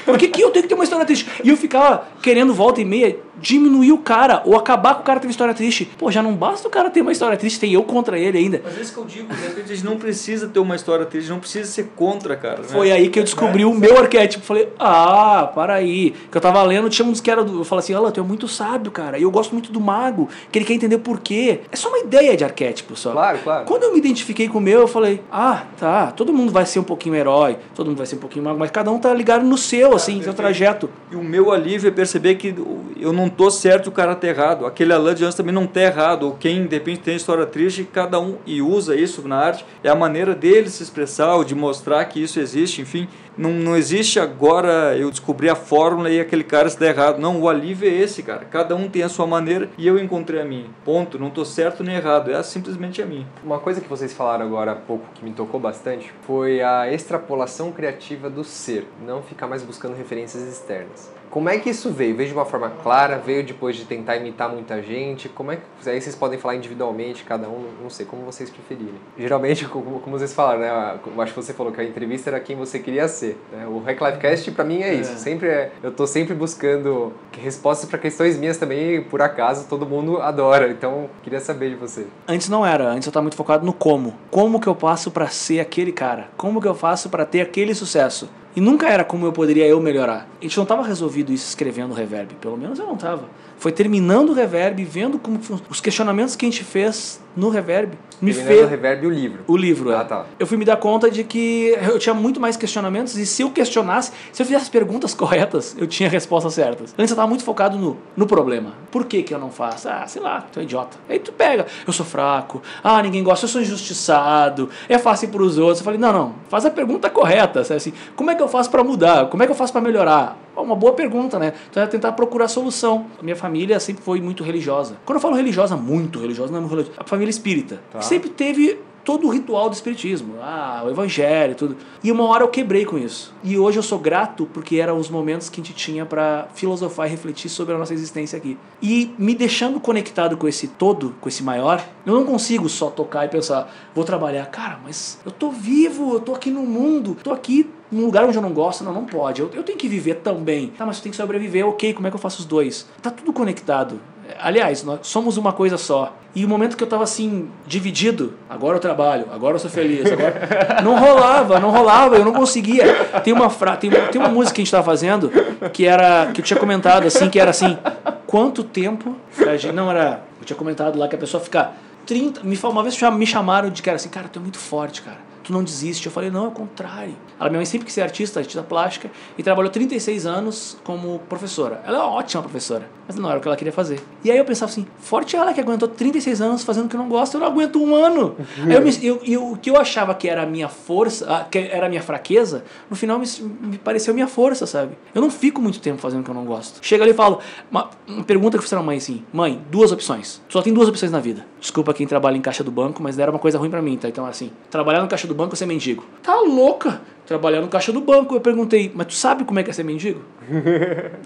Por 0.05 0.17
que, 0.17 0.29
que 0.29 0.41
eu 0.41 0.51
tenho 0.51 0.63
que 0.63 0.69
ter 0.69 0.75
uma 0.75 0.85
história 0.85 1.05
triste? 1.05 1.29
E 1.43 1.51
eu 1.51 1.57
ficava 1.57 2.07
querendo 2.23 2.55
volta 2.55 2.81
e 2.81 2.85
meia 2.85 3.19
diminuir 3.41 3.93
o 3.93 3.99
cara, 3.99 4.43
ou 4.45 4.57
acabar 4.57 4.95
com 4.95 5.01
o 5.01 5.05
cara 5.05 5.21
ter 5.21 5.27
uma 5.27 5.31
história 5.31 5.55
triste. 5.55 5.91
Pô, 5.99 6.11
já 6.11 6.23
não 6.23 6.35
basta 6.35 6.67
o 6.67 6.71
cara 6.71 6.91
ter 6.91 7.01
uma 7.01 7.13
história 7.13 7.37
triste, 7.37 7.61
tem 7.61 7.73
eu 7.73 7.83
contra 7.83 8.19
ele 8.19 8.39
ainda. 8.39 8.61
Mas 8.65 8.79
é 8.79 8.81
isso 8.81 8.93
que 8.93 8.99
eu 8.99 9.05
digo, 9.05 9.35
de 9.35 9.43
repente 9.43 9.73
a 9.73 9.75
gente 9.75 9.85
não 9.85 9.97
precisa 9.97 10.49
ter 10.49 10.59
uma 10.59 10.77
história 10.77 11.07
triste, 11.07 11.29
não 11.29 11.41
precisa 11.41 11.71
ser 11.71 11.91
contra, 11.97 12.37
cara. 12.37 12.59
né? 12.59 12.69
Foi 12.69 12.91
aí 12.93 13.09
que 13.09 13.19
eu 13.19 13.25
descobri 13.25 13.65
o 13.65 13.75
meu 13.75 13.99
arquétipo. 13.99 14.45
Falei, 14.45 14.69
ah, 14.79 15.51
para 15.55 15.75
aí. 15.75 16.15
Que 16.31 16.37
eu 16.37 16.41
tava 16.41 16.63
lendo, 16.63 16.89
tinha 16.89 17.07
uns 17.07 17.21
que 17.21 17.31
era 17.31 17.45
do. 17.45 17.61
Eu 17.61 17.65
falei 17.65 17.83
assim, 17.83 17.95
Alan, 17.95 18.11
tu 18.11 18.21
é 18.21 18.23
muito 18.23 18.49
sábio, 18.49 18.91
cara. 18.91 19.19
E 19.19 19.23
eu 19.23 19.31
gosto 19.31 19.53
muito 19.53 19.73
do 19.73 19.81
mago, 19.81 20.29
que 20.51 20.59
ele 20.59 20.65
quer 20.65 20.75
entender 20.75 20.97
o 20.97 21.01
porquê. 21.01 21.61
É 21.71 21.77
só 21.77 21.89
uma 21.89 21.99
ideia 21.99 22.37
de 22.37 22.45
arquétipo 22.45 22.97
só. 22.97 23.13
Claro, 23.13 23.39
claro. 23.43 23.65
Quando 23.67 23.85
eu 23.85 23.93
me 23.93 23.99
identifiquei 23.99 24.49
com 24.49 24.59
o 24.59 24.61
meu, 24.61 24.81
eu 24.81 24.89
falei, 24.89 25.21
ah, 25.31 25.65
tá, 25.79 26.13
todo 26.13 26.33
mundo 26.33 26.53
vai 26.53 26.67
ser 26.67 26.79
um 26.79 26.85
pouquinho 26.85 27.15
herói, 27.15 27.57
todo 27.75 27.89
mundo 27.89 27.99
vai 27.99 28.07
ser 28.07 28.17
um 28.17 28.21
pouquinho 28.21 28.45
mago, 28.45 28.59
mas 28.59 28.71
cada 28.71 28.91
um 28.91 28.99
tá 28.99 29.13
ligado 29.13 29.45
no 29.45 29.57
seu, 29.57 29.95
assim, 29.95 30.23
seu 30.23 30.35
trajeto. 30.35 30.89
E 31.11 31.17
o 31.17 31.23
meu 31.23 31.53
alívio 31.53 31.89
é 31.89 31.91
perceber 31.91 32.35
que 32.37 32.55
eu 32.99 33.13
não 33.13 33.24
tô 33.29 33.51
certo 33.51 33.89
o 33.89 33.93
cara 33.93 34.15
tá 34.15 34.27
errado. 34.27 34.67
Aquele 34.67 34.93
Alain 34.93 35.15
de 35.15 35.25
antes 35.25 35.37
também 35.37 35.55
não 35.55 35.67
tá 35.67 35.81
errado. 35.81 36.25
Ou 36.25 36.35
quem, 36.35 36.67
de 36.67 36.77
repente, 36.77 37.01
tem 37.01 37.17
história 37.17 37.47
triste, 37.47 37.85
cada 37.85 38.21
um 38.21 38.37
e 38.47 38.61
usa 38.61 38.97
isso 38.97 39.27
na 39.27 39.37
arte. 39.37 39.65
É 39.83 39.89
a 39.89 39.95
maneira 39.95 40.35
dele 40.35 40.69
se 40.69 40.83
expressar, 40.83 41.35
ou 41.35 41.45
de 41.45 41.55
mostrar 41.55 42.05
que 42.07 42.23
isso 42.23 42.41
existe, 42.41 42.81
enfim. 42.81 43.09
Não, 43.37 43.51
não 43.51 43.77
existe 43.77 44.21
agora 44.21 44.97
eu 44.97 45.11
descobrir 45.11 45.51
a 45.51 45.57
fórmula 45.57 46.09
e 46.09 46.21
aquele 46.21 46.45
cara 46.45 46.69
está 46.69 46.87
errado. 46.87 47.19
Não, 47.19 47.41
o 47.41 47.49
alívio 47.49 47.89
é 47.89 47.93
esse, 47.93 48.23
cara. 48.23 48.45
Cada 48.45 48.77
um 48.77 48.89
tem 48.89 49.03
a 49.03 49.09
sua 49.09 49.27
maneira 49.27 49.69
e 49.77 49.87
eu 49.87 49.99
encontrei 49.99 50.41
a 50.41 50.45
minha. 50.45 50.67
Ponto. 50.85 51.19
Não 51.19 51.31
tô 51.31 51.45
certo 51.45 51.83
nem 51.83 51.97
errado. 51.97 52.31
É 52.31 52.41
simplesmente 52.43 53.03
a 53.03 53.07
minha. 53.07 53.27
Uma 53.43 53.59
coisa 53.59 53.81
que 53.81 53.89
vocês 53.89 54.13
falaram 54.13 54.47
agora 54.47 54.73
há 54.73 54.77
pouco 54.77 55.05
que 55.15 55.25
me 55.25 55.33
tocou 55.33 55.59
bastante 55.59 56.13
foi 56.27 56.63
a 56.63 56.93
extrapolação 56.93 57.73
criativa 57.73 58.31
do 58.31 58.45
ser, 58.45 58.87
não 59.05 59.23
ficar 59.23 59.47
mais 59.47 59.63
buscando 59.63 59.97
referências 59.97 60.43
externas. 60.43 61.13
Como 61.35 61.49
é 61.49 61.59
que 61.59 61.69
isso 61.69 61.91
veio? 61.91 62.15
Veio 62.15 62.29
de 62.29 62.33
uma 62.33 62.45
forma 62.45 62.71
clara? 62.71 63.19
Veio 63.19 63.43
depois 63.43 63.75
de 63.75 63.85
tentar 63.85 64.15
imitar 64.15 64.49
muita 64.49 64.81
gente? 64.81 65.29
Como 65.29 65.51
é 65.51 65.57
que 65.57 65.91
aí 65.91 66.01
vocês 66.01 66.15
podem 66.15 66.39
falar 66.39 66.55
individualmente, 66.55 67.25
cada 67.25 67.49
um, 67.49 67.65
não 67.83 67.91
sei 67.91 68.07
como 68.07 68.23
vocês 68.23 68.49
preferirem. 68.49 68.95
Geralmente, 69.19 69.67
como, 69.67 69.99
como 69.99 70.17
vocês 70.17 70.33
falaram, 70.33 70.61
né? 70.61 71.01
Eu 71.05 71.21
acho 71.21 71.35
que 71.35 71.43
você 71.43 71.53
falou 71.53 71.73
que 71.73 71.81
a 71.81 71.85
entrevista 71.85 72.31
era 72.31 72.39
quem 72.39 72.55
você 72.55 72.79
queria 72.79 73.09
ser. 73.09 73.37
Né? 73.51 73.67
O 73.67 73.81
Hack 73.81 74.01
Lifecast 74.01 74.49
pra 74.53 74.63
mim 74.63 74.83
é 74.83 74.95
isso. 74.95 75.19
Sempre 75.19 75.49
é, 75.49 75.73
eu 75.83 75.91
tô 75.91 76.07
sempre 76.07 76.35
buscando 76.35 77.13
respostas 77.43 77.91
para 77.91 77.99
questões 77.99 78.39
minhas 78.39 78.57
também, 78.57 79.03
por 79.03 79.21
acaso 79.21 79.67
todo 79.69 79.85
mundo 79.85 80.23
adora. 80.23 80.71
Então, 80.71 81.11
queria 81.25 81.41
saber 81.41 81.71
de 81.71 81.75
você. 81.75 82.07
Antes 82.29 82.49
não 82.49 82.65
era, 82.65 82.89
antes 82.91 83.07
eu 83.07 83.13
tava 83.13 83.25
muito 83.25 83.37
focado 83.37 83.67
no 83.67 83.73
como. 83.73 84.15
Como 84.31 84.61
que 84.61 84.69
eu 84.69 84.77
passo 84.77 85.11
pra 85.11 85.27
ser 85.27 85.59
aquele 85.59 85.91
cara? 85.91 86.29
Como 86.37 86.63
que 86.63 86.69
eu 86.69 86.77
faço 86.77 87.11
pra 87.11 87.25
ter 87.25 87.41
aquele 87.41 87.75
sucesso? 87.75 88.29
E 88.57 88.61
nunca 88.61 88.89
era 88.89 89.05
como 89.05 89.27
eu 89.27 89.33
poderia 89.33 89.67
eu 89.67 89.81
melhorar. 89.81 90.29
A 90.41 90.43
gente 90.43 90.57
não 90.57 90.63
estava 90.63 90.83
resolvido 90.83 91.33
isso 91.33 91.49
escrevendo 91.49 91.93
reverb. 91.93 92.35
Pelo 92.41 92.57
menos 92.57 92.79
eu 92.79 92.87
não 92.87 92.95
estava. 92.95 93.25
Foi 93.65 93.73
terminando 93.73 94.29
o 94.29 94.33
reverb, 94.35 94.85
vendo 94.85 95.19
como 95.19 95.41
os 95.71 95.81
questionamentos 95.81 96.37
que 96.37 96.45
a 96.45 96.51
gente 96.51 96.63
fez 96.63 97.19
no 97.35 97.49
reverb 97.49 97.97
me 98.21 98.33
Terminando 98.33 98.57
fez 98.57 98.67
o 98.67 98.69
reverb 98.69 99.05
e 99.05 99.07
o 99.07 99.11
livro. 99.11 99.45
o 99.47 99.57
livro. 99.57 99.91
é. 99.91 99.97
Ah, 99.97 100.05
tá. 100.05 100.27
Eu 100.39 100.47
fui 100.47 100.59
me 100.59 100.67
dar 100.67 100.77
conta 100.77 101.11
de 101.11 101.25
que 101.25 101.75
eu 101.91 101.99
tinha 101.99 102.15
muito 102.15 102.39
mais 102.39 102.59
questionamentos 102.59 103.17
e 103.17 103.25
se 103.25 103.41
eu 103.41 103.51
questionasse, 103.51 104.13
se 104.31 104.43
eu 104.43 104.45
fizesse 104.45 104.65
as 104.65 104.69
perguntas 104.69 105.15
corretas, 105.17 105.75
eu 105.79 105.87
tinha 105.87 106.11
respostas 106.11 106.53
certas. 106.53 106.95
Antes 106.99 107.11
eu 107.11 107.17
tava 107.17 107.27
muito 107.27 107.43
focado 107.43 107.79
no, 107.79 107.97
no 108.15 108.27
problema. 108.27 108.75
Por 108.91 109.07
que 109.07 109.23
que 109.23 109.33
eu 109.33 109.39
não 109.39 109.51
faço? 109.51 109.89
Ah, 109.89 110.07
sei 110.07 110.21
lá, 110.21 110.43
tu 110.53 110.61
é 110.61 110.63
idiota. 110.65 110.99
Aí 111.09 111.19
tu 111.19 111.33
pega, 111.33 111.65
eu 111.87 111.93
sou 111.95 112.05
fraco, 112.05 112.63
ah, 112.83 113.03
ninguém 113.03 113.23
gosta, 113.25 113.47
eu 113.47 113.49
sou 113.49 113.63
injustiçado, 113.63 114.69
é 114.91 114.99
fácil 114.99 115.31
pros 115.31 115.57
outros. 115.57 115.79
Eu 115.79 115.85
falei, 115.87 115.99
não, 115.99 116.13
não, 116.13 116.35
faz 116.51 116.67
a 116.67 116.71
pergunta 116.71 117.09
correta, 117.09 117.65
sabe 117.65 117.79
assim, 117.79 117.95
como 118.15 118.31
é 118.31 118.35
que 118.35 118.43
eu 118.43 118.49
faço 118.49 118.71
pra 118.71 118.85
mudar? 118.85 119.31
Como 119.31 119.43
é 119.43 119.47
que 119.47 119.53
eu 119.53 119.57
faço 119.57 119.73
pra 119.73 119.81
melhorar? 119.81 120.44
Uma 120.57 120.77
boa 120.77 120.93
pergunta, 120.93 121.39
né? 121.39 121.53
Então 121.71 121.83
é 121.83 121.87
tentar 121.87 122.13
procurar 122.13 122.49
solução. 122.49 123.07
A 123.19 123.23
minha 123.23 123.37
família 123.37 123.79
sempre 123.81 124.03
foi 124.03 124.21
muito 124.21 124.43
religiosa. 124.43 124.97
Quando 125.05 125.17
eu 125.17 125.21
falo 125.21 125.37
religiosa, 125.37 125.77
muito 125.77 126.19
religiosa, 126.19 126.51
não 126.51 126.59
é 126.59 126.61
muito 126.61 126.73
religiosa. 126.73 126.99
A 127.01 127.05
família 127.05 127.31
espírita. 127.31 127.81
que 127.93 128.05
sempre 128.05 128.31
teve 128.31 128.79
todo 129.05 129.27
o 129.27 129.31
ritual 129.31 129.69
do 129.69 129.75
espiritismo, 129.75 130.37
ah, 130.41 130.83
o 130.85 130.91
evangelho 130.91 131.53
e 131.53 131.55
tudo. 131.55 131.77
E 132.03 132.11
uma 132.11 132.25
hora 132.25 132.43
eu 132.43 132.49
quebrei 132.49 132.85
com 132.85 132.97
isso. 132.97 133.35
E 133.45 133.59
hoje 133.59 133.79
eu 133.79 133.83
sou 133.83 133.99
grato 133.99 134.49
porque 134.53 134.77
eram 134.77 134.97
os 134.97 135.11
momentos 135.11 135.51
que 135.51 135.61
a 135.61 135.65
gente 135.65 135.77
tinha 135.77 136.07
pra 136.07 136.49
filosofar 136.55 137.07
e 137.07 137.11
refletir 137.11 137.51
sobre 137.51 137.75
a 137.75 137.79
nossa 137.79 137.93
existência 137.93 138.37
aqui. 138.37 138.57
E 138.83 139.15
me 139.19 139.35
deixando 139.35 139.79
conectado 139.79 140.37
com 140.37 140.49
esse 140.49 140.69
todo, 140.69 141.15
com 141.21 141.29
esse 141.29 141.43
maior, 141.43 141.85
eu 142.07 142.15
não 142.15 142.25
consigo 142.25 142.69
só 142.69 142.89
tocar 142.89 143.27
e 143.27 143.29
pensar, 143.29 143.71
vou 143.95 144.05
trabalhar. 144.05 144.47
Cara, 144.47 144.81
mas 144.83 145.21
eu 145.25 145.31
tô 145.31 145.51
vivo, 145.51 146.15
eu 146.15 146.21
tô 146.21 146.35
aqui 146.35 146.51
no 146.51 146.63
mundo, 146.63 147.17
tô 147.23 147.33
aqui 147.33 147.71
num 147.95 148.07
lugar 148.07 148.25
onde 148.25 148.37
eu 148.37 148.43
não 148.43 148.53
gosto, 148.53 148.83
não, 148.85 148.93
não 148.93 149.05
pode. 149.05 149.41
Eu, 149.41 149.51
eu 149.55 149.63
tenho 149.63 149.79
que 149.79 149.89
viver 149.89 150.17
também. 150.17 150.69
Tá, 150.77 150.85
mas 150.85 150.99
tu 150.99 151.05
tem 151.05 151.11
que 151.11 151.17
sobreviver, 151.17 151.67
ok, 151.67 151.95
como 151.95 152.07
é 152.07 152.11
que 152.11 152.17
eu 152.17 152.21
faço 152.21 152.41
os 152.41 152.45
dois? 152.47 152.87
Tá 153.01 153.11
tudo 153.11 153.33
conectado. 153.33 154.01
Aliás, 154.41 154.83
nós 154.83 155.01
somos 155.03 155.37
uma 155.37 155.53
coisa 155.53 155.77
só. 155.77 156.15
E 156.35 156.45
o 156.45 156.49
momento 156.49 156.77
que 156.77 156.83
eu 156.83 156.89
tava 156.89 157.05
assim, 157.05 157.49
dividido, 157.67 158.35
agora 158.51 158.77
eu 158.77 158.81
trabalho, 158.81 159.27
agora 159.33 159.55
eu 159.55 159.59
sou 159.59 159.71
feliz, 159.71 160.11
agora. 160.11 160.81
Não 160.83 160.99
rolava, 160.99 161.61
não 161.61 161.71
rolava, 161.71 162.17
eu 162.17 162.25
não 162.25 162.33
conseguia. 162.33 162.85
Tem 163.23 163.33
uma, 163.33 163.49
fra... 163.49 163.77
tem 163.77 163.89
uma, 163.91 164.09
tem 164.09 164.21
uma 164.21 164.29
música 164.31 164.57
que 164.57 164.63
a 164.63 164.65
gente 164.65 164.73
tava 164.73 164.83
fazendo 164.85 165.31
que 165.73 165.87
era. 165.87 166.31
que 166.33 166.41
eu 166.41 166.45
tinha 166.45 166.59
comentado 166.59 167.07
assim, 167.07 167.31
que 167.31 167.39
era 167.39 167.51
assim, 167.51 167.79
quanto 168.27 168.65
tempo. 168.65 169.15
a 169.39 169.57
gente- 169.57 169.73
Não, 169.75 169.91
era. 169.91 170.23
Eu 170.41 170.45
tinha 170.45 170.57
comentado 170.57 170.99
lá 170.99 171.07
que 171.07 171.15
a 171.15 171.19
pessoa 171.19 171.43
fica 171.43 171.73
30. 172.07 172.43
Me, 172.43 172.59
uma 172.65 172.83
vez 172.83 172.97
já 172.97 173.11
me 173.11 173.27
chamaram 173.27 173.71
de 173.71 173.83
era 173.87 173.97
assim, 173.97 174.09
cara, 174.09 174.27
tu 174.29 174.39
é 174.39 174.43
muito 174.43 174.59
forte, 174.59 175.03
cara. 175.03 175.19
Tu 175.45 175.53
não 175.53 175.63
desiste. 175.63 176.07
Eu 176.07 176.13
falei, 176.13 176.31
não, 176.31 176.47
é 176.47 176.49
o 176.49 176.51
contrário. 176.51 177.15
Ela, 177.39 177.49
minha 177.51 177.59
mãe 177.59 177.67
sempre 177.67 177.85
quis 177.85 177.95
ser 177.95 178.01
artista, 178.03 178.41
artista 178.41 178.63
plástica, 178.63 179.11
e 179.39 179.43
trabalhou 179.43 179.71
36 179.71 180.25
anos 180.27 180.77
como 180.83 181.19
professora. 181.29 181.83
Ela 181.87 181.99
é 181.99 182.01
uma 182.01 182.11
ótima 182.13 182.43
professora, 182.43 182.89
mas 183.07 183.17
não 183.17 183.29
era 183.29 183.39
o 183.39 183.43
que 183.43 183.47
ela 183.49 183.57
queria 183.57 183.73
fazer. 183.73 184.01
E 184.25 184.31
aí 184.31 184.39
eu 184.39 184.45
pensava 184.45 184.71
assim, 184.73 184.87
forte 184.99 185.37
ela 185.37 185.53
que 185.53 185.61
aguentou 185.61 185.87
36 185.87 186.41
anos 186.41 186.65
fazendo 186.65 186.87
o 186.87 186.89
que 186.89 186.97
não 186.97 187.09
gosta, 187.09 187.37
eu 187.37 187.41
não 187.43 187.47
aguento 187.49 187.79
um 187.83 187.95
ano. 187.95 188.37
aí 188.65 188.73
eu, 188.73 188.83
me- 188.83 188.99
eu- 189.07 189.21
eu- 189.25 189.53
o 189.53 189.57
que 189.59 189.69
eu 189.69 189.77
achava 189.77 190.15
que 190.15 190.29
era 190.29 190.43
a 190.43 190.47
minha 190.47 190.69
força, 190.69 191.27
ah, 191.31 191.45
que 191.45 191.59
era 191.59 191.87
a 191.87 191.89
minha 191.89 192.03
fraqueza, 192.03 192.65
no 192.89 192.97
final 192.97 193.19
me, 193.19 193.27
me 193.61 193.77
pareceu 193.79 194.15
minha 194.15 194.27
força, 194.29 194.67
sabe? 194.67 194.97
Eu 195.15 195.21
não 195.21 195.31
fico 195.31 195.61
muito 195.61 195.79
tempo 195.81 196.01
fazendo 196.01 196.21
o 196.21 196.25
que 196.25 196.31
eu 196.31 196.35
não 196.35 196.45
gosto. 196.47 196.79
Chega 196.81 197.05
ali 197.05 197.11
e 197.13 197.15
falo, 197.15 197.41
uma, 197.71 197.91
uma 198.09 198.25
pergunta 198.25 198.53
que 198.53 198.59
eu 198.59 198.63
fiz 198.63 198.71
pra 198.71 198.83
mãe 198.83 198.97
assim, 198.97 199.23
mãe, 199.33 199.61
duas 199.71 199.93
opções. 199.93 200.41
Só 200.49 200.63
tem 200.63 200.73
duas 200.73 200.89
opções 200.89 201.13
na 201.13 201.21
vida. 201.21 201.45
Desculpa 201.61 201.93
quem 201.93 202.07
trabalha 202.07 202.37
em 202.37 202.41
caixa 202.41 202.65
do 202.65 202.71
banco, 202.71 203.03
mas 203.03 203.19
era 203.19 203.31
uma 203.31 203.39
coisa 203.41 203.59
ruim 203.59 203.69
pra 203.71 203.83
mim, 203.83 203.97
tá? 203.99 204.09
Então 204.09 204.25
assim, 204.25 204.51
trabalhar 204.71 205.03
no 205.03 205.09
caixa 205.09 205.27
do 205.27 205.34
banco 205.35 205.51
ou 205.51 205.57
ser 205.57 205.67
mendigo. 205.67 206.05
Tá 206.23 206.41
louca? 206.41 207.01
Trabalhar 207.27 207.61
no 207.61 207.69
caixa 207.69 207.93
do 207.93 208.01
banco. 208.01 208.35
Eu 208.35 208.41
perguntei, 208.41 208.91
mas 208.95 209.07
tu 209.09 209.15
sabe 209.15 209.45
como 209.45 209.59
é 209.59 209.63
que 209.63 209.71
é 209.71 209.73
ser 209.73 209.85
mendigo? 209.85 210.23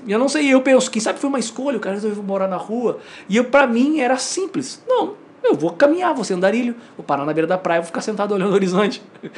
E 0.07 0.12
eu 0.12 0.18
não 0.18 0.29
sei, 0.29 0.49
eu 0.49 0.62
penso, 0.62 0.90
quem 0.90 1.03
sabe 1.03 1.18
foi 1.18 1.29
uma 1.29 1.38
escolha, 1.38 1.77
o 1.77 1.81
cara 1.81 1.97
resolveu 1.97 2.23
morar 2.23 2.49
na 2.49 2.57
rua. 2.57 2.99
E 3.29 3.37
eu, 3.37 3.44
pra 3.44 3.66
mim 3.66 4.01
era 4.01 4.16
simples. 4.16 4.83
Não, 4.88 5.14
eu 5.42 5.55
vou 5.55 5.71
caminhar, 5.73 6.14
vou 6.14 6.25
ser 6.25 6.35
andarilho, 6.35 6.75
vou 6.97 7.05
parar 7.05 7.27
na 7.27 7.33
beira 7.33 7.47
da 7.47 7.59
praia, 7.59 7.81
vou 7.81 7.87
ficar 7.87 8.01
sentado 8.01 8.33
olhando 8.33 8.53
o 8.53 8.55
horizonte. 8.55 9.03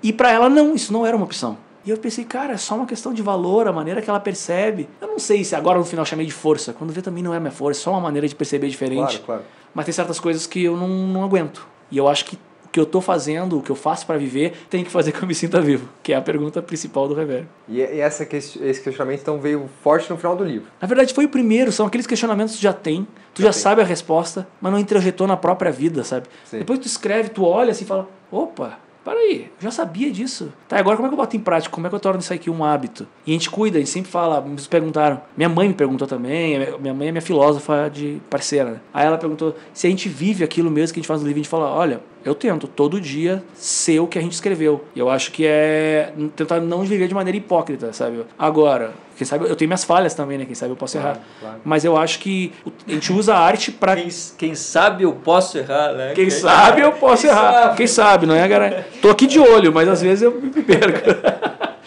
E 0.00 0.12
pra 0.12 0.30
ela 0.30 0.48
não, 0.48 0.76
isso 0.76 0.92
não 0.92 1.04
era 1.04 1.16
uma 1.16 1.24
opção. 1.24 1.58
E 1.84 1.90
eu 1.90 1.96
pensei, 1.96 2.24
cara, 2.24 2.52
é 2.52 2.56
só 2.56 2.76
uma 2.76 2.86
questão 2.86 3.12
de 3.12 3.22
valor, 3.22 3.66
a 3.66 3.72
maneira 3.72 4.02
que 4.02 4.08
ela 4.08 4.20
percebe. 4.20 4.88
Eu 5.00 5.08
não 5.08 5.18
sei 5.18 5.42
se 5.42 5.56
agora 5.56 5.78
no 5.78 5.84
final 5.84 6.04
chamei 6.04 6.26
de 6.26 6.32
força. 6.32 6.72
Quando 6.72 6.92
vê 6.92 7.02
também 7.02 7.22
não 7.22 7.34
é 7.34 7.40
minha 7.40 7.50
força, 7.50 7.80
é 7.80 7.82
só 7.82 7.90
uma 7.90 8.00
maneira 8.00 8.28
de 8.28 8.34
perceber 8.34 8.68
diferente. 8.68 9.18
Claro, 9.18 9.22
claro. 9.24 9.42
Mas 9.74 9.86
tem 9.86 9.92
certas 9.92 10.20
coisas 10.20 10.46
que 10.46 10.62
eu 10.62 10.76
não, 10.76 10.88
não 10.88 11.24
aguento. 11.24 11.66
E 11.90 11.96
eu 11.96 12.06
acho 12.06 12.26
que 12.26 12.38
o 12.68 12.70
que 12.70 12.78
eu 12.78 12.86
tô 12.86 13.00
fazendo, 13.00 13.58
o 13.58 13.62
que 13.62 13.70
eu 13.70 13.76
faço 13.76 14.06
pra 14.06 14.16
viver, 14.18 14.52
tem 14.68 14.84
que 14.84 14.90
fazer 14.90 15.12
que 15.12 15.22
eu 15.22 15.26
me 15.26 15.34
sinta 15.34 15.60
vivo. 15.60 15.88
Que 16.02 16.12
é 16.12 16.16
a 16.16 16.20
pergunta 16.20 16.60
principal 16.60 17.08
do 17.08 17.14
Reverb. 17.14 17.46
E, 17.68 17.80
essa, 17.80 18.28
esse 18.34 18.82
questionamento 18.82 19.20
então 19.20 19.40
veio 19.40 19.68
forte 19.82 20.10
no 20.10 20.16
final 20.16 20.36
do 20.36 20.44
livro. 20.44 20.68
Na 20.80 20.86
verdade, 20.86 21.14
foi 21.14 21.24
o 21.24 21.28
primeiro, 21.28 21.72
são 21.72 21.86
aqueles 21.86 22.06
questionamentos 22.06 22.54
que 22.54 22.60
tu 22.60 22.62
já 22.62 22.72
tem, 22.72 23.06
tu 23.34 23.42
já, 23.42 23.50
tem. 23.50 23.60
sabe 23.60 23.80
a 23.80 23.84
resposta, 23.84 24.46
mas 24.60 24.70
não 24.70 24.78
introjetou 24.78 25.26
na 25.26 25.36
própria 25.36 25.72
vida, 25.72 26.04
sabe? 26.04 26.26
Sim. 26.44 26.58
Depois 26.58 26.78
tu 26.78 26.86
escreve, 26.86 27.30
tu 27.30 27.44
olha 27.44 27.70
assim 27.70 27.84
e 27.84 27.86
fala: 27.86 28.06
opa, 28.30 28.78
peraí, 29.08 29.50
eu 29.58 29.62
já 29.62 29.70
sabia 29.70 30.10
disso. 30.10 30.52
Tá, 30.68 30.78
agora 30.78 30.96
como 30.96 31.06
é 31.06 31.10
que 31.10 31.14
eu 31.14 31.18
boto 31.18 31.36
em 31.36 31.40
prática? 31.40 31.74
Como 31.74 31.86
é 31.86 31.90
que 31.90 31.96
eu 31.96 32.00
torno 32.00 32.20
isso 32.20 32.32
aqui 32.32 32.50
um 32.50 32.64
hábito? 32.64 33.06
E 33.26 33.30
a 33.30 33.32
gente 33.32 33.50
cuida, 33.50 33.78
a 33.78 33.80
gente 33.80 33.90
sempre 33.90 34.10
fala, 34.10 34.40
me 34.40 34.60
perguntaram, 34.62 35.20
minha 35.36 35.48
mãe 35.48 35.68
me 35.68 35.74
perguntou 35.74 36.06
também, 36.06 36.58
minha 36.78 36.94
mãe 36.94 37.08
é 37.08 37.12
minha 37.12 37.22
filósofa 37.22 37.90
de 37.92 38.20
parceira, 38.28 38.72
né? 38.72 38.80
Aí 38.92 39.06
ela 39.06 39.18
perguntou 39.18 39.54
se 39.72 39.86
a 39.86 39.90
gente 39.90 40.08
vive 40.08 40.44
aquilo 40.44 40.70
mesmo 40.70 40.94
que 40.94 41.00
a 41.00 41.02
gente 41.02 41.08
faz 41.08 41.20
no 41.20 41.26
livro, 41.26 41.40
a 41.40 41.42
gente 41.42 41.50
fala: 41.50 41.70
olha, 41.70 42.00
eu 42.28 42.34
tento 42.34 42.66
todo 42.68 43.00
dia 43.00 43.42
ser 43.54 44.00
o 44.00 44.06
que 44.06 44.18
a 44.18 44.22
gente 44.22 44.32
escreveu. 44.32 44.84
E 44.94 44.98
eu 44.98 45.08
acho 45.10 45.32
que 45.32 45.44
é 45.46 46.12
tentar 46.36 46.60
não 46.60 46.82
viver 46.82 47.08
de 47.08 47.14
maneira 47.14 47.36
hipócrita, 47.36 47.92
sabe? 47.92 48.24
Agora, 48.38 48.92
quem 49.16 49.26
sabe 49.26 49.48
eu 49.48 49.56
tenho 49.56 49.68
minhas 49.68 49.82
falhas 49.84 50.14
também, 50.14 50.38
né? 50.38 50.44
Quem 50.44 50.54
sabe 50.54 50.70
eu 50.72 50.76
posso 50.76 50.96
errar. 50.96 51.18
claro. 51.40 51.56
Mas 51.64 51.84
eu 51.84 51.96
acho 51.96 52.18
que 52.20 52.52
a 52.86 52.92
gente 52.92 53.12
usa 53.12 53.34
a 53.34 53.38
arte 53.40 53.72
pra. 53.72 53.96
Quem, 53.96 54.08
quem 54.38 54.54
sabe 54.54 55.02
eu 55.04 55.12
posso 55.12 55.58
errar, 55.58 55.92
né? 55.94 56.12
Quem 56.14 56.30
sabe 56.30 56.82
eu 56.82 56.92
posso 57.00 57.22
Quem 57.22 57.30
errar. 57.30 57.52
sabe? 57.52 57.76
Quem 57.76 57.86
sabe, 57.86 58.26
não 58.26 58.34
é, 58.34 58.48
cara? 58.48 58.86
Tô 59.02 59.10
aqui 59.10 59.26
de 59.26 59.40
olho, 59.40 59.72
mas 59.72 59.88
às 59.88 60.00
vezes 60.02 60.22
eu 60.22 60.40
me 60.40 60.50
perco. 60.62 61.08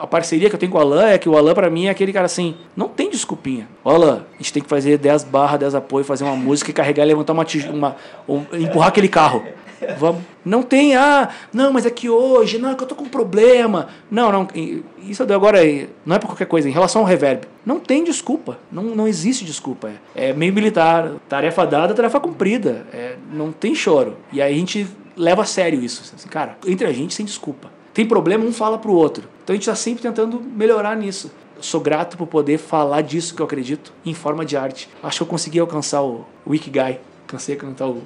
A 0.00 0.06
parceria 0.06 0.48
que 0.48 0.54
eu 0.54 0.58
tenho 0.60 0.70
com 0.70 0.78
o 0.78 0.80
Alan 0.80 1.08
é 1.08 1.18
que 1.18 1.28
o 1.28 1.36
Alan, 1.36 1.52
pra 1.54 1.68
mim, 1.68 1.86
é 1.86 1.90
aquele 1.90 2.12
cara 2.12 2.26
assim, 2.26 2.54
não 2.76 2.86
tem 2.88 3.10
desculpinha. 3.10 3.68
Ó, 3.84 3.92
Alan, 3.96 4.22
a 4.32 4.36
gente 4.38 4.52
tem 4.52 4.62
que 4.62 4.68
fazer 4.68 4.96
10 4.96 5.24
barras, 5.24 5.58
10 5.58 5.74
apoio, 5.74 6.04
fazer 6.04 6.22
uma 6.22 6.36
música 6.36 6.70
e 6.70 6.72
carregar 6.72 7.02
e 7.04 7.08
levantar 7.08 7.32
uma, 7.32 7.44
tij- 7.44 7.68
uma 7.68 7.96
um- 8.28 8.44
empurrar 8.52 8.90
aquele 8.90 9.08
carro. 9.08 9.44
Vamos. 9.98 10.22
Não 10.44 10.62
tem, 10.62 10.96
ah, 10.96 11.28
não, 11.52 11.72
mas 11.72 11.86
é 11.86 11.90
que 11.90 12.08
hoje, 12.08 12.58
não, 12.58 12.70
é 12.70 12.74
que 12.74 12.82
eu 12.82 12.86
tô 12.86 12.94
com 12.94 13.04
um 13.04 13.08
problema. 13.08 13.88
Não, 14.10 14.32
não, 14.32 14.48
isso 15.02 15.22
agora 15.22 15.58
não 16.04 16.16
é 16.16 16.18
pra 16.18 16.28
qualquer 16.28 16.46
coisa. 16.46 16.68
Em 16.68 16.72
relação 16.72 17.02
ao 17.02 17.06
reverb, 17.06 17.46
não 17.64 17.78
tem 17.78 18.02
desculpa. 18.02 18.58
Não, 18.70 18.82
não 18.82 19.06
existe 19.06 19.44
desculpa. 19.44 19.90
É, 20.14 20.30
é 20.30 20.32
meio 20.32 20.52
militar. 20.52 21.12
Tarefa 21.28 21.66
dada, 21.66 21.94
tarefa 21.94 22.20
cumprida. 22.20 22.86
É, 22.92 23.16
não 23.32 23.52
tem 23.52 23.74
choro. 23.74 24.16
E 24.32 24.40
aí 24.40 24.54
a 24.54 24.58
gente 24.58 24.86
leva 25.16 25.42
a 25.42 25.46
sério 25.46 25.82
isso. 25.82 26.02
Assim, 26.14 26.28
cara, 26.28 26.56
entre 26.66 26.86
a 26.86 26.92
gente 26.92 27.14
sem 27.14 27.26
desculpa. 27.26 27.70
Tem 27.92 28.06
problema, 28.06 28.44
um 28.44 28.52
fala 28.52 28.78
pro 28.78 28.92
outro. 28.92 29.28
Então 29.42 29.52
a 29.52 29.56
gente 29.56 29.66
tá 29.66 29.74
sempre 29.74 30.02
tentando 30.02 30.40
melhorar 30.40 30.96
nisso. 30.96 31.30
Sou 31.60 31.80
grato 31.80 32.16
por 32.16 32.28
poder 32.28 32.56
falar 32.56 33.00
disso 33.02 33.34
que 33.34 33.42
eu 33.42 33.46
acredito 33.46 33.92
em 34.06 34.14
forma 34.14 34.44
de 34.44 34.56
arte. 34.56 34.88
Acho 35.02 35.18
que 35.18 35.22
eu 35.24 35.26
consegui 35.26 35.58
alcançar 35.58 36.02
o, 36.02 36.24
o 36.46 36.54
Ikigai. 36.54 37.00
Cansei 37.28 37.54
de 37.54 37.60
cantar 37.60 37.86
o, 37.86 38.02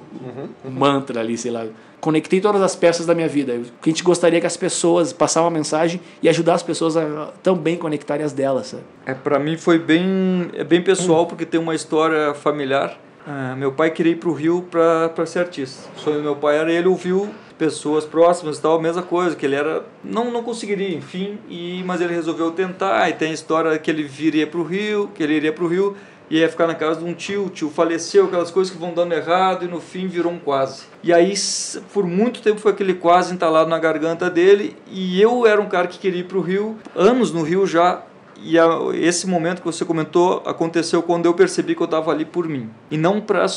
o 0.63 0.69
mantra 0.69 1.21
ali, 1.21 1.37
sei 1.37 1.49
lá. 1.49 1.65
Conectei 1.99 2.41
todas 2.41 2.61
as 2.61 2.75
peças 2.75 3.05
da 3.05 3.15
minha 3.15 3.29
vida. 3.29 3.53
O 3.53 3.81
que 3.81 3.89
a 3.89 3.93
gente 3.93 4.03
gostaria 4.03 4.37
é 4.37 4.41
que 4.41 4.45
as 4.45 4.57
pessoas 4.57 5.13
passar 5.13 5.41
uma 5.41 5.49
mensagem 5.49 6.01
e 6.21 6.27
ajudar 6.27 6.55
as 6.55 6.61
pessoas 6.61 6.97
a 6.97 7.31
também 7.41 7.77
conectarem 7.77 8.25
as 8.25 8.33
delas, 8.33 8.67
sabe? 8.67 8.83
É, 9.05 9.13
para 9.13 9.39
mim 9.39 9.57
foi 9.57 9.79
bem, 9.79 10.51
é 10.53 10.63
bem 10.63 10.81
pessoal 10.81 11.25
porque 11.25 11.45
tem 11.45 11.59
uma 11.59 11.73
história 11.73 12.33
familiar. 12.33 12.99
Ah, 13.25 13.55
meu 13.57 13.71
pai 13.71 13.89
queria 13.89 14.11
ir 14.11 14.17
para 14.17 14.29
o 14.29 14.33
Rio 14.33 14.67
para 14.69 15.25
ser 15.25 15.39
artista. 15.39 15.89
O 15.95 15.99
sonho 15.99 16.17
do 16.17 16.23
meu 16.23 16.35
pai 16.35 16.57
era 16.57 16.71
ele 16.71 16.89
ouviu 16.89 17.33
pessoas 17.57 18.03
próximas 18.03 18.57
e 18.57 18.61
tal, 18.61 18.81
mesma 18.81 19.03
coisa, 19.03 19.35
que 19.35 19.45
ele 19.45 19.55
era 19.55 19.83
não 20.03 20.31
não 20.31 20.43
conseguiria, 20.43 20.93
enfim, 20.95 21.37
e 21.47 21.81
mas 21.85 22.01
ele 22.01 22.13
resolveu 22.13 22.51
tentar. 22.51 23.09
E 23.09 23.13
tem 23.13 23.31
a 23.31 23.33
história 23.33 23.77
que 23.79 23.89
ele 23.89 24.03
viria 24.03 24.45
para 24.45 24.59
o 24.59 24.63
Rio, 24.63 25.09
que 25.15 25.23
ele 25.23 25.35
iria 25.35 25.53
para 25.53 25.63
o 25.63 25.67
Rio 25.67 25.95
e 26.29 26.39
ia 26.39 26.49
ficar 26.49 26.67
na 26.67 26.75
casa 26.75 26.99
de 26.99 27.05
um 27.05 27.13
tio, 27.13 27.45
o 27.45 27.49
tio 27.49 27.69
faleceu, 27.69 28.25
aquelas 28.25 28.49
coisas 28.51 28.73
que 28.73 28.79
vão 28.79 28.93
dando 28.93 29.13
errado 29.13 29.65
e 29.65 29.67
no 29.67 29.79
fim 29.79 30.07
virou 30.07 30.31
um 30.31 30.39
quase. 30.39 30.83
E 31.03 31.11
aí 31.13 31.33
por 31.93 32.05
muito 32.05 32.41
tempo 32.41 32.59
foi 32.59 32.71
aquele 32.71 32.93
quase 32.93 33.33
entalado 33.33 33.69
na 33.69 33.77
garganta 33.79 34.29
dele 34.29 34.75
e 34.89 35.21
eu 35.21 35.45
era 35.45 35.61
um 35.61 35.67
cara 35.67 35.87
que 35.87 35.99
queria 35.99 36.21
ir 36.21 36.25
para 36.25 36.37
o 36.37 36.41
Rio, 36.41 36.77
anos 36.95 37.31
no 37.31 37.43
Rio 37.43 37.67
já, 37.67 38.01
e 38.45 38.59
a- 38.59 38.67
esse 38.95 39.25
momento 39.27 39.59
que 39.59 39.65
você 39.65 39.85
comentou 39.85 40.41
aconteceu 40.45 41.01
quando 41.01 41.25
eu 41.27 41.33
percebi 41.33 41.75
que 41.75 41.81
eu 41.81 41.85
estava 41.85 42.11
ali 42.11 42.25
por 42.25 42.47
mim. 42.49 42.69
E 42.91 42.97
não 42.97 43.21
para 43.21 43.47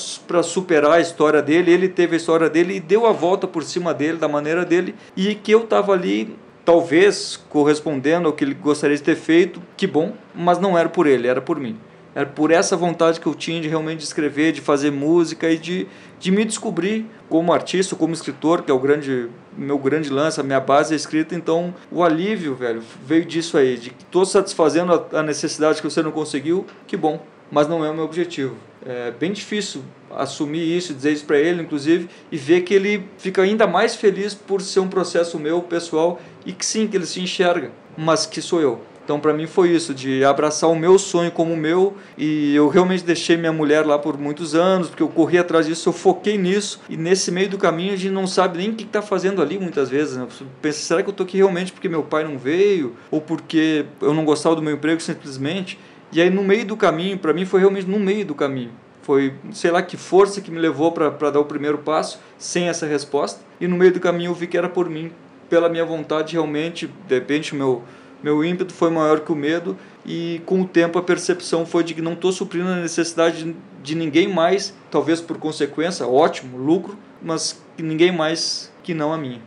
superar 0.43 0.93
a 0.93 1.01
história 1.01 1.43
dele, 1.43 1.73
ele 1.73 1.89
teve 1.89 2.15
a 2.15 2.17
história 2.17 2.49
dele 2.49 2.77
e 2.77 2.81
deu 2.81 3.05
a 3.07 3.11
volta 3.13 3.47
por 3.49 3.65
cima 3.65 3.93
dele, 3.93 4.19
da 4.19 4.29
maneira 4.29 4.65
dele, 4.65 4.95
e 5.17 5.35
que 5.35 5.51
eu 5.51 5.61
estava 5.65 5.93
ali, 5.93 6.37
talvez 6.65 7.43
correspondendo 7.49 8.29
ao 8.29 8.33
que 8.35 8.45
ele 8.45 8.55
gostaria 8.55 8.97
de 8.97 9.03
ter 9.03 9.17
feito, 9.17 9.61
que 9.77 9.87
bom, 9.87 10.13
mas 10.35 10.59
não 10.59 10.77
era 10.79 10.89
por 10.89 11.07
ele, 11.07 11.27
era 11.27 11.41
por 11.41 11.59
mim. 11.59 11.77
Era 12.17 12.25
por 12.25 12.51
essa 12.51 12.75
vontade 12.79 13.21
que 13.21 13.27
eu 13.27 13.35
tinha 13.35 13.61
de 13.61 13.69
realmente 13.69 14.01
escrever, 14.01 14.51
de 14.51 14.63
fazer 14.63 14.91
música 14.91 15.51
e 15.51 15.59
de, 15.59 15.87
de 16.19 16.31
me 16.31 16.47
descobrir 16.47 17.05
como 17.29 17.53
artista, 17.53 17.95
como 17.95 18.15
escritor, 18.15 18.63
que 18.63 18.71
é 18.71 18.75
o 18.75 18.79
grande 18.79 19.29
meu 19.55 19.77
grande 19.77 20.09
lance, 20.09 20.41
a 20.41 20.43
minha 20.43 20.59
base 20.59 20.95
é 20.95 20.97
escrita, 20.97 21.35
então 21.35 21.75
o 21.93 22.03
alívio, 22.03 22.55
velho, 22.55 22.83
veio 23.05 23.27
disso 23.27 23.59
aí, 23.59 23.77
de 23.77 23.91
que 23.91 24.03
estou 24.03 24.25
satisfazendo 24.25 24.95
a, 24.95 25.19
a 25.19 25.23
necessidade 25.23 25.83
que 25.83 25.91
você 25.91 26.03
não 26.03 26.11
conseguiu, 26.11 26.65
que 26.87 26.97
bom, 26.97 27.23
mas 27.51 27.69
não 27.69 27.85
é 27.85 27.91
o 27.91 27.95
meu 27.95 28.05
objetivo. 28.05 28.57
É 28.87 29.11
bem 29.11 29.31
difícil 29.31 29.83
assumir 30.11 30.75
isso, 30.75 30.95
dizer 30.95 31.13
isso 31.13 31.27
para 31.27 31.39
ele, 31.39 31.61
inclusive, 31.61 32.09
e 32.33 32.39
ver 32.39 32.63
que 32.63 32.73
ele 32.73 33.07
fica 33.19 33.43
ainda 33.43 33.67
mais 33.67 33.95
feliz 33.95 34.33
por 34.35 34.63
ser 34.63 34.81
um 34.81 34.89
processo 34.89 35.39
meu, 35.39 35.61
pessoal, 35.61 36.19
e 36.47 36.53
que 36.55 36.65
sim, 36.65 36.87
que 36.87 36.97
ele 36.97 37.05
se 37.05 37.21
enxerga, 37.21 37.73
mas 37.95 38.25
que 38.25 38.41
sou 38.41 38.63
eu. 38.63 38.81
Então, 39.07 39.21
para 39.21 39.33
mim 39.33 39.47
foi 39.47 39.71
isso, 39.71 39.95
de 39.95 40.25
abraçar 40.25 40.69
o 40.69 40.75
meu 40.75 40.99
sonho 40.99 41.31
como 41.31 41.57
meu, 41.57 41.95
e 42.19 42.57
eu 42.57 42.67
realmente 42.67 43.05
deixei 43.05 43.37
minha 43.37 43.53
mulher 43.53 43.87
lá 43.87 43.97
por 43.97 44.19
muitos 44.19 44.53
anos, 44.53 44.89
porque 44.89 45.01
eu 45.01 45.09
corri 45.09 45.39
atrás 45.39 45.65
disso, 45.65 45.89
eu 45.89 45.93
foquei 45.93 46.37
nisso, 46.37 46.81
e 46.89 46.97
nesse 46.97 47.31
meio 47.31 47.49
do 47.49 47.57
caminho 47.57 47.93
a 47.93 47.97
gente 47.97 48.11
não 48.11 48.27
sabe 48.27 48.59
nem 48.59 48.71
o 48.71 48.75
que 48.75 48.83
está 48.83 49.01
fazendo 49.01 49.41
ali 49.41 49.61
muitas 49.61 49.91
vezes. 49.91 50.17
Né? 50.17 50.27
Pensa, 50.61 50.81
será 50.81 51.05
que 51.05 51.09
eu 51.09 51.13
estou 51.13 51.25
aqui 51.25 51.37
realmente 51.37 51.71
porque 51.71 51.89
meu 51.89 52.03
pai 52.03 52.25
não 52.25 52.37
veio, 52.37 52.97
ou 53.09 53.21
porque 53.21 53.87
eu 54.03 54.13
não 54.13 54.25
gostava 54.25 54.57
do 54.57 54.63
meu 54.63 54.75
emprego 54.75 55.01
simplesmente? 55.01 55.79
E 56.11 56.21
aí, 56.21 56.29
no 56.29 56.43
meio 56.43 56.67
do 56.67 56.77
caminho, 56.77 57.17
para 57.17 57.33
mim 57.33 57.45
foi 57.45 57.61
realmente 57.61 57.87
no 57.87 58.01
meio 58.01 58.27
do 58.27 58.35
caminho. 58.35 58.73
Foi, 59.03 59.35
sei 59.53 59.71
lá, 59.71 59.83
que 59.83 59.97
força 59.97 60.41
que 60.41 60.51
me 60.51 60.59
levou 60.59 60.91
para 60.91 61.31
dar 61.31 61.39
o 61.39 61.45
primeiro 61.45 61.79
passo, 61.79 62.19
sem 62.37 62.67
essa 62.67 62.87
resposta. 62.87 63.41
E 63.61 63.69
no 63.69 63.77
meio 63.77 63.93
do 63.93 64.01
caminho 64.01 64.31
eu 64.31 64.35
vi 64.35 64.49
que 64.49 64.59
era 64.59 64.69
por 64.69 64.91
mim, 64.91 65.13
pela 65.49 65.69
minha 65.69 65.85
vontade 65.85 66.33
realmente, 66.33 66.91
de 67.07 67.15
repente 67.15 67.53
o 67.53 67.57
meu 67.57 67.85
meu 68.23 68.45
ímpeto 68.45 68.73
foi 68.73 68.91
maior 68.91 69.21
que 69.21 69.33
o 69.33 69.37
medo 69.37 69.77
e 70.05 70.41
com 70.47 70.63
o 70.63 70.67
tempo 70.67 70.99
a 70.99 71.03
percepção 71.03 71.67
foi 71.67 71.85
de 71.85 71.95
que 71.95 72.03
não 72.03 72.13
estou 72.15 72.33
suprindo 72.33 72.69
a 72.69 72.77
necessidade 72.77 73.55
de, 73.83 73.95
ninguém 73.95 74.29
mais, 74.29 74.75
talvez 74.91 75.21
por 75.21 75.39
consequência, 75.39 76.07
ótimo, 76.07 76.57
lucro, 76.57 76.97
mas 77.23 77.61
ninguém 77.79 78.13
mais 78.13 78.73
que 78.83 78.95
não 78.95 79.13
a 79.13 79.19
minha. 79.19 79.41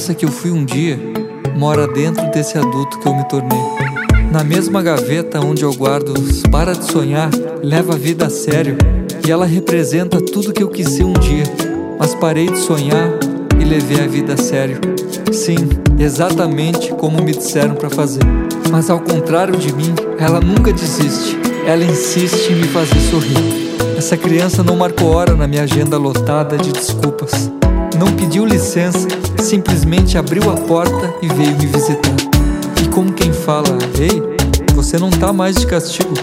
Criança 0.00 0.14
que 0.14 0.24
eu 0.24 0.30
fui 0.30 0.50
um 0.50 0.64
dia 0.64 0.98
mora 1.58 1.86
dentro 1.86 2.30
desse 2.30 2.56
adulto 2.56 2.98
que 2.98 3.06
eu 3.06 3.14
me 3.14 3.22
tornei. 3.24 3.60
Na 4.32 4.42
mesma 4.42 4.82
gaveta 4.82 5.44
onde 5.44 5.62
eu 5.62 5.74
guardo 5.74 6.14
Para 6.50 6.72
de 6.72 6.90
Sonhar, 6.90 7.28
leva 7.62 7.92
a 7.92 7.98
vida 7.98 8.26
a 8.26 8.30
sério. 8.30 8.78
E 9.26 9.30
ela 9.30 9.44
representa 9.44 10.18
tudo 10.18 10.54
que 10.54 10.62
eu 10.62 10.68
quis 10.68 10.88
ser 10.88 11.04
um 11.04 11.12
dia. 11.12 11.42
Mas 11.98 12.14
parei 12.14 12.46
de 12.46 12.58
sonhar 12.60 13.10
e 13.60 13.64
levei 13.64 14.02
a 14.02 14.06
vida 14.06 14.32
a 14.32 14.36
sério. 14.38 14.80
Sim, 15.30 15.68
exatamente 15.98 16.94
como 16.94 17.22
me 17.22 17.32
disseram 17.32 17.74
para 17.74 17.90
fazer. 17.90 18.24
Mas 18.70 18.88
ao 18.88 19.00
contrário 19.00 19.58
de 19.58 19.70
mim, 19.74 19.94
ela 20.18 20.40
nunca 20.40 20.72
desiste. 20.72 21.38
Ela 21.66 21.84
insiste 21.84 22.52
em 22.52 22.56
me 22.56 22.68
fazer 22.68 22.98
sorrir. 23.10 23.76
Essa 23.98 24.16
criança 24.16 24.62
não 24.62 24.76
marcou 24.76 25.08
hora 25.08 25.34
na 25.36 25.46
minha 25.46 25.64
agenda 25.64 25.98
lotada 25.98 26.56
de 26.56 26.72
desculpas. 26.72 27.50
Não 28.00 28.16
pediu 28.16 28.46
licença 28.46 29.06
simplesmente 29.42 30.16
abriu 30.16 30.50
a 30.50 30.54
porta 30.54 31.14
e 31.20 31.28
veio 31.28 31.54
me 31.58 31.66
visitar. 31.66 32.14
E 32.82 32.88
como 32.88 33.12
quem 33.12 33.30
fala: 33.30 33.76
Ei, 34.00 34.22
você 34.74 34.96
não 34.96 35.10
tá 35.10 35.34
mais 35.34 35.56
de 35.56 35.66
castigo. 35.66 36.14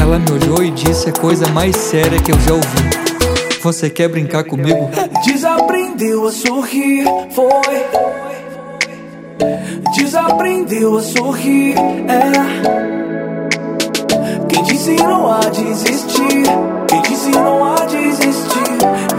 Ela 0.00 0.20
me 0.20 0.30
olhou 0.30 0.62
e 0.62 0.70
disse 0.70 1.08
a 1.08 1.12
coisa 1.12 1.48
mais 1.48 1.74
séria 1.74 2.22
que 2.22 2.30
eu 2.30 2.38
já 2.38 2.52
ouvi: 2.52 3.60
Você 3.60 3.90
quer 3.90 4.06
brincar 4.08 4.44
comigo? 4.44 4.88
Desaprendeu 5.26 6.28
a 6.28 6.30
sorrir, 6.30 7.04
foi. 7.34 7.84
Desaprendeu 9.96 10.96
a 10.96 11.02
sorrir, 11.02 11.74
é. 11.76 12.30
Quem 14.48 14.62
disse 14.62 14.94
não 14.94 15.28
há 15.28 15.40
desistir? 15.40 16.44
Quem 16.88 17.02
disse 17.02 17.30
não 17.30 17.64
há 17.64 17.84
desistir 17.84 18.63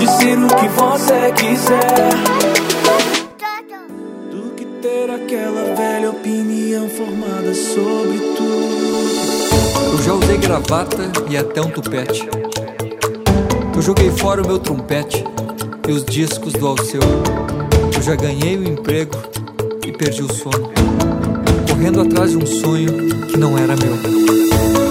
de 0.06 0.12
ser 0.12 0.38
o 0.38 0.48
que 0.48 0.68
você 0.68 1.32
quiser? 1.32 2.36
ter 4.82 5.10
aquela 5.10 5.74
velha 5.76 6.12
opinião 6.12 6.88
formada 6.88 7.52
sobre 7.56 8.20
tudo. 8.38 9.94
Eu 9.94 10.04
já 10.04 10.14
usei 10.14 10.38
gravata 10.38 11.12
e 11.28 11.36
até 11.36 11.60
um 11.60 11.72
tupete. 11.72 12.30
Eu 13.76 13.82
joguei 13.82 14.12
fora 14.12 14.44
o 14.44 14.48
meu 14.48 14.60
trompete 14.60 15.24
e 15.88 15.92
os 15.92 16.06
discos 16.06 16.54
do 16.54 16.68
Alceu. 16.68 17.02
Eu 17.96 18.02
já 18.04 18.16
ganhei 18.16 18.58
o 18.58 18.68
emprego 18.68 19.18
e 19.84 19.92
perdi 19.92 20.22
o 20.22 20.32
sono. 20.32 20.72
Correndo 21.68 22.02
atrás 22.02 22.30
de 22.30 22.38
um 22.38 22.46
sonho 22.46 23.26
que 23.26 23.38
não 23.38 23.58
era 23.58 23.76
meu. 23.76 23.98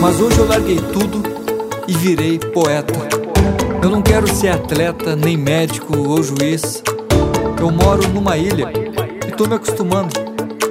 Mas 0.00 0.20
hoje 0.20 0.38
eu 0.38 0.48
larguei 0.48 0.81
tudo 0.92 1.22
e 1.87 1.92
virei 1.92 2.37
poeta. 2.38 3.13
Eu 3.85 3.90
não 3.90 4.01
quero 4.01 4.27
ser 4.35 4.49
atleta, 4.49 5.14
nem 5.14 5.37
médico 5.37 6.09
ou 6.09 6.23
juiz. 6.23 6.83
Eu 7.61 7.70
moro 7.70 8.09
numa 8.09 8.35
ilha 8.35 8.73
tô 9.37 9.47
me 9.47 9.57
acostumando. 9.57 10.09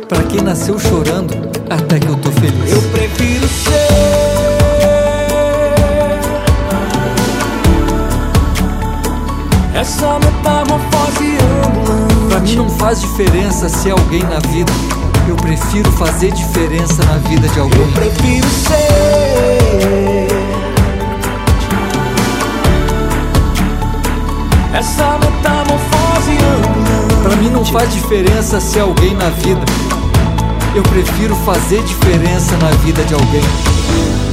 Pra 0.10 0.24
quem 0.24 0.42
nasceu 0.42 0.80
chorando, 0.80 1.32
até 1.70 2.00
que 2.00 2.08
eu 2.08 2.16
tô 2.16 2.32
feliz. 2.32 2.72
Eu 2.72 2.82
prefiro 2.90 3.48
ser. 3.48 3.70
Essa 9.76 10.18
metamorfose 10.18 11.38
ambulante. 11.68 12.16
Pra 12.30 12.40
mim 12.40 12.56
não 12.56 12.70
faz 12.70 13.00
diferença 13.00 13.70
ser 13.70 13.92
alguém 13.92 14.24
na 14.24 14.40
vida. 14.40 14.74
Eu 15.30 15.36
prefiro 15.36 15.92
fazer 15.92 16.32
diferença 16.32 17.06
na 17.06 17.20
vida 17.30 17.48
de 17.48 17.60
alguém. 17.60 17.80
Eu 17.80 17.92
prefiro 17.92 18.48
ser. 18.48 20.53
Essa 24.76 25.20
metamorfose. 25.20 26.36
Pra 27.22 27.36
mim 27.36 27.52
não 27.52 27.64
faz 27.64 27.94
diferença 27.94 28.60
ser 28.60 28.80
alguém 28.80 29.14
na 29.14 29.30
vida. 29.30 29.62
Eu 30.76 30.82
prefiro 30.82 31.36
fazer 31.46 31.84
diferença 31.84 32.58
na 32.58 32.72
vida 32.84 33.04
de 33.04 33.14
alguém. 33.14 33.44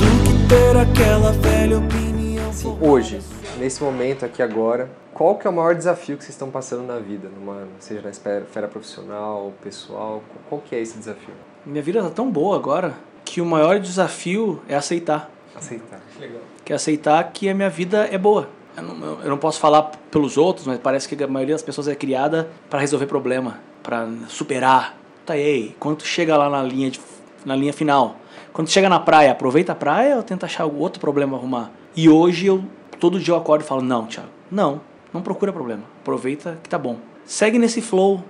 Do 0.01 0.25
que 0.25 0.49
ter 0.49 0.75
aquela 0.79 1.33
velha 1.33 1.77
opinião. 1.77 2.51
Sim, 2.55 2.75
hoje, 2.81 3.21
nesse 3.59 3.83
momento 3.83 4.25
aqui 4.25 4.43
agora, 4.43 4.91
qual 5.13 5.37
que 5.37 5.47
é 5.47 5.51
o 5.51 5.53
maior 5.53 5.75
desafio 5.75 6.17
que 6.17 6.25
vocês 6.25 6.35
estão 6.35 6.51
passando 6.51 6.87
na 6.87 6.99
vida, 6.99 7.29
numa, 7.29 7.69
seja 7.79 8.01
na 8.01 8.09
esfera 8.09 8.67
profissional, 8.67 9.53
pessoal? 9.63 10.23
Qual 10.49 10.63
que 10.63 10.75
é 10.75 10.81
esse 10.81 10.97
desafio? 10.97 11.35
Minha 11.67 11.83
vida 11.83 12.03
tá 12.03 12.09
tão 12.09 12.31
boa 12.31 12.57
agora 12.57 12.95
que 13.27 13.43
o 13.43 13.45
maior 13.45 13.79
desafio 13.79 14.63
é 14.67 14.75
aceitar. 14.75 15.31
Aceitar. 15.55 16.01
Legal. 16.19 16.41
Que 16.65 16.73
é 16.73 16.77
aceitar 16.77 17.23
que 17.31 17.47
a 17.47 17.55
minha 17.55 17.69
vida 17.69 18.09
é 18.11 18.17
boa 18.17 18.49
eu 18.81 18.95
não, 18.95 19.21
eu 19.23 19.31
não 19.31 19.39
posso 19.39 19.61
falar 19.61 19.83
pelos 20.11 20.37
outros, 20.37 20.67
mas 20.67 20.79
parece 20.79 21.09
que 21.09 21.23
a 21.23 21.27
maioria 21.27 21.55
das 21.55 21.63
pessoas 21.63 21.89
é 21.89 21.95
criada 21.95 22.51
para 22.69 22.81
resolver 22.81 23.07
problema, 23.07 23.61
para 23.83 24.09
superar. 24.29 24.97
Tá 25.25 25.35
aí, 25.35 25.75
quando 25.79 25.99
tu 25.99 26.07
chega 26.07 26.37
lá 26.37 26.49
na 26.49 26.63
linha, 26.63 26.91
de, 26.91 27.01
na 27.45 27.55
linha 27.55 27.73
final, 27.73 28.17
quando 28.53 28.69
tu 28.69 28.73
chega 28.73 28.89
na 28.89 28.99
praia, 28.99 29.33
aproveita 29.33 29.73
a 29.73 29.75
praia 29.75 30.17
ou 30.17 30.23
tenta 30.23 30.47
achar 30.47 30.65
outro 30.65 31.01
problema 31.01 31.37
arrumar? 31.37 31.71
E 31.95 32.09
hoje 32.09 32.47
eu, 32.47 32.65
todo 32.99 33.21
dia 33.21 33.35
eu 33.35 33.39
acordo 33.39 33.63
e 33.63 33.67
falo, 33.67 33.83
não, 33.83 34.07
Thiago, 34.07 34.29
não, 34.51 34.81
não 35.13 35.21
procura 35.23 35.53
problema, 35.53 35.83
aproveita 36.01 36.59
que 36.63 36.69
tá 36.69 36.79
bom. 36.79 36.97
Segue 37.25 37.59
nesse 37.59 37.81
flow, 37.81 38.25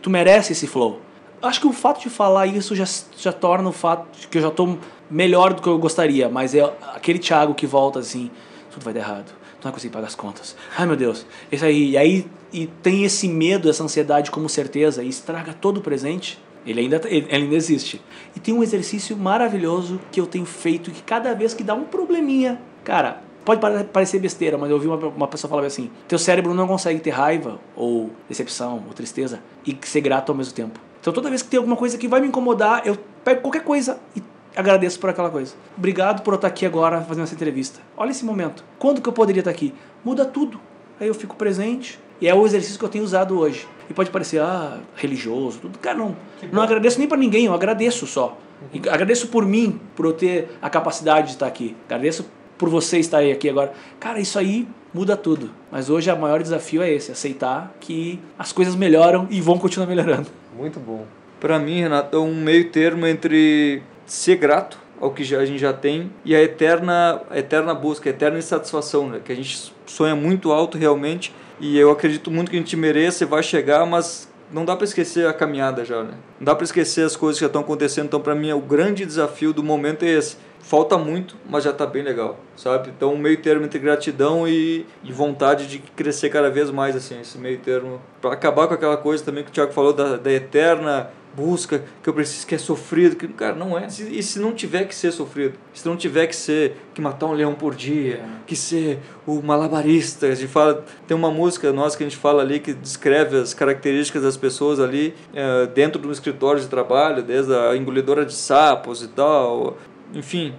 tu 0.00 0.08
merece 0.08 0.52
esse 0.52 0.66
flow. 0.66 1.00
Acho 1.42 1.60
que 1.60 1.66
o 1.66 1.72
fato 1.72 2.00
de 2.00 2.08
falar 2.08 2.46
isso 2.46 2.74
já, 2.74 2.84
já 3.18 3.32
torna 3.32 3.68
o 3.68 3.72
fato 3.72 4.18
de 4.18 4.28
que 4.28 4.38
eu 4.38 4.42
já 4.42 4.50
tô 4.50 4.78
melhor 5.10 5.52
do 5.52 5.60
que 5.60 5.68
eu 5.68 5.78
gostaria, 5.78 6.28
mas 6.28 6.54
é 6.54 6.62
aquele 6.94 7.18
Thiago 7.18 7.54
que 7.54 7.66
volta 7.66 7.98
assim, 7.98 8.30
tudo 8.70 8.82
vai 8.82 8.94
dar 8.94 9.00
errado 9.00 9.45
não 9.66 9.72
vai 9.72 9.72
conseguir 9.72 9.92
pagar 9.92 10.06
as 10.06 10.14
contas. 10.14 10.56
Ai 10.76 10.86
meu 10.86 10.96
Deus, 10.96 11.26
isso 11.50 11.64
aí. 11.64 11.90
E 11.90 11.98
aí 11.98 12.26
e 12.52 12.66
tem 12.66 13.04
esse 13.04 13.28
medo, 13.28 13.68
essa 13.68 13.82
ansiedade 13.82 14.30
como 14.30 14.48
certeza 14.48 15.02
e 15.02 15.08
estraga 15.08 15.52
todo 15.52 15.78
o 15.78 15.80
presente. 15.80 16.38
Ele 16.66 16.80
ainda, 16.80 17.00
ele 17.04 17.26
ainda 17.30 17.54
existe. 17.54 18.00
E 18.34 18.40
tem 18.40 18.52
um 18.52 18.62
exercício 18.62 19.16
maravilhoso 19.16 20.00
que 20.10 20.20
eu 20.20 20.26
tenho 20.26 20.46
feito 20.46 20.90
que 20.90 21.02
cada 21.02 21.32
vez 21.34 21.54
que 21.54 21.62
dá 21.62 21.74
um 21.74 21.84
probleminha, 21.84 22.60
cara, 22.82 23.22
pode 23.44 23.60
parecer 23.92 24.18
besteira, 24.18 24.58
mas 24.58 24.68
eu 24.68 24.76
ouvi 24.76 24.88
uma, 24.88 24.96
uma 24.96 25.28
pessoa 25.28 25.48
falar 25.48 25.64
assim: 25.64 25.90
teu 26.08 26.18
cérebro 26.18 26.52
não 26.54 26.66
consegue 26.66 26.98
ter 26.98 27.10
raiva, 27.10 27.60
ou 27.76 28.10
decepção, 28.28 28.82
ou 28.86 28.92
tristeza, 28.92 29.40
e 29.64 29.78
ser 29.82 30.00
grato 30.00 30.32
ao 30.32 30.36
mesmo 30.36 30.54
tempo. 30.54 30.80
Então 31.00 31.12
toda 31.12 31.28
vez 31.28 31.40
que 31.42 31.48
tem 31.48 31.58
alguma 31.58 31.76
coisa 31.76 31.96
que 31.96 32.08
vai 32.08 32.20
me 32.20 32.26
incomodar, 32.26 32.82
eu 32.84 32.98
pego 33.22 33.42
qualquer 33.42 33.62
coisa 33.62 34.00
e 34.16 34.22
agradeço 34.56 34.98
por 34.98 35.10
aquela 35.10 35.30
coisa. 35.30 35.54
Obrigado 35.76 36.22
por 36.22 36.32
eu 36.32 36.36
estar 36.36 36.48
aqui 36.48 36.64
agora 36.64 37.00
fazendo 37.02 37.24
essa 37.24 37.34
entrevista. 37.34 37.80
Olha 37.96 38.10
esse 38.10 38.24
momento. 38.24 38.64
Quando 38.78 39.00
que 39.00 39.08
eu 39.08 39.12
poderia 39.12 39.40
estar 39.40 39.50
aqui? 39.50 39.74
Muda 40.04 40.24
tudo. 40.24 40.58
Aí 40.98 41.06
eu 41.06 41.14
fico 41.14 41.36
presente. 41.36 42.00
E 42.20 42.26
é 42.26 42.34
o 42.34 42.46
exercício 42.46 42.78
que 42.78 42.84
eu 42.84 42.88
tenho 42.88 43.04
usado 43.04 43.38
hoje. 43.38 43.68
E 43.90 43.94
pode 43.94 44.10
parecer, 44.10 44.40
ah, 44.40 44.78
religioso, 44.96 45.58
tudo. 45.60 45.78
Cara, 45.78 45.98
não. 45.98 46.16
Não 46.50 46.62
agradeço 46.62 46.98
nem 46.98 47.06
para 47.06 47.18
ninguém, 47.18 47.44
eu 47.44 47.54
agradeço 47.54 48.06
só. 48.06 48.38
E 48.72 48.88
agradeço 48.88 49.28
por 49.28 49.44
mim, 49.44 49.78
por 49.94 50.06
eu 50.06 50.12
ter 50.14 50.56
a 50.62 50.70
capacidade 50.70 51.28
de 51.28 51.32
estar 51.34 51.46
aqui. 51.46 51.76
Agradeço 51.84 52.24
por 52.56 52.70
você 52.70 52.98
estar 52.98 53.18
aí 53.18 53.30
aqui 53.30 53.50
agora. 53.50 53.72
Cara, 54.00 54.18
isso 54.18 54.38
aí 54.38 54.66
muda 54.92 55.16
tudo. 55.16 55.50
Mas 55.70 55.90
hoje 55.90 56.10
o 56.10 56.18
maior 56.18 56.42
desafio 56.42 56.82
é 56.82 56.90
esse, 56.90 57.12
aceitar 57.12 57.74
que 57.78 58.18
as 58.38 58.50
coisas 58.52 58.74
melhoram 58.74 59.26
e 59.30 59.40
vão 59.42 59.58
continuar 59.58 59.86
melhorando. 59.86 60.28
Muito 60.56 60.80
bom. 60.80 61.04
Para 61.38 61.58
mim, 61.58 61.80
Renato, 61.80 62.16
é 62.16 62.20
um 62.20 62.34
meio 62.34 62.70
termo 62.70 63.06
entre 63.06 63.82
ser 64.06 64.36
grato 64.36 64.78
ao 65.00 65.10
que 65.10 65.22
a 65.34 65.44
gente 65.44 65.58
já 65.58 65.72
tem 65.72 66.10
e 66.24 66.34
a 66.34 66.42
eterna, 66.42 67.20
a 67.28 67.38
eterna 67.38 67.74
busca, 67.74 68.08
a 68.08 68.10
eterna 68.10 68.38
insatisfação, 68.38 69.08
né? 69.08 69.20
que 69.22 69.30
a 69.30 69.36
gente 69.36 69.72
sonha 69.84 70.16
muito 70.16 70.52
alto 70.52 70.78
realmente 70.78 71.34
e 71.60 71.78
eu 71.78 71.90
acredito 71.90 72.30
muito 72.30 72.50
que 72.50 72.56
a 72.56 72.60
gente 72.60 72.76
mereça 72.76 73.24
e 73.24 73.26
vai 73.26 73.42
chegar, 73.42 73.84
mas 73.84 74.28
não 74.50 74.64
dá 74.64 74.76
para 74.76 74.84
esquecer 74.84 75.26
a 75.26 75.32
caminhada 75.32 75.84
já, 75.84 76.02
né? 76.02 76.14
Não 76.38 76.44
dá 76.44 76.54
para 76.54 76.64
esquecer 76.64 77.04
as 77.04 77.16
coisas 77.16 77.38
que 77.38 77.40
já 77.40 77.46
estão 77.46 77.62
acontecendo. 77.62 78.06
Então, 78.06 78.20
para 78.20 78.34
mim, 78.34 78.52
o 78.52 78.60
grande 78.60 79.04
desafio 79.04 79.52
do 79.52 79.62
momento 79.62 80.04
é 80.04 80.08
esse. 80.08 80.36
Falta 80.60 80.98
muito, 80.98 81.36
mas 81.48 81.64
já 81.64 81.70
está 81.70 81.86
bem 81.86 82.02
legal, 82.02 82.38
sabe? 82.56 82.90
Então, 82.96 83.14
um 83.14 83.18
meio 83.18 83.40
termo 83.40 83.64
entre 83.64 83.78
gratidão 83.78 84.46
e, 84.46 84.84
e 85.02 85.12
vontade 85.12 85.66
de 85.66 85.78
crescer 85.78 86.28
cada 86.28 86.50
vez 86.50 86.70
mais, 86.70 86.96
assim, 86.96 87.20
esse 87.20 87.38
meio 87.38 87.58
termo. 87.58 88.00
Para 88.20 88.32
acabar 88.32 88.66
com 88.66 88.74
aquela 88.74 88.96
coisa 88.96 89.24
também 89.24 89.44
que 89.44 89.50
o 89.50 89.52
Thiago 89.52 89.72
falou 89.72 89.92
da, 89.92 90.16
da 90.16 90.32
eterna 90.32 91.10
busca, 91.36 91.84
que 92.02 92.08
eu 92.08 92.14
preciso 92.14 92.46
que 92.46 92.54
é 92.54 92.58
sofrido, 92.58 93.16
que 93.16 93.28
cara, 93.28 93.54
não 93.54 93.78
é. 93.78 93.86
E 93.86 94.22
se 94.22 94.38
não 94.38 94.52
tiver 94.52 94.84
que 94.84 94.94
ser 94.94 95.12
sofrido, 95.12 95.58
se 95.74 95.86
não 95.86 95.96
tiver 95.96 96.26
que 96.26 96.34
ser 96.34 96.76
que 96.94 97.00
matar 97.00 97.26
um 97.26 97.32
leão 97.32 97.54
por 97.54 97.74
dia, 97.74 98.24
que 98.46 98.56
ser 98.56 98.98
o 99.26 99.42
malabarista, 99.42 100.26
a 100.26 100.34
gente 100.34 100.48
fala, 100.48 100.84
tem 101.06 101.16
uma 101.16 101.30
música 101.30 101.72
nossa 101.72 101.96
que 101.96 102.02
a 102.02 102.08
gente 102.08 102.18
fala 102.18 102.42
ali 102.42 102.58
que 102.58 102.72
descreve 102.72 103.36
as 103.36 103.52
características 103.52 104.22
das 104.22 104.36
pessoas 104.36 104.80
ali 104.80 105.14
é, 105.34 105.66
dentro 105.66 106.00
do 106.00 106.10
escritório 106.10 106.60
de 106.60 106.68
trabalho, 106.68 107.22
desde 107.22 107.54
a 107.54 107.76
engolidora 107.76 108.24
de 108.24 108.34
sapos 108.34 109.02
e 109.02 109.08
tal, 109.08 109.76
enfim, 110.14 110.54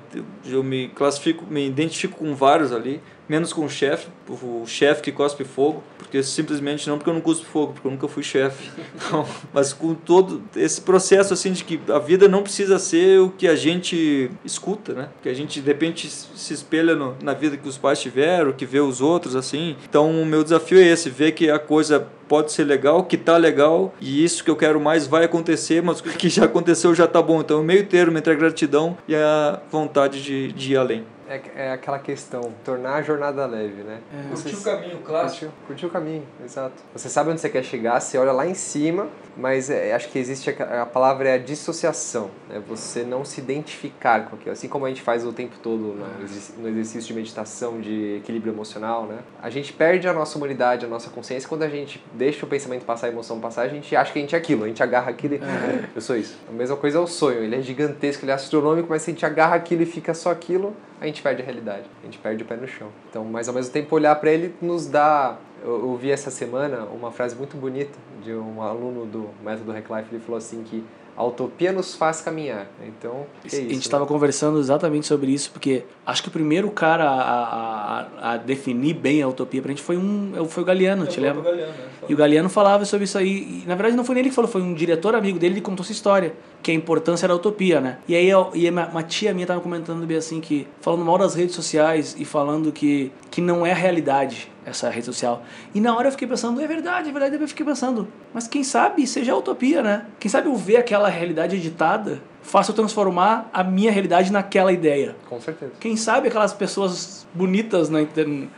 eu 0.45 0.63
me 0.63 0.89
classifico, 0.89 1.45
me 1.49 1.65
identifico 1.65 2.17
com 2.17 2.35
vários 2.35 2.71
ali 2.71 3.01
menos 3.27 3.51
com 3.51 3.65
o 3.65 3.69
chefe, 3.69 4.07
o 4.29 4.65
chefe 4.65 5.01
que 5.01 5.11
cospe 5.11 5.43
fogo, 5.43 5.83
porque 6.07 6.23
simplesmente 6.23 6.87
não 6.89 6.97
porque 6.97 7.09
eu 7.09 7.13
não 7.13 7.21
cuspo 7.21 7.45
fogo, 7.45 7.73
porque 7.73 7.87
eu 7.87 7.91
nunca 7.91 8.07
fui 8.07 8.23
chefe. 8.23 8.71
mas 9.53 9.73
com 9.73 9.93
todo 9.93 10.41
esse 10.55 10.79
processo 10.79 11.33
assim 11.33 11.51
de 11.51 11.63
que 11.65 11.79
a 11.91 11.99
vida 11.99 12.27
não 12.29 12.41
precisa 12.41 12.79
ser 12.79 13.19
o 13.19 13.29
que 13.29 13.45
a 13.45 13.55
gente 13.55 14.31
escuta, 14.43 14.93
né? 14.93 15.09
Que 15.21 15.27
a 15.27 15.33
gente 15.33 15.59
de 15.59 15.67
repente 15.67 16.09
se 16.09 16.53
espelha 16.53 16.95
no, 16.95 17.15
na 17.21 17.33
vida 17.33 17.57
que 17.57 17.67
os 17.67 17.77
pais 17.77 17.99
tiveram, 17.99 18.53
que 18.53 18.65
vê 18.65 18.79
os 18.79 19.01
outros 19.01 19.35
assim. 19.35 19.75
Então 19.87 20.09
o 20.09 20.25
meu 20.25 20.43
desafio 20.43 20.79
é 20.79 20.83
esse, 20.83 21.09
ver 21.09 21.33
que 21.33 21.49
a 21.49 21.59
coisa 21.59 22.07
pode 22.27 22.51
ser 22.51 22.63
legal, 22.63 23.03
que 23.03 23.17
tá 23.17 23.37
legal 23.37 23.93
e 23.99 24.23
isso 24.23 24.43
que 24.43 24.49
eu 24.49 24.55
quero 24.55 24.79
mais 24.79 25.07
vai 25.07 25.25
acontecer, 25.25 25.81
mas 25.81 25.99
o 25.99 26.03
que 26.03 26.29
já 26.29 26.45
aconteceu 26.45 26.95
já 26.95 27.05
tá 27.07 27.21
bom. 27.21 27.41
Então, 27.41 27.63
meio 27.63 27.85
termo 27.85 28.17
entre 28.17 28.31
a 28.31 28.35
gratidão 28.35 28.97
e 29.07 29.15
a 29.15 29.61
vontade 29.71 30.23
de, 30.23 30.51
de 30.53 30.73
ir 30.73 30.77
além. 30.77 31.05
É, 31.29 31.41
é 31.55 31.71
aquela 31.71 31.99
questão, 31.99 32.53
tornar 32.63 32.95
a 32.95 33.01
jornada 33.01 33.45
leve, 33.45 33.83
né? 33.83 33.99
É. 34.13 34.29
Curtir 34.29 34.55
o 34.55 34.61
caminho 34.61 34.97
clássico. 34.99 35.45
Curtir, 35.45 35.67
curtir, 35.67 35.85
o 35.85 35.89
caminho, 35.89 36.23
exato. 36.43 36.75
Você 36.93 37.09
sabe 37.09 37.31
onde 37.31 37.41
você 37.41 37.49
quer 37.49 37.63
chegar, 37.63 37.99
você 37.99 38.17
olha 38.17 38.31
lá 38.31 38.47
em 38.47 38.53
cima, 38.53 39.07
mas 39.35 39.69
é, 39.69 39.93
acho 39.93 40.09
que 40.09 40.17
existe 40.17 40.49
a, 40.49 40.83
a, 40.83 40.85
palavra 40.85 41.29
é 41.29 41.33
a 41.33 41.37
dissociação, 41.37 42.31
né? 42.49 42.61
Você 42.67 43.03
não 43.03 43.25
se 43.25 43.41
identificar 43.41 44.25
com 44.25 44.35
aquilo. 44.35 44.51
Assim 44.51 44.67
como 44.67 44.85
a 44.85 44.89
gente 44.89 45.01
faz 45.01 45.25
o 45.25 45.33
tempo 45.33 45.57
todo 45.61 45.77
no, 45.77 46.61
no 46.61 46.69
exercício 46.69 47.07
de 47.07 47.13
meditação, 47.13 47.79
de 47.79 48.17
equilíbrio 48.17 48.53
emocional, 48.53 49.05
né? 49.05 49.19
A 49.41 49.49
gente 49.49 49.73
perde 49.73 50.07
a 50.07 50.13
nossa 50.13 50.37
humanidade, 50.37 50.85
a 50.85 50.89
nossa 50.89 51.09
consciência 51.09 51.47
quando 51.47 51.63
a 51.63 51.69
gente 51.69 52.03
deixa 52.13 52.45
o 52.45 52.49
pensamento 52.49 52.85
passar, 52.85 53.07
a 53.07 53.09
emoção 53.09 53.39
passar, 53.39 53.63
a 53.63 53.67
gente 53.67 53.95
acha 53.95 54.11
que 54.11 54.19
a 54.19 54.21
gente 54.21 54.33
é 54.33 54.37
aquilo, 54.37 54.63
a 54.63 54.67
gente 54.67 54.81
agarra 54.81 55.09
aquilo 55.09 55.35
e... 55.35 55.37
É. 55.37 55.89
Eu 55.95 56.01
sou 56.01 56.15
isso. 56.15 56.37
A 56.47 56.51
mesma 56.51 56.77
coisa 56.77 56.97
é 56.97 57.01
o 57.01 57.07
sonho, 57.07 57.43
ele 57.43 57.55
é 57.55 57.61
gigantesco, 57.61 58.23
ele 58.23 58.31
é 58.31 58.35
astronômico, 58.35 58.87
mas 58.89 59.01
se 59.01 59.11
a 59.11 59.13
gente 59.13 59.25
agarra 59.25 59.55
aquilo 59.55 59.83
e 59.83 59.85
fica 59.85 60.13
só 60.13 60.31
aquilo, 60.31 60.75
a 60.99 61.05
gente 61.05 61.16
perde 61.21 61.41
a 61.41 61.45
realidade, 61.45 61.85
a 62.01 62.05
gente 62.05 62.17
perde 62.17 62.43
o 62.43 62.45
pé 62.45 62.55
no 62.55 62.67
chão. 62.67 62.89
Então, 63.09 63.23
mas 63.25 63.47
ao 63.47 63.53
mesmo 63.55 63.71
tempo 63.71 63.95
olhar 63.95 64.15
para 64.15 64.31
ele 64.31 64.53
nos 64.61 64.87
dá 64.87 65.37
eu 65.63 65.89
ouvi 65.89 66.11
essa 66.11 66.29
semana 66.29 66.85
uma 66.85 67.11
frase 67.11 67.35
muito 67.35 67.57
bonita 67.57 67.97
de 68.23 68.33
um 68.33 68.61
aluno 68.61 69.05
do 69.05 69.29
método 69.43 69.71
Hack 69.71 69.89
Life, 69.89 70.07
ele 70.13 70.23
falou 70.23 70.37
assim 70.37 70.63
que 70.63 70.83
a 71.15 71.23
utopia 71.23 71.71
nos 71.71 71.95
faz 71.95 72.21
caminhar. 72.21 72.67
Então, 72.85 73.25
é 73.43 73.47
isso, 73.47 73.55
a 73.55 73.59
gente 73.59 73.81
estava 73.81 74.03
né? 74.03 74.07
conversando 74.07 74.59
exatamente 74.59 75.07
sobre 75.07 75.31
isso, 75.31 75.49
porque 75.49 75.83
acho 76.05 76.21
que 76.21 76.29
o 76.29 76.31
primeiro 76.31 76.69
cara 76.69 77.09
a, 77.09 77.99
a, 78.21 78.33
a 78.33 78.37
definir 78.37 78.93
bem 78.93 79.23
a 79.23 79.27
utopia 79.27 79.59
pra 79.59 79.69
gente 79.69 79.81
foi, 79.81 79.97
um, 79.97 80.45
foi 80.47 80.61
o 80.61 80.65
Galeano, 80.65 81.05
é 81.05 81.07
te 81.07 81.19
lembra? 81.19 81.41
Galeano, 81.41 81.71
né? 81.71 81.87
E 82.07 82.13
o 82.13 82.17
Galeano 82.17 82.49
falava 82.49 82.85
sobre 82.85 83.05
isso 83.05 83.17
aí. 83.17 83.63
E, 83.63 83.67
na 83.67 83.73
verdade, 83.73 83.97
não 83.97 84.05
foi 84.05 84.19
ele 84.19 84.29
que 84.29 84.35
falou, 84.35 84.49
foi 84.49 84.61
um 84.61 84.75
diretor 84.75 85.15
amigo 85.15 85.39
dele 85.39 85.55
que 85.55 85.61
contou 85.61 85.83
essa 85.83 85.91
história, 85.91 86.35
que 86.61 86.71
a 86.71 86.73
importância 86.73 87.27
da 87.27 87.35
utopia, 87.35 87.79
né? 87.79 87.97
E 88.07 88.15
aí 88.15 88.29
eu, 88.29 88.51
e 88.53 88.69
uma 88.69 89.03
tia 89.03 89.33
minha 89.33 89.43
estava 89.43 89.61
comentando 89.61 90.05
bem 90.05 90.17
assim, 90.17 90.41
que 90.41 90.67
falando 90.81 91.05
mal 91.05 91.17
das 91.17 91.35
redes 91.35 91.55
sociais 91.55 92.15
e 92.19 92.25
falando 92.25 92.71
que, 92.71 93.11
que 93.31 93.41
não 93.41 93.65
é 93.65 93.71
a 93.71 93.75
realidade 93.75 94.51
essa 94.65 94.89
rede 94.89 95.05
social. 95.05 95.43
E 95.73 95.79
na 95.79 95.95
hora 95.95 96.09
eu 96.09 96.11
fiquei 96.11 96.27
pensando, 96.27 96.59
é 96.59 96.67
verdade, 96.67 97.09
é 97.09 97.11
verdade, 97.11 97.41
eu 97.41 97.47
fiquei 97.47 97.65
pensando, 97.65 98.07
mas 98.33 98.47
quem 98.47 98.63
sabe 98.63 99.07
seja 99.07 99.31
a 99.31 99.37
utopia, 99.37 99.81
né? 99.81 100.05
Quem 100.19 100.29
sabe 100.29 100.47
eu 100.47 100.55
ver 100.55 100.75
aquela 100.77 101.07
realidade 101.07 101.55
editada 101.55 102.21
faça 102.47 102.71
eu 102.71 102.75
transformar 102.75 103.49
a 103.53 103.63
minha 103.63 103.91
realidade 103.91 104.31
naquela 104.31 104.71
ideia. 104.71 105.15
Com 105.29 105.39
certeza. 105.39 105.73
Quem 105.79 105.97
sabe 105.97 106.29
aquelas 106.29 106.53
pessoas 106.53 107.27
bonitas, 107.33 107.89
né, 107.89 108.07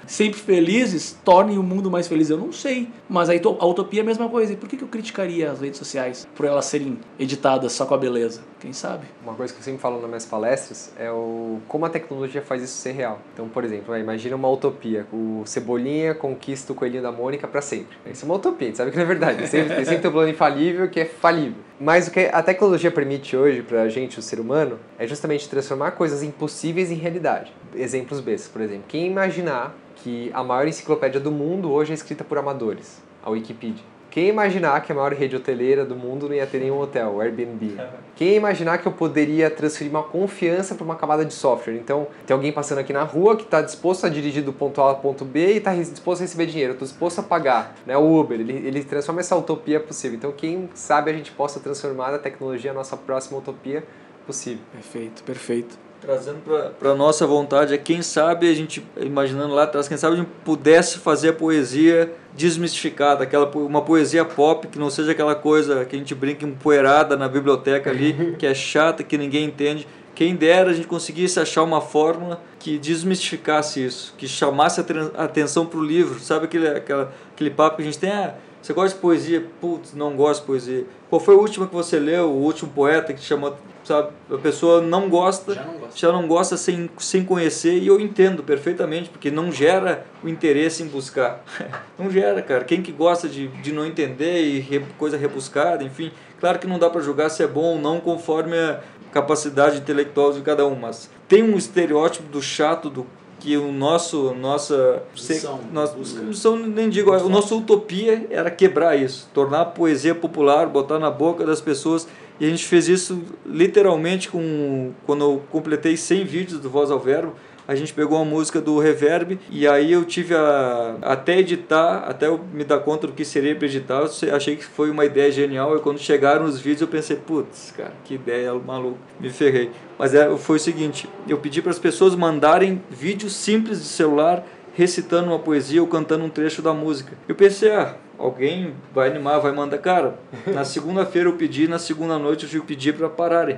sempre 0.05 0.39
felizes, 0.39 1.17
tornem 1.25 1.57
o 1.57 1.63
mundo 1.63 1.89
mais 1.89 2.07
feliz? 2.07 2.29
Eu 2.29 2.37
não 2.37 2.53
sei. 2.53 2.87
Mas 3.09 3.29
a 3.29 3.33
utopia 3.65 4.01
é 4.01 4.03
a 4.03 4.05
mesma 4.05 4.29
coisa. 4.29 4.53
E 4.53 4.55
por 4.55 4.69
que 4.69 4.81
eu 4.81 4.87
criticaria 4.87 5.51
as 5.51 5.59
redes 5.59 5.79
sociais 5.79 6.27
por 6.35 6.45
elas 6.45 6.65
serem 6.65 6.99
editadas 7.19 7.73
só 7.73 7.85
com 7.85 7.95
a 7.95 7.97
beleza? 7.97 8.41
Quem 8.59 8.73
sabe? 8.73 9.05
Uma 9.23 9.33
coisa 9.35 9.53
que 9.53 9.59
eu 9.59 9.63
sempre 9.63 9.79
falo 9.79 10.01
nas 10.01 10.07
minhas 10.09 10.25
palestras 10.25 10.91
é 10.97 11.09
o 11.09 11.59
como 11.67 11.85
a 11.85 11.89
tecnologia 11.89 12.41
faz 12.41 12.61
isso 12.61 12.77
ser 12.77 12.91
real. 12.91 13.19
Então, 13.33 13.47
por 13.47 13.63
exemplo, 13.63 13.95
imagina 13.95 14.35
uma 14.35 14.49
utopia. 14.49 15.07
O 15.13 15.43
Cebolinha 15.45 16.13
conquista 16.13 16.73
o 16.73 16.75
coelhinho 16.75 17.01
da 17.01 17.11
Mônica 17.11 17.47
para 17.47 17.61
sempre. 17.61 17.97
Isso 18.05 18.25
é 18.25 18.27
uma 18.27 18.35
utopia, 18.35 18.67
a 18.67 18.69
gente 18.69 18.77
sabe 18.77 18.91
que 18.91 18.97
não 18.97 19.03
é 19.03 19.07
verdade. 19.07 19.47
Sempre, 19.47 19.85
sempre 19.85 19.99
tem 19.99 20.09
um 20.09 20.13
plano 20.13 20.29
infalível 20.29 20.89
que 20.89 20.99
é 20.99 21.05
falível. 21.05 21.61
Mas 21.79 22.09
o 22.09 22.11
que 22.11 22.29
a 22.31 22.43
tecnologia 22.43 22.91
permite 22.91 23.37
hoje 23.37 23.61
para 23.61 23.83
a 23.83 23.89
gente, 23.89 24.19
o 24.19 24.21
ser 24.21 24.41
humano, 24.41 24.77
é 24.97 25.07
justamente 25.07 25.47
transformar 25.47 25.91
coisas 25.91 26.21
impossíveis 26.21 26.91
em 26.91 26.95
realidade. 26.95 27.53
Exemplos 27.73 28.19
bestas, 28.19 28.51
por 28.51 28.61
exemplo. 28.61 28.83
Quem 28.89 29.07
imaginar 29.07 29.73
que 29.95 30.29
a 30.33 30.43
maior 30.43 30.67
enciclopédia 30.67 31.19
do 31.19 31.31
mundo 31.31 31.71
hoje 31.71 31.91
é 31.91 31.95
escrita 31.95 32.25
por 32.25 32.37
amadores, 32.37 33.01
a 33.23 33.29
Wikipedia? 33.29 33.98
Quem 34.11 34.27
imaginar 34.27 34.81
que 34.81 34.91
a 34.91 34.95
maior 34.95 35.13
rede 35.13 35.35
hoteleira 35.35 35.85
do 35.85 35.95
mundo 35.95 36.27
não 36.27 36.35
ia 36.35 36.47
ter 36.47 36.59
nenhum 36.59 36.79
hotel, 36.79 37.15
o 37.15 37.21
Airbnb? 37.21 37.77
Quem 38.15 38.35
imaginar 38.35 38.79
que 38.79 38.87
eu 38.87 38.91
poderia 38.91 39.51
transferir 39.51 39.91
uma 39.91 40.01
confiança 40.01 40.73
para 40.73 40.83
uma 40.83 40.95
camada 40.95 41.23
de 41.23 41.33
software? 41.33 41.75
Então, 41.75 42.07
tem 42.25 42.33
alguém 42.33 42.51
passando 42.51 42.79
aqui 42.79 42.91
na 42.91 43.03
rua 43.03 43.37
que 43.37 43.43
está 43.43 43.61
disposto 43.61 44.05
a 44.05 44.09
dirigir 44.09 44.43
do 44.43 44.51
ponto 44.51 44.81
A 44.81 44.85
ao 44.85 44.95
ponto 44.97 45.23
B 45.23 45.53
e 45.53 45.57
está 45.57 45.73
disposto 45.75 46.21
a 46.21 46.23
receber 46.23 46.47
dinheiro, 46.47 46.73
estou 46.73 46.87
disposto 46.87 47.19
a 47.19 47.23
pagar. 47.23 47.75
Né? 47.85 47.95
O 47.95 48.19
Uber, 48.19 48.39
ele, 48.39 48.53
ele 48.53 48.83
transforma 48.83 49.21
essa 49.21 49.35
utopia 49.35 49.79
possível. 49.79 50.17
Então, 50.17 50.31
quem 50.31 50.69
sabe 50.73 51.11
a 51.11 51.13
gente 51.13 51.31
possa 51.31 51.59
transformar 51.59 52.13
a 52.13 52.17
tecnologia 52.17 52.71
a 52.71 52.73
nossa 52.73 52.97
próxima 52.97 53.37
utopia 53.37 53.83
possível. 54.25 54.63
Perfeito, 54.73 55.23
perfeito 55.23 55.88
trazendo 56.01 56.39
para 56.79 56.91
a 56.91 56.95
nossa 56.95 57.27
vontade 57.27 57.73
é 57.73 57.77
quem 57.77 58.01
sabe 58.01 58.49
a 58.49 58.53
gente 58.53 58.85
imaginando 58.97 59.53
lá 59.53 59.63
atrás 59.63 59.87
quem 59.87 59.97
sabe 59.97 60.15
a 60.15 60.17
gente 60.17 60.29
pudesse 60.45 60.99
fazer 60.99 61.29
a 61.29 61.33
poesia 61.33 62.13
desmistificada 62.33 63.23
aquela 63.23 63.49
uma 63.57 63.81
poesia 63.81 64.23
pop 64.23 64.67
que 64.67 64.79
não 64.79 64.89
seja 64.89 65.11
aquela 65.11 65.35
coisa 65.35 65.85
que 65.85 65.95
a 65.95 65.99
gente 65.99 66.15
brinca 66.15 66.45
empoeirada 66.45 67.17
na 67.17 67.27
biblioteca 67.27 67.89
ali 67.89 68.35
que 68.39 68.45
é 68.45 68.53
chata 68.53 69.03
que 69.03 69.17
ninguém 69.17 69.45
entende 69.45 69.87
quem 70.15 70.35
dera 70.35 70.71
a 70.71 70.73
gente 70.73 70.87
conseguisse 70.87 71.39
achar 71.39 71.63
uma 71.63 71.81
fórmula 71.81 72.41
que 72.59 72.77
desmistificasse 72.77 73.83
isso 73.83 74.13
que 74.17 74.27
chamasse 74.27 74.81
a 75.15 75.23
atenção 75.23 75.65
para 75.65 75.79
o 75.79 75.83
livro 75.83 76.19
sabe 76.19 76.45
aquele 76.45 76.67
aquela, 76.67 77.13
aquele 77.33 77.49
papo 77.49 77.77
que 77.77 77.81
a 77.81 77.85
gente 77.85 77.99
tem 77.99 78.11
ah, 78.11 78.35
você 78.61 78.73
gosta 78.73 78.95
de 78.95 79.01
poesia? 79.01 79.45
Putz, 79.61 79.93
não 79.93 80.15
gosto 80.15 80.41
de 80.41 80.47
poesia. 80.47 80.85
Qual 81.09 81.19
foi 81.19 81.33
a 81.33 81.37
última 81.37 81.65
que 81.65 81.73
você 81.73 81.97
leu? 81.97 82.29
O 82.29 82.43
último 82.43 82.69
poeta 82.69 83.13
que 83.13 83.21
te 83.21 83.25
chamou 83.25 83.55
sabe? 83.89 84.09
A 84.29 84.37
pessoa 84.37 84.81
não 84.81 85.09
gosta, 85.09 85.55
já 85.55 85.63
não 85.63 85.73
gosta, 85.79 85.97
já 85.97 86.11
não 86.11 86.27
gosta 86.27 86.57
sem, 86.57 86.87
sem 86.99 87.25
conhecer 87.25 87.73
e 87.73 87.87
eu 87.87 87.99
entendo 87.99 88.43
perfeitamente, 88.43 89.09
porque 89.09 89.31
não 89.31 89.51
gera 89.51 90.05
o 90.23 90.29
interesse 90.29 90.83
em 90.83 90.87
buscar. 90.87 91.43
não 91.97 92.09
gera, 92.11 92.39
cara. 92.43 92.63
Quem 92.63 92.83
que 92.83 92.91
gosta 92.91 93.27
de, 93.27 93.47
de 93.47 93.71
não 93.71 93.83
entender 93.83 94.43
e 94.43 94.59
re, 94.59 94.85
coisa 94.99 95.17
rebuscada, 95.17 95.83
enfim, 95.83 96.11
claro 96.39 96.59
que 96.59 96.67
não 96.67 96.77
dá 96.77 96.87
para 96.87 97.01
julgar 97.01 97.29
se 97.29 97.41
é 97.41 97.47
bom 97.47 97.73
ou 97.73 97.79
não 97.79 97.99
conforme 97.99 98.55
a 98.55 98.79
capacidade 99.11 99.79
intelectual 99.79 100.31
de 100.33 100.41
cada 100.41 100.67
um, 100.67 100.75
mas 100.75 101.09
tem 101.27 101.41
um 101.41 101.57
estereótipo 101.57 102.29
do 102.31 102.43
chato, 102.43 102.91
do 102.91 103.07
que 103.39 103.57
o 103.57 103.71
nosso 103.71 104.35
nossa 104.35 105.01
missão, 105.13 105.59
nossa, 105.71 105.97
missão 106.21 106.55
nem 106.57 106.89
digo, 106.89 107.13
a 107.13 107.19
nossa 107.23 107.55
utopia 107.55 108.27
era 108.29 108.51
quebrar 108.51 108.97
isso, 108.97 109.29
tornar 109.33 109.61
a 109.61 109.65
poesia 109.65 110.13
popular, 110.13 110.67
botar 110.67 110.99
na 110.99 111.09
boca 111.09 111.45
das 111.45 111.61
pessoas 111.61 112.05
e 112.39 112.45
a 112.45 112.49
gente 112.49 112.65
fez 112.65 112.87
isso 112.87 113.21
literalmente 113.45 114.29
com 114.29 114.91
quando 115.05 115.23
eu 115.23 115.41
completei 115.49 115.97
100 115.97 116.23
vídeos 116.25 116.59
do 116.59 116.69
Voz 116.69 116.89
ao 116.89 116.99
Verbo. 116.99 117.35
a 117.67 117.75
gente 117.75 117.93
pegou 117.93 118.17
uma 118.17 118.25
música 118.25 118.59
do 118.59 118.79
Reverb 118.79 119.39
e 119.51 119.67
aí 119.67 119.91
eu 119.91 120.03
tive 120.03 120.33
a 120.33 120.95
até 121.01 121.39
editar, 121.39 122.05
até 122.07 122.27
eu 122.27 122.39
me 122.51 122.63
dar 122.63 122.79
conta 122.79 123.05
do 123.05 123.13
que 123.13 123.23
seria 123.23 123.55
para 123.55 123.67
editar, 123.67 124.01
eu 124.23 124.35
achei 124.35 124.55
que 124.55 124.63
foi 124.63 124.89
uma 124.89 125.05
ideia 125.05 125.31
genial 125.31 125.75
e 125.75 125.79
quando 125.79 125.99
chegaram 125.99 126.45
os 126.45 126.59
vídeos 126.59 126.81
eu 126.81 126.87
pensei, 126.87 127.17
putz, 127.17 127.73
cara, 127.75 127.93
que 128.05 128.15
ideia 128.15 128.53
maluca, 128.53 128.97
me 129.19 129.29
ferrei. 129.29 129.69
Mas 129.99 130.15
é, 130.15 130.35
foi 130.37 130.57
o 130.57 130.59
seguinte, 130.59 131.07
eu 131.27 131.37
pedi 131.37 131.61
para 131.61 131.71
as 131.71 131.79
pessoas 131.79 132.15
mandarem 132.15 132.81
vídeos 132.89 133.33
simples 133.33 133.79
de 133.79 133.87
celular 133.87 134.43
recitando 134.73 135.27
uma 135.27 135.39
poesia 135.39 135.81
ou 135.81 135.87
cantando 135.87 136.23
um 136.23 136.29
trecho 136.29 136.61
da 136.61 136.73
música. 136.73 137.11
Eu 137.27 137.35
pensei, 137.35 137.69
ah, 137.71 137.95
alguém 138.19 138.73
vai 138.93 139.09
animar, 139.09 139.39
vai 139.39 139.51
mandar. 139.51 139.77
Cara, 139.77 140.15
na 140.53 140.65
segunda-feira 140.65 141.29
eu 141.29 141.33
pedi, 141.33 141.67
na 141.67 141.79
segunda 141.79 142.19
noite 142.19 142.53
eu 142.53 142.63
pedi 142.63 142.91
para 142.91 143.09
pararem. 143.09 143.57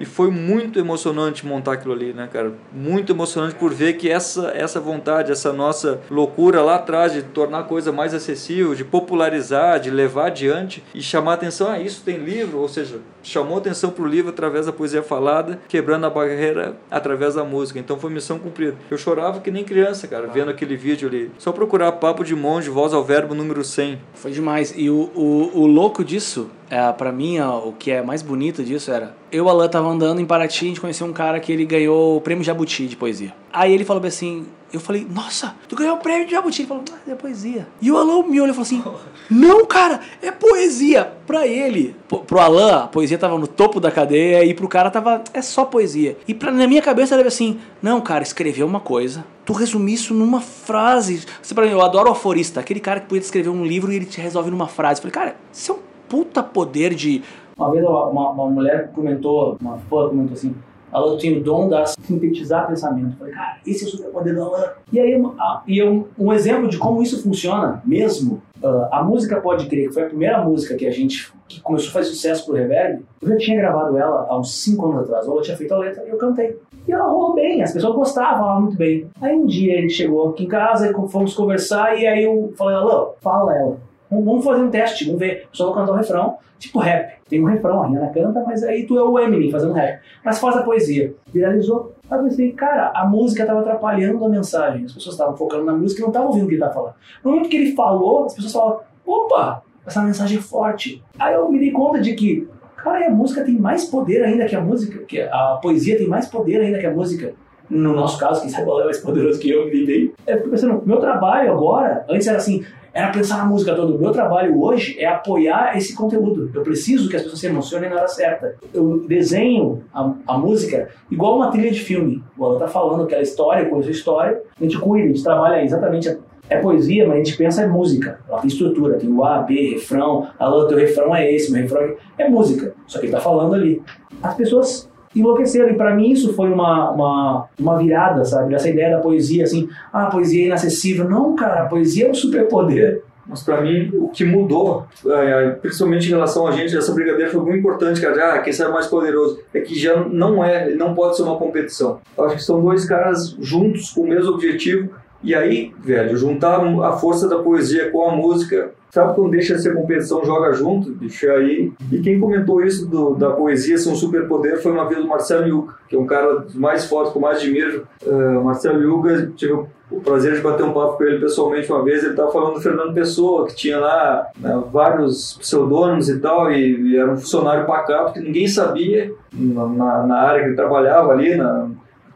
E 0.00 0.04
foi 0.04 0.30
muito 0.30 0.78
emocionante 0.78 1.46
montar 1.46 1.72
aquilo 1.72 1.92
ali, 1.92 2.12
né, 2.12 2.28
cara? 2.32 2.52
Muito 2.72 3.12
emocionante 3.12 3.54
por 3.54 3.72
ver 3.72 3.94
que 3.94 4.10
essa, 4.10 4.52
essa 4.54 4.80
vontade, 4.80 5.30
essa 5.30 5.52
nossa 5.52 6.00
loucura 6.10 6.62
lá 6.62 6.76
atrás 6.76 7.12
de 7.12 7.22
tornar 7.22 7.60
a 7.60 7.62
coisa 7.64 7.92
mais 7.92 8.14
acessível, 8.14 8.74
de 8.74 8.84
popularizar, 8.84 9.78
de 9.78 9.90
levar 9.90 10.26
adiante 10.26 10.82
e 10.94 11.02
chamar 11.02 11.34
atenção, 11.34 11.68
ah, 11.68 11.78
isso 11.78 12.02
tem 12.04 12.16
livro, 12.16 12.58
ou 12.58 12.68
seja, 12.68 13.00
chamou 13.22 13.58
atenção 13.58 13.90
para 13.90 14.04
o 14.04 14.06
livro 14.06 14.30
através 14.30 14.66
da 14.66 14.72
poesia 14.72 15.02
falada, 15.02 15.58
quebrando 15.68 16.06
a 16.06 16.10
barreira 16.10 16.76
através 16.90 17.34
da 17.34 17.44
música. 17.44 17.78
Então 17.78 17.98
foi 17.98 18.10
missão 18.10 18.38
cumprida. 18.38 18.76
Eu 18.90 18.96
chorava 18.96 19.40
que 19.40 19.50
nem 19.50 19.64
criança, 19.64 20.08
cara, 20.08 20.28
vendo 20.28 20.50
aquele 20.50 20.76
vídeo 20.76 21.08
ali. 21.08 21.30
Só 21.38 21.52
procurar 21.52 21.92
Papo 21.92 22.24
de 22.24 22.34
Monge, 22.34 22.70
Voz 22.70 22.94
ao 22.94 23.04
Verbo 23.04 23.34
número 23.34 23.64
100. 23.66 23.98
Foi 24.14 24.30
demais. 24.30 24.74
E 24.76 24.88
o, 24.88 25.10
o, 25.14 25.60
o 25.60 25.66
louco 25.66 26.04
disso, 26.04 26.48
é, 26.70 26.92
para 26.92 27.12
mim, 27.12 27.38
ó, 27.38 27.58
o 27.68 27.72
que 27.72 27.90
é 27.90 28.02
mais 28.02 28.22
bonito 28.22 28.62
disso 28.64 28.90
era... 28.90 29.14
Eu 29.30 29.48
Alan 29.48 29.68
tava 29.68 29.88
andando 29.88 30.20
em 30.20 30.26
Paraty, 30.26 30.64
a 30.64 30.68
gente 30.68 30.80
conheceu 30.80 31.06
um 31.06 31.12
cara 31.12 31.38
que 31.40 31.52
ele 31.52 31.64
ganhou 31.64 32.16
o 32.16 32.20
prêmio 32.20 32.44
Jabuti 32.44 32.86
de 32.86 32.96
poesia. 32.96 33.34
Aí 33.52 33.72
ele 33.72 33.84
falou 33.84 34.04
assim... 34.04 34.46
Eu 34.76 34.80
falei, 34.80 35.06
nossa, 35.08 35.54
tu 35.68 35.74
ganhou 35.74 35.96
o 35.96 36.00
prêmio 36.00 36.26
de 36.26 36.32
Jabuti. 36.32 36.62
Ele 36.62 36.68
falou, 36.68 36.84
mas 36.90 37.12
é 37.12 37.14
poesia. 37.14 37.66
E 37.80 37.90
o 37.90 37.96
Alan 37.96 38.22
me 38.22 38.40
olhou 38.40 38.48
e 38.48 38.52
falou 38.52 38.62
assim, 38.62 38.82
não, 39.30 39.64
cara, 39.64 40.00
é 40.22 40.30
poesia. 40.30 41.12
Pra 41.26 41.46
ele, 41.46 41.96
pro 42.08 42.38
Alan, 42.38 42.84
a 42.84 42.86
poesia 42.86 43.18
tava 43.18 43.36
no 43.36 43.48
topo 43.48 43.80
da 43.80 43.90
cadeia 43.90 44.44
e 44.44 44.54
pro 44.54 44.68
cara 44.68 44.90
tava, 44.90 45.24
é 45.34 45.42
só 45.42 45.64
poesia. 45.64 46.16
E 46.28 46.32
pra, 46.32 46.52
na 46.52 46.68
minha 46.68 46.80
cabeça 46.80 47.16
era 47.16 47.26
assim, 47.26 47.58
não, 47.82 48.00
cara, 48.00 48.22
escreveu 48.22 48.64
uma 48.64 48.78
coisa, 48.78 49.24
tu 49.44 49.52
resumir 49.52 49.94
isso 49.94 50.14
numa 50.14 50.40
frase. 50.40 51.24
Você, 51.42 51.52
pra 51.52 51.64
mim, 51.64 51.72
eu 51.72 51.82
adoro 51.82 52.08
o 52.08 52.12
aforista, 52.12 52.60
aquele 52.60 52.78
cara 52.78 53.00
que 53.00 53.06
podia 53.06 53.22
escrever 53.22 53.48
um 53.48 53.64
livro 53.64 53.92
e 53.92 53.96
ele 53.96 54.06
te 54.06 54.20
resolve 54.20 54.50
numa 54.50 54.68
frase. 54.68 55.00
Eu 55.00 55.10
falei, 55.10 55.12
cara, 55.12 55.36
isso 55.52 55.72
é 55.72 55.74
um 55.74 55.78
puta 56.08 56.42
poder 56.42 56.94
de. 56.94 57.22
Uma 57.56 57.70
vez 57.70 57.84
uma, 57.84 58.30
uma 58.30 58.46
mulher 58.48 58.90
comentou, 58.92 59.56
uma 59.60 59.78
fã 59.78 60.08
comentou 60.08 60.34
assim: 60.34 60.54
ela 60.96 61.16
tinha 61.18 61.38
o 61.38 61.42
dom 61.42 61.68
de 61.68 61.76
sintetizar 62.06 62.66
pensamento. 62.66 63.12
Eu 63.12 63.18
falei, 63.18 63.34
cara, 63.34 63.58
esse 63.66 63.84
é 63.84 63.86
o 63.86 63.90
superpoder 63.90 64.34
da 64.34 64.42
Alan. 64.42 64.64
E 64.90 64.98
aí, 64.98 65.22
e 65.66 65.82
um, 65.84 66.04
um 66.18 66.32
exemplo 66.32 66.68
de 66.68 66.78
como 66.78 67.02
isso 67.02 67.22
funciona 67.22 67.82
mesmo, 67.84 68.42
uh, 68.62 68.88
a 68.90 69.02
música 69.02 69.40
Pode 69.40 69.66
Crer, 69.66 69.88
que 69.88 69.94
foi 69.94 70.04
a 70.04 70.06
primeira 70.06 70.42
música 70.42 70.74
que 70.74 70.86
a 70.86 70.90
gente 70.90 71.34
que 71.48 71.60
começou 71.60 71.90
a 71.90 71.92
fazer 71.92 72.10
sucesso 72.10 72.44
pro 72.44 72.54
Reverb, 72.54 73.04
eu 73.22 73.28
já 73.28 73.36
tinha 73.36 73.56
gravado 73.56 73.96
ela 73.96 74.26
há 74.28 74.36
uns 74.36 74.62
5 74.64 74.86
anos 74.86 75.02
atrás. 75.02 75.26
Ela 75.26 75.42
tinha 75.42 75.56
feito 75.56 75.74
a 75.74 75.78
letra 75.78 76.04
e 76.04 76.08
eu 76.08 76.16
cantei. 76.16 76.58
E 76.88 76.92
ela 76.92 77.04
rolou 77.04 77.34
bem, 77.34 77.62
as 77.62 77.72
pessoas 77.72 77.94
gostavam, 77.94 78.38
falavam 78.38 78.62
muito 78.62 78.76
bem. 78.76 79.08
Aí 79.20 79.36
um 79.36 79.46
dia 79.46 79.78
ele 79.78 79.88
chegou 79.88 80.30
aqui 80.30 80.44
em 80.44 80.48
casa, 80.48 80.92
fomos 81.08 81.34
conversar 81.34 81.98
e 81.98 82.06
aí 82.06 82.24
eu 82.24 82.52
falei, 82.56 82.76
Alan, 82.76 83.08
fala 83.20 83.56
ela. 83.56 83.76
Vamos 84.10 84.44
fazer 84.44 84.62
um 84.62 84.70
teste, 84.70 85.04
vamos 85.04 85.20
ver. 85.20 85.48
Só 85.52 85.66
vou 85.66 85.74
cantar 85.74 85.92
o 85.92 85.96
refrão, 85.96 86.38
tipo 86.58 86.78
rap. 86.78 87.16
Tem 87.28 87.42
um 87.42 87.46
refrão, 87.46 87.82
a 87.82 87.88
Rihanna 87.88 88.10
canta, 88.10 88.42
mas 88.46 88.62
aí 88.62 88.86
tu 88.86 88.96
é 88.96 89.02
o 89.02 89.18
Eminem 89.18 89.50
fazendo 89.50 89.72
rap. 89.72 90.00
Mas 90.24 90.38
faz 90.38 90.56
a 90.56 90.62
poesia. 90.62 91.14
Viralizou. 91.32 91.92
Aí 92.08 92.18
eu 92.18 92.24
pensei, 92.24 92.52
cara, 92.52 92.92
a 92.94 93.04
música 93.06 93.42
estava 93.42 93.60
atrapalhando 93.60 94.24
a 94.24 94.28
mensagem. 94.28 94.84
As 94.84 94.92
pessoas 94.92 95.14
estavam 95.14 95.36
focando 95.36 95.64
na 95.64 95.72
música 95.72 96.00
e 96.00 96.02
não 96.02 96.10
estavam 96.10 96.28
ouvindo 96.28 96.44
o 96.44 96.48
que 96.48 96.54
ele 96.54 96.62
estava 96.62 96.74
falando. 96.74 96.94
No 97.24 97.30
momento 97.32 97.48
que 97.48 97.56
ele 97.56 97.72
falou, 97.74 98.26
as 98.26 98.34
pessoas 98.34 98.52
falavam, 98.52 98.80
opa, 99.04 99.62
essa 99.84 100.02
mensagem 100.02 100.38
é 100.38 100.40
forte. 100.40 101.02
Aí 101.18 101.34
eu 101.34 101.50
me 101.50 101.58
dei 101.58 101.72
conta 101.72 102.00
de 102.00 102.14
que, 102.14 102.48
cara, 102.76 103.06
a 103.06 103.10
música 103.10 103.44
tem 103.44 103.58
mais 103.58 103.84
poder 103.86 104.22
ainda 104.22 104.46
que 104.46 104.54
a 104.54 104.60
música, 104.60 105.04
que 105.04 105.20
a 105.20 105.58
poesia 105.60 105.96
tem 105.96 106.06
mais 106.06 106.26
poder 106.26 106.60
ainda 106.60 106.78
que 106.78 106.86
a 106.86 106.92
música. 106.92 107.34
No 107.68 107.92
nosso 107.92 108.18
caso, 108.18 108.42
quem 108.42 108.50
sabe 108.50 108.64
qual 108.64 108.80
é 108.80 108.84
mais 108.84 108.98
poderoso 108.98 109.40
que 109.40 109.50
eu, 109.50 109.66
me 109.66 109.84
dei. 109.84 110.14
Eu 110.24 110.36
fico 110.36 110.50
pensando, 110.50 110.82
meu 110.86 111.00
trabalho 111.00 111.52
agora, 111.52 112.04
antes 112.08 112.28
era 112.28 112.36
assim, 112.36 112.64
era 112.96 113.10
pensar 113.10 113.36
na 113.36 113.44
música 113.44 113.74
toda. 113.74 113.94
O 113.94 113.98
meu 113.98 114.10
trabalho 114.10 114.58
hoje 114.58 114.98
é 114.98 115.04
apoiar 115.04 115.76
esse 115.76 115.94
conteúdo. 115.94 116.50
Eu 116.54 116.62
preciso 116.62 117.10
que 117.10 117.16
as 117.16 117.20
pessoas 117.20 117.40
se 117.40 117.46
emocionem 117.46 117.90
na 117.90 117.96
hora 117.96 118.08
certa. 118.08 118.56
Eu 118.72 119.06
desenho 119.06 119.84
a, 119.92 120.14
a 120.26 120.38
música 120.38 120.88
igual 121.10 121.36
uma 121.36 121.50
trilha 121.50 121.70
de 121.70 121.80
filme. 121.80 122.24
O 122.38 122.44
Alan 122.46 122.58
tá 122.58 122.66
falando 122.66 123.02
aquela 123.02 123.20
história, 123.20 123.68
conheço 123.68 123.90
a 123.90 123.92
história, 123.92 124.42
a 124.58 124.64
gente 124.64 124.78
cuida, 124.78 125.04
a 125.04 125.08
gente 125.08 125.22
trabalha 125.22 125.62
exatamente. 125.62 126.08
A, 126.08 126.16
é 126.48 126.58
poesia, 126.58 127.06
mas 127.06 127.16
a 127.16 127.18
gente 127.18 127.36
pensa 127.36 127.64
em 127.64 127.68
música. 127.68 128.20
Ela 128.26 128.40
tem 128.40 128.48
estrutura, 128.48 128.96
tem 128.96 129.12
o 129.12 129.22
A, 129.22 129.42
B, 129.42 129.74
refrão. 129.74 130.28
Alan, 130.38 130.66
teu 130.66 130.78
refrão 130.78 131.14
é 131.14 131.30
esse, 131.30 131.52
meu 131.52 131.62
refrão 131.62 131.82
é... 131.82 131.96
é 132.16 132.30
música. 132.30 132.72
Só 132.86 132.98
que 132.98 133.06
ele 133.06 133.12
tá 133.12 133.20
falando 133.20 133.54
ali. 133.54 133.82
As 134.22 134.34
pessoas 134.34 134.88
enlouqueceram. 135.16 135.70
E 135.70 135.74
para 135.74 135.94
mim 135.94 136.12
isso 136.12 136.32
foi 136.34 136.50
uma, 136.50 136.90
uma, 136.90 137.48
uma 137.58 137.78
virada, 137.78 138.24
sabe? 138.24 138.54
Essa 138.54 138.68
ideia 138.68 138.96
da 138.96 139.02
poesia, 139.02 139.44
assim, 139.44 139.68
ah, 139.92 140.06
poesia 140.06 140.44
é 140.44 140.46
inacessível. 140.46 141.08
Não, 141.08 141.34
cara, 141.34 141.62
a 141.62 141.66
poesia 141.66 142.06
é 142.06 142.10
um 142.10 142.14
superpoder. 142.14 143.02
Mas 143.28 143.42
para 143.42 143.60
mim, 143.60 143.90
o 143.94 144.08
que 144.08 144.24
mudou, 144.24 144.86
é, 145.04 145.50
principalmente 145.60 146.06
em 146.06 146.10
relação 146.10 146.46
a 146.46 146.52
gente, 146.52 146.76
essa 146.76 146.92
brincadeira 146.92 147.30
foi 147.30 147.40
muito 147.40 147.58
importante, 147.58 148.00
cara. 148.00 148.34
Ah, 148.34 148.38
quem 148.38 148.52
sabe 148.52 148.72
mais 148.72 148.86
poderoso. 148.86 149.40
É 149.52 149.60
que 149.60 149.76
já 149.76 149.96
não 149.96 150.44
é, 150.44 150.72
não 150.74 150.94
pode 150.94 151.16
ser 151.16 151.22
uma 151.22 151.36
competição. 151.36 152.00
Eu 152.16 152.24
acho 152.24 152.36
que 152.36 152.44
são 152.44 152.60
dois 152.60 152.84
caras 152.84 153.36
juntos 153.40 153.90
com 153.90 154.02
o 154.02 154.08
mesmo 154.08 154.32
objetivo. 154.32 154.90
E 155.24 155.34
aí, 155.34 155.72
velho, 155.80 156.16
juntar 156.16 156.60
a 156.84 156.92
força 156.92 157.28
da 157.28 157.38
poesia 157.38 157.90
com 157.90 158.08
a 158.08 158.14
música 158.14 158.70
Sabe 158.90 159.14
quando 159.14 159.30
deixa 159.30 159.54
de 159.54 159.62
ser 159.62 159.74
competição, 159.74 160.24
joga 160.24 160.52
junto, 160.52 160.90
bicho, 160.92 161.30
aí... 161.30 161.72
E 161.92 162.00
quem 162.00 162.18
comentou 162.18 162.62
isso 162.64 162.86
do, 162.86 163.14
da 163.14 163.30
poesia 163.30 163.76
ser 163.76 163.90
um 163.90 163.94
superpoder 163.94 164.62
foi 164.62 164.72
uma 164.72 164.88
vez 164.88 165.04
o 165.04 165.08
Marcelo 165.08 165.46
Yuca, 165.46 165.74
que 165.88 165.96
é 165.96 165.98
um 165.98 166.06
cara 166.06 166.46
mais 166.54 166.86
que 166.86 166.94
eu 166.94 167.20
mais 167.20 167.38
admiro. 167.38 167.86
Uh, 168.06 168.42
Marcelo 168.42 168.82
Yuca, 168.82 169.32
tive 169.36 169.52
o 169.90 170.00
prazer 170.00 170.34
de 170.34 170.40
bater 170.40 170.64
um 170.64 170.72
papo 170.72 170.96
com 170.96 171.04
ele 171.04 171.20
pessoalmente 171.20 171.70
uma 171.70 171.84
vez, 171.84 172.02
ele 172.02 172.12
estava 172.12 172.32
falando 172.32 172.54
do 172.54 172.60
Fernando 172.60 172.92
Pessoa, 172.92 173.46
que 173.46 173.54
tinha 173.54 173.78
lá 173.78 174.26
né, 174.38 174.62
vários 174.72 175.34
pseudônimos 175.34 176.08
e 176.08 176.18
tal, 176.18 176.50
e, 176.50 176.92
e, 176.92 176.96
era 176.96 177.12
um 177.12 177.16
funcionário 177.16 177.66
pacato 177.66 178.14
que 178.14 178.20
ninguém 178.20 178.48
sabia, 178.48 179.12
na, 179.32 180.06
na 180.06 180.16
área 180.18 180.40
que 180.40 180.46
ele 180.48 180.56
trabalhava 180.56 181.12
ali, 181.12 181.36
na, 181.36 181.68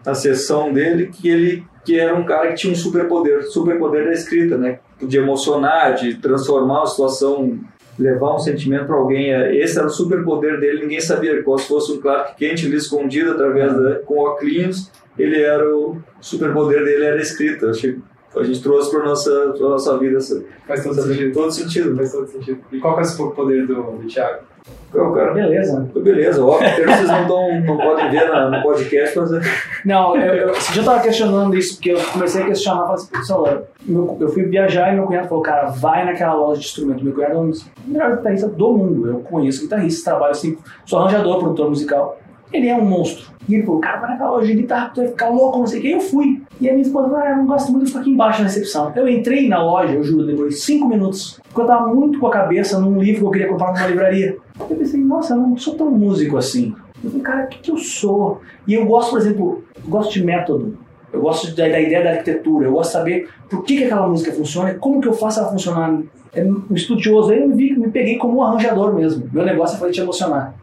na 0.04 0.14
sessão 0.14 0.72
dele, 0.72 1.08
que 1.12 1.28
ele 1.28 1.70
que 1.82 1.98
era 1.98 2.14
um 2.14 2.24
cara 2.24 2.48
que 2.48 2.56
tinha 2.56 2.72
um 2.72 2.76
superpoder, 2.76 3.42
superpoder 3.44 4.04
da 4.04 4.12
escrita, 4.12 4.58
né? 4.58 4.79
De 5.02 5.18
emocionar, 5.18 5.94
de 5.94 6.14
transformar 6.14 6.82
a 6.82 6.86
situação, 6.86 7.58
levar 7.98 8.34
um 8.34 8.38
sentimento 8.38 8.86
para 8.86 8.96
alguém. 8.96 9.32
É, 9.32 9.54
esse 9.56 9.78
era 9.78 9.86
o 9.86 9.90
superpoder 9.90 10.58
dele, 10.60 10.82
ninguém 10.82 11.00
sabia. 11.00 11.42
Como 11.42 11.58
se 11.58 11.68
fosse 11.68 11.92
um 11.92 12.00
Clark 12.00 12.44
ali 12.44 12.76
escondido 12.76 13.32
através 13.32 13.74
da, 13.74 13.96
com 14.00 14.18
óculos, 14.18 14.90
ele 15.18 15.40
era 15.40 15.64
o 15.74 15.98
superpoder 16.20 16.84
dele 16.84 17.04
era 17.04 17.20
escrita. 17.20 17.70
Acho 17.70 17.96
a 18.36 18.42
gente 18.42 18.62
trouxe 18.62 18.90
para 18.90 19.04
nossa 19.04 19.54
pra 19.58 19.68
nossa 19.68 19.98
vida. 19.98 20.18
Faz 20.66 20.82
todo 20.82 20.94
sentido. 20.94 21.32
Todo 21.32 21.50
sentido. 21.50 21.96
Faz 21.96 22.12
todo 22.12 22.28
sentido. 22.28 22.60
E 22.70 22.78
qual 22.78 22.94
que 22.94 23.00
é 23.00 23.02
o 23.02 23.06
superpoder 23.06 23.66
do, 23.66 23.82
do 23.82 24.06
Thiago? 24.06 24.50
Não, 24.92 25.12
cara, 25.12 25.32
beleza. 25.32 25.88
Beleza, 25.94 26.44
óbvio. 26.44 26.68
Vocês 26.68 27.08
não, 27.08 27.26
tão, 27.26 27.60
não 27.60 27.76
podem 27.76 28.10
ver 28.10 28.28
na, 28.28 28.50
no 28.50 28.62
podcast, 28.62 29.18
mas. 29.18 29.32
É- 29.32 29.40
não, 29.84 30.16
eu, 30.16 30.34
eu, 30.34 30.50
esse 30.50 30.72
dia 30.72 30.82
eu 30.82 30.84
tava 30.86 31.00
questionando 31.00 31.56
isso, 31.56 31.74
porque 31.76 31.92
eu 31.92 32.00
comecei 32.12 32.42
a 32.42 32.46
questionar, 32.46 32.82
falei 32.82 32.94
assim, 32.94 33.64
meu, 33.84 34.16
eu 34.20 34.28
fui 34.28 34.42
viajar 34.44 34.92
e 34.92 34.96
meu 34.96 35.04
cunhado 35.04 35.28
falou, 35.28 35.42
cara, 35.42 35.66
vai 35.66 36.04
naquela 36.04 36.34
loja 36.34 36.60
de 36.60 36.66
instrumento. 36.66 37.04
Meu 37.04 37.14
cunhado 37.14 37.34
é 37.34 37.38
um 37.38 37.50
dos 37.50 37.64
melhores 37.86 38.16
guitarristas 38.16 38.52
do 38.52 38.72
mundo. 38.72 39.08
Eu 39.08 39.20
conheço 39.20 39.62
guitarristas, 39.62 40.02
trabalho 40.02 40.32
assim, 40.32 40.58
sou 40.84 40.98
arranjador, 40.98 41.38
produtor 41.38 41.68
musical. 41.68 42.19
Ele 42.52 42.68
é 42.68 42.76
um 42.76 42.84
monstro. 42.84 43.30
E 43.48 43.54
ele 43.54 43.64
falou, 43.64 43.80
cara, 43.80 44.00
vai 44.00 44.10
naquela 44.10 44.30
loja 44.30 44.46
de 44.46 44.54
guitarra, 44.54 44.90
tu 44.94 45.00
vai 45.00 45.08
ficar 45.08 45.28
louco, 45.28 45.58
não 45.58 45.66
sei 45.66 45.78
o 45.78 45.82
que. 45.82 45.90
Eu 45.90 46.00
fui. 46.00 46.42
E 46.60 46.68
a 46.68 46.72
minha 46.72 46.82
esposa 46.82 47.08
falou, 47.08 47.22
ah, 47.22 47.30
eu 47.30 47.36
não 47.38 47.46
gosto 47.46 47.72
muito 47.72 47.84
de 47.84 47.90
ficar 47.90 48.00
aqui 48.00 48.10
embaixo 48.10 48.38
na 48.42 48.48
recepção. 48.48 48.92
Eu 48.94 49.08
entrei 49.08 49.48
na 49.48 49.62
loja, 49.62 49.94
eu 49.94 50.04
juro, 50.04 50.26
depois 50.26 50.54
de 50.54 50.60
cinco 50.60 50.86
minutos, 50.86 51.40
porque 51.48 51.60
eu 51.60 51.66
tava 51.66 51.92
muito 51.92 52.18
com 52.18 52.26
a 52.26 52.30
cabeça 52.30 52.78
num 52.78 53.00
livro 53.00 53.20
que 53.20 53.26
eu 53.26 53.30
queria 53.30 53.48
comprar 53.48 53.72
numa 53.72 53.86
livraria. 53.86 54.36
Eu 54.58 54.76
pensei, 54.76 55.00
nossa, 55.00 55.34
eu 55.34 55.38
não 55.38 55.56
sou 55.56 55.74
tão 55.74 55.90
músico 55.90 56.36
assim. 56.36 56.74
Eu 57.02 57.10
falei, 57.10 57.24
cara, 57.24 57.44
o 57.44 57.48
que, 57.48 57.58
que 57.58 57.70
eu 57.70 57.78
sou? 57.78 58.40
E 58.66 58.74
eu 58.74 58.84
gosto, 58.84 59.10
por 59.10 59.18
exemplo, 59.18 59.64
gosto 59.86 60.12
de 60.12 60.24
método. 60.24 60.78
Eu 61.12 61.20
gosto 61.20 61.54
da, 61.56 61.68
da, 61.68 61.80
ideia 61.80 62.04
da 62.04 62.10
arquitetura. 62.10 62.66
Eu 62.66 62.72
gosto 62.72 62.90
de 62.90 62.92
saber 62.98 63.28
por 63.48 63.64
que, 63.64 63.78
que 63.78 63.84
aquela 63.84 64.06
música 64.06 64.32
funciona 64.32 64.70
e 64.70 64.74
como 64.74 65.00
que 65.00 65.08
eu 65.08 65.12
faço 65.12 65.40
ela 65.40 65.50
funcionar. 65.50 65.98
É 66.32 66.44
um 66.44 66.62
estudioso. 66.70 67.32
Aí 67.32 67.40
eu 67.40 67.48
me, 67.48 67.56
vi, 67.56 67.76
me 67.76 67.90
peguei 67.90 68.16
como 68.16 68.38
um 68.38 68.42
arranjador 68.42 68.94
mesmo. 68.94 69.28
Meu 69.32 69.44
negócio 69.44 69.76
é 69.76 69.78
fazer 69.80 69.92
te 69.92 70.00
emocionar. 70.00 70.54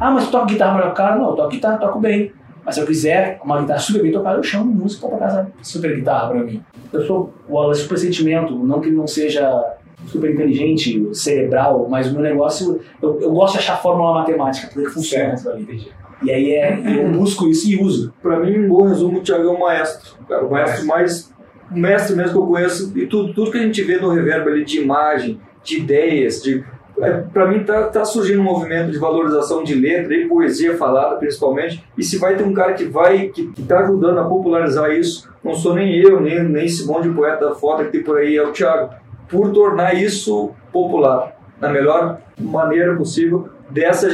Ah, 0.00 0.10
mas 0.10 0.24
tu 0.24 0.30
toca 0.32 0.46
guitarra 0.46 0.78
melhor 0.78 0.94
cara? 0.94 1.16
Não, 1.16 1.30
eu 1.30 1.36
toco 1.36 1.50
guitarra, 1.50 1.78
toco 1.78 2.00
bem. 2.00 2.32
Mas 2.64 2.74
se 2.74 2.80
eu 2.80 2.86
quiser 2.86 3.40
uma 3.44 3.60
guitarra 3.60 3.78
super 3.78 4.02
bem 4.02 4.12
tocada, 4.12 4.38
eu 4.38 4.42
chamo 4.42 4.70
um 4.70 4.74
músico 4.74 5.08
para 5.08 5.18
tocar 5.18 5.26
essa 5.26 5.52
super 5.62 5.94
guitarra 5.94 6.30
para 6.30 6.42
mim. 6.42 6.62
Eu 6.92 7.06
sou 7.06 7.32
o 7.48 7.74
super 7.74 7.98
sentimento, 7.98 8.54
não 8.54 8.80
que 8.80 8.88
ele 8.88 8.96
não 8.96 9.06
seja 9.06 9.76
super 10.06 10.30
inteligente, 10.30 11.14
cerebral, 11.14 11.86
mas 11.88 12.08
o 12.08 12.14
meu 12.14 12.22
negócio, 12.22 12.80
eu, 13.02 13.20
eu 13.20 13.30
gosto 13.32 13.54
de 13.54 13.58
achar 13.60 13.76
fórmula 13.76 14.14
matemática, 14.14 14.70
porque 14.72 14.88
funciona 14.88 15.34
isso 15.34 15.50
ali. 15.50 15.90
E 16.22 16.30
aí 16.30 16.52
é, 16.52 16.78
eu 17.02 17.10
busco 17.12 17.48
isso 17.48 17.68
e 17.70 17.82
uso. 17.82 18.12
Pra 18.22 18.38
mim, 18.40 18.58
um 18.58 18.68
bom 18.68 18.86
resumo, 18.86 19.18
o 19.18 19.22
Thiago 19.22 19.48
é 19.48 19.50
um 19.50 19.58
maestro. 19.58 20.16
Cara, 20.28 20.44
o 20.44 20.50
maestro 20.50 20.86
mais. 20.86 21.32
O 21.70 21.78
mestre 21.78 22.16
mesmo 22.16 22.32
que 22.32 22.38
eu 22.38 22.46
conheço. 22.46 22.98
E 22.98 23.06
tudo, 23.06 23.32
tudo 23.32 23.50
que 23.50 23.58
a 23.58 23.62
gente 23.62 23.80
vê 23.82 23.96
no 23.96 24.10
reverb 24.10 24.48
ali 24.48 24.64
de 24.64 24.80
imagem, 24.80 25.40
de 25.62 25.78
ideias, 25.78 26.42
de. 26.42 26.64
É, 27.02 27.24
para 27.32 27.46
mim 27.46 27.64
tá, 27.64 27.84
tá 27.84 28.04
surgindo 28.04 28.40
um 28.40 28.44
movimento 28.44 28.90
de 28.90 28.98
valorização 28.98 29.62
de 29.62 29.74
letra 29.74 30.14
e 30.14 30.28
poesia 30.28 30.76
falada 30.76 31.16
principalmente 31.16 31.84
e 31.96 32.02
se 32.02 32.18
vai 32.18 32.36
ter 32.36 32.44
um 32.44 32.52
cara 32.52 32.74
que 32.74 32.84
vai 32.84 33.28
que, 33.28 33.46
que 33.52 33.62
tá 33.62 33.80
ajudando 33.80 34.18
a 34.18 34.24
popularizar 34.24 34.90
isso 34.90 35.28
não 35.42 35.54
sou 35.54 35.74
nem 35.74 35.96
eu 35.96 36.20
nem 36.20 36.42
nem 36.42 36.64
esse 36.64 36.86
monte 36.86 37.08
de 37.08 37.14
poeta 37.14 37.54
foda 37.54 37.84
que 37.84 37.92
tem 37.92 38.02
por 38.02 38.18
aí 38.18 38.36
é 38.36 38.42
o 38.42 38.52
Thiago 38.52 38.90
por 39.28 39.50
tornar 39.52 39.94
isso 39.94 40.50
popular 40.72 41.36
na 41.60 41.68
melhor 41.68 42.18
maneira 42.38 42.96
possível 42.96 43.48
dessa 43.70 44.08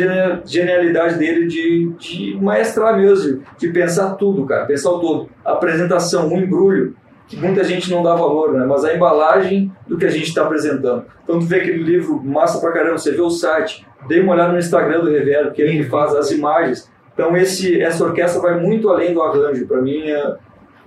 genialidade 0.45 1.19
dele 1.19 1.47
de, 1.47 1.93
de 1.99 2.39
maestrar 2.41 2.97
mesmo, 2.97 3.43
de 3.59 3.69
pensar 3.69 4.15
tudo, 4.15 4.45
cara, 4.45 4.67
pensar 4.67 4.91
o 4.91 5.01
todo. 5.01 5.29
A 5.45 5.53
apresentação, 5.53 6.29
o 6.29 6.37
embrulho, 6.37 6.95
que 7.29 7.37
muita 7.37 7.65
gente 7.65 7.91
não 7.91 8.03
dá 8.03 8.15
valor, 8.15 8.53
né? 8.53 8.65
Mas 8.65 8.85
a 8.85 8.95
embalagem 8.95 9.73
do 9.87 9.97
que 9.99 10.07
a 10.07 10.11
gente 10.11 10.29
está 10.29 10.43
apresentando. 10.45 11.05
Então 11.25 11.39
tu 11.41 11.47
vê 11.47 11.57
aquele 11.57 11.83
livro 11.83 12.23
massa 12.25 12.61
pra 12.61 12.73
caramba, 12.73 12.99
você 12.99 13.11
vê 13.13 13.21
o 13.21 13.31
site, 13.31 13.87
dê 14.07 14.21
uma 14.21 14.33
olhada 14.35 14.53
no 14.53 14.59
Instagram 14.59 15.01
do 15.01 15.11
Reverb, 15.11 15.53
que 15.53 15.61
ele 15.63 15.85
faz 15.85 16.15
as 16.15 16.31
imagens. 16.31 16.91
Então 17.15 17.37
esse, 17.37 17.81
essa 17.83 18.05
orquestra 18.05 18.41
vai 18.41 18.61
muito 18.61 18.89
além 18.89 19.13
do 19.15 19.23
arranjo. 19.23 19.67
Para 19.67 19.81
mim, 19.81 20.09
é, 20.09 20.37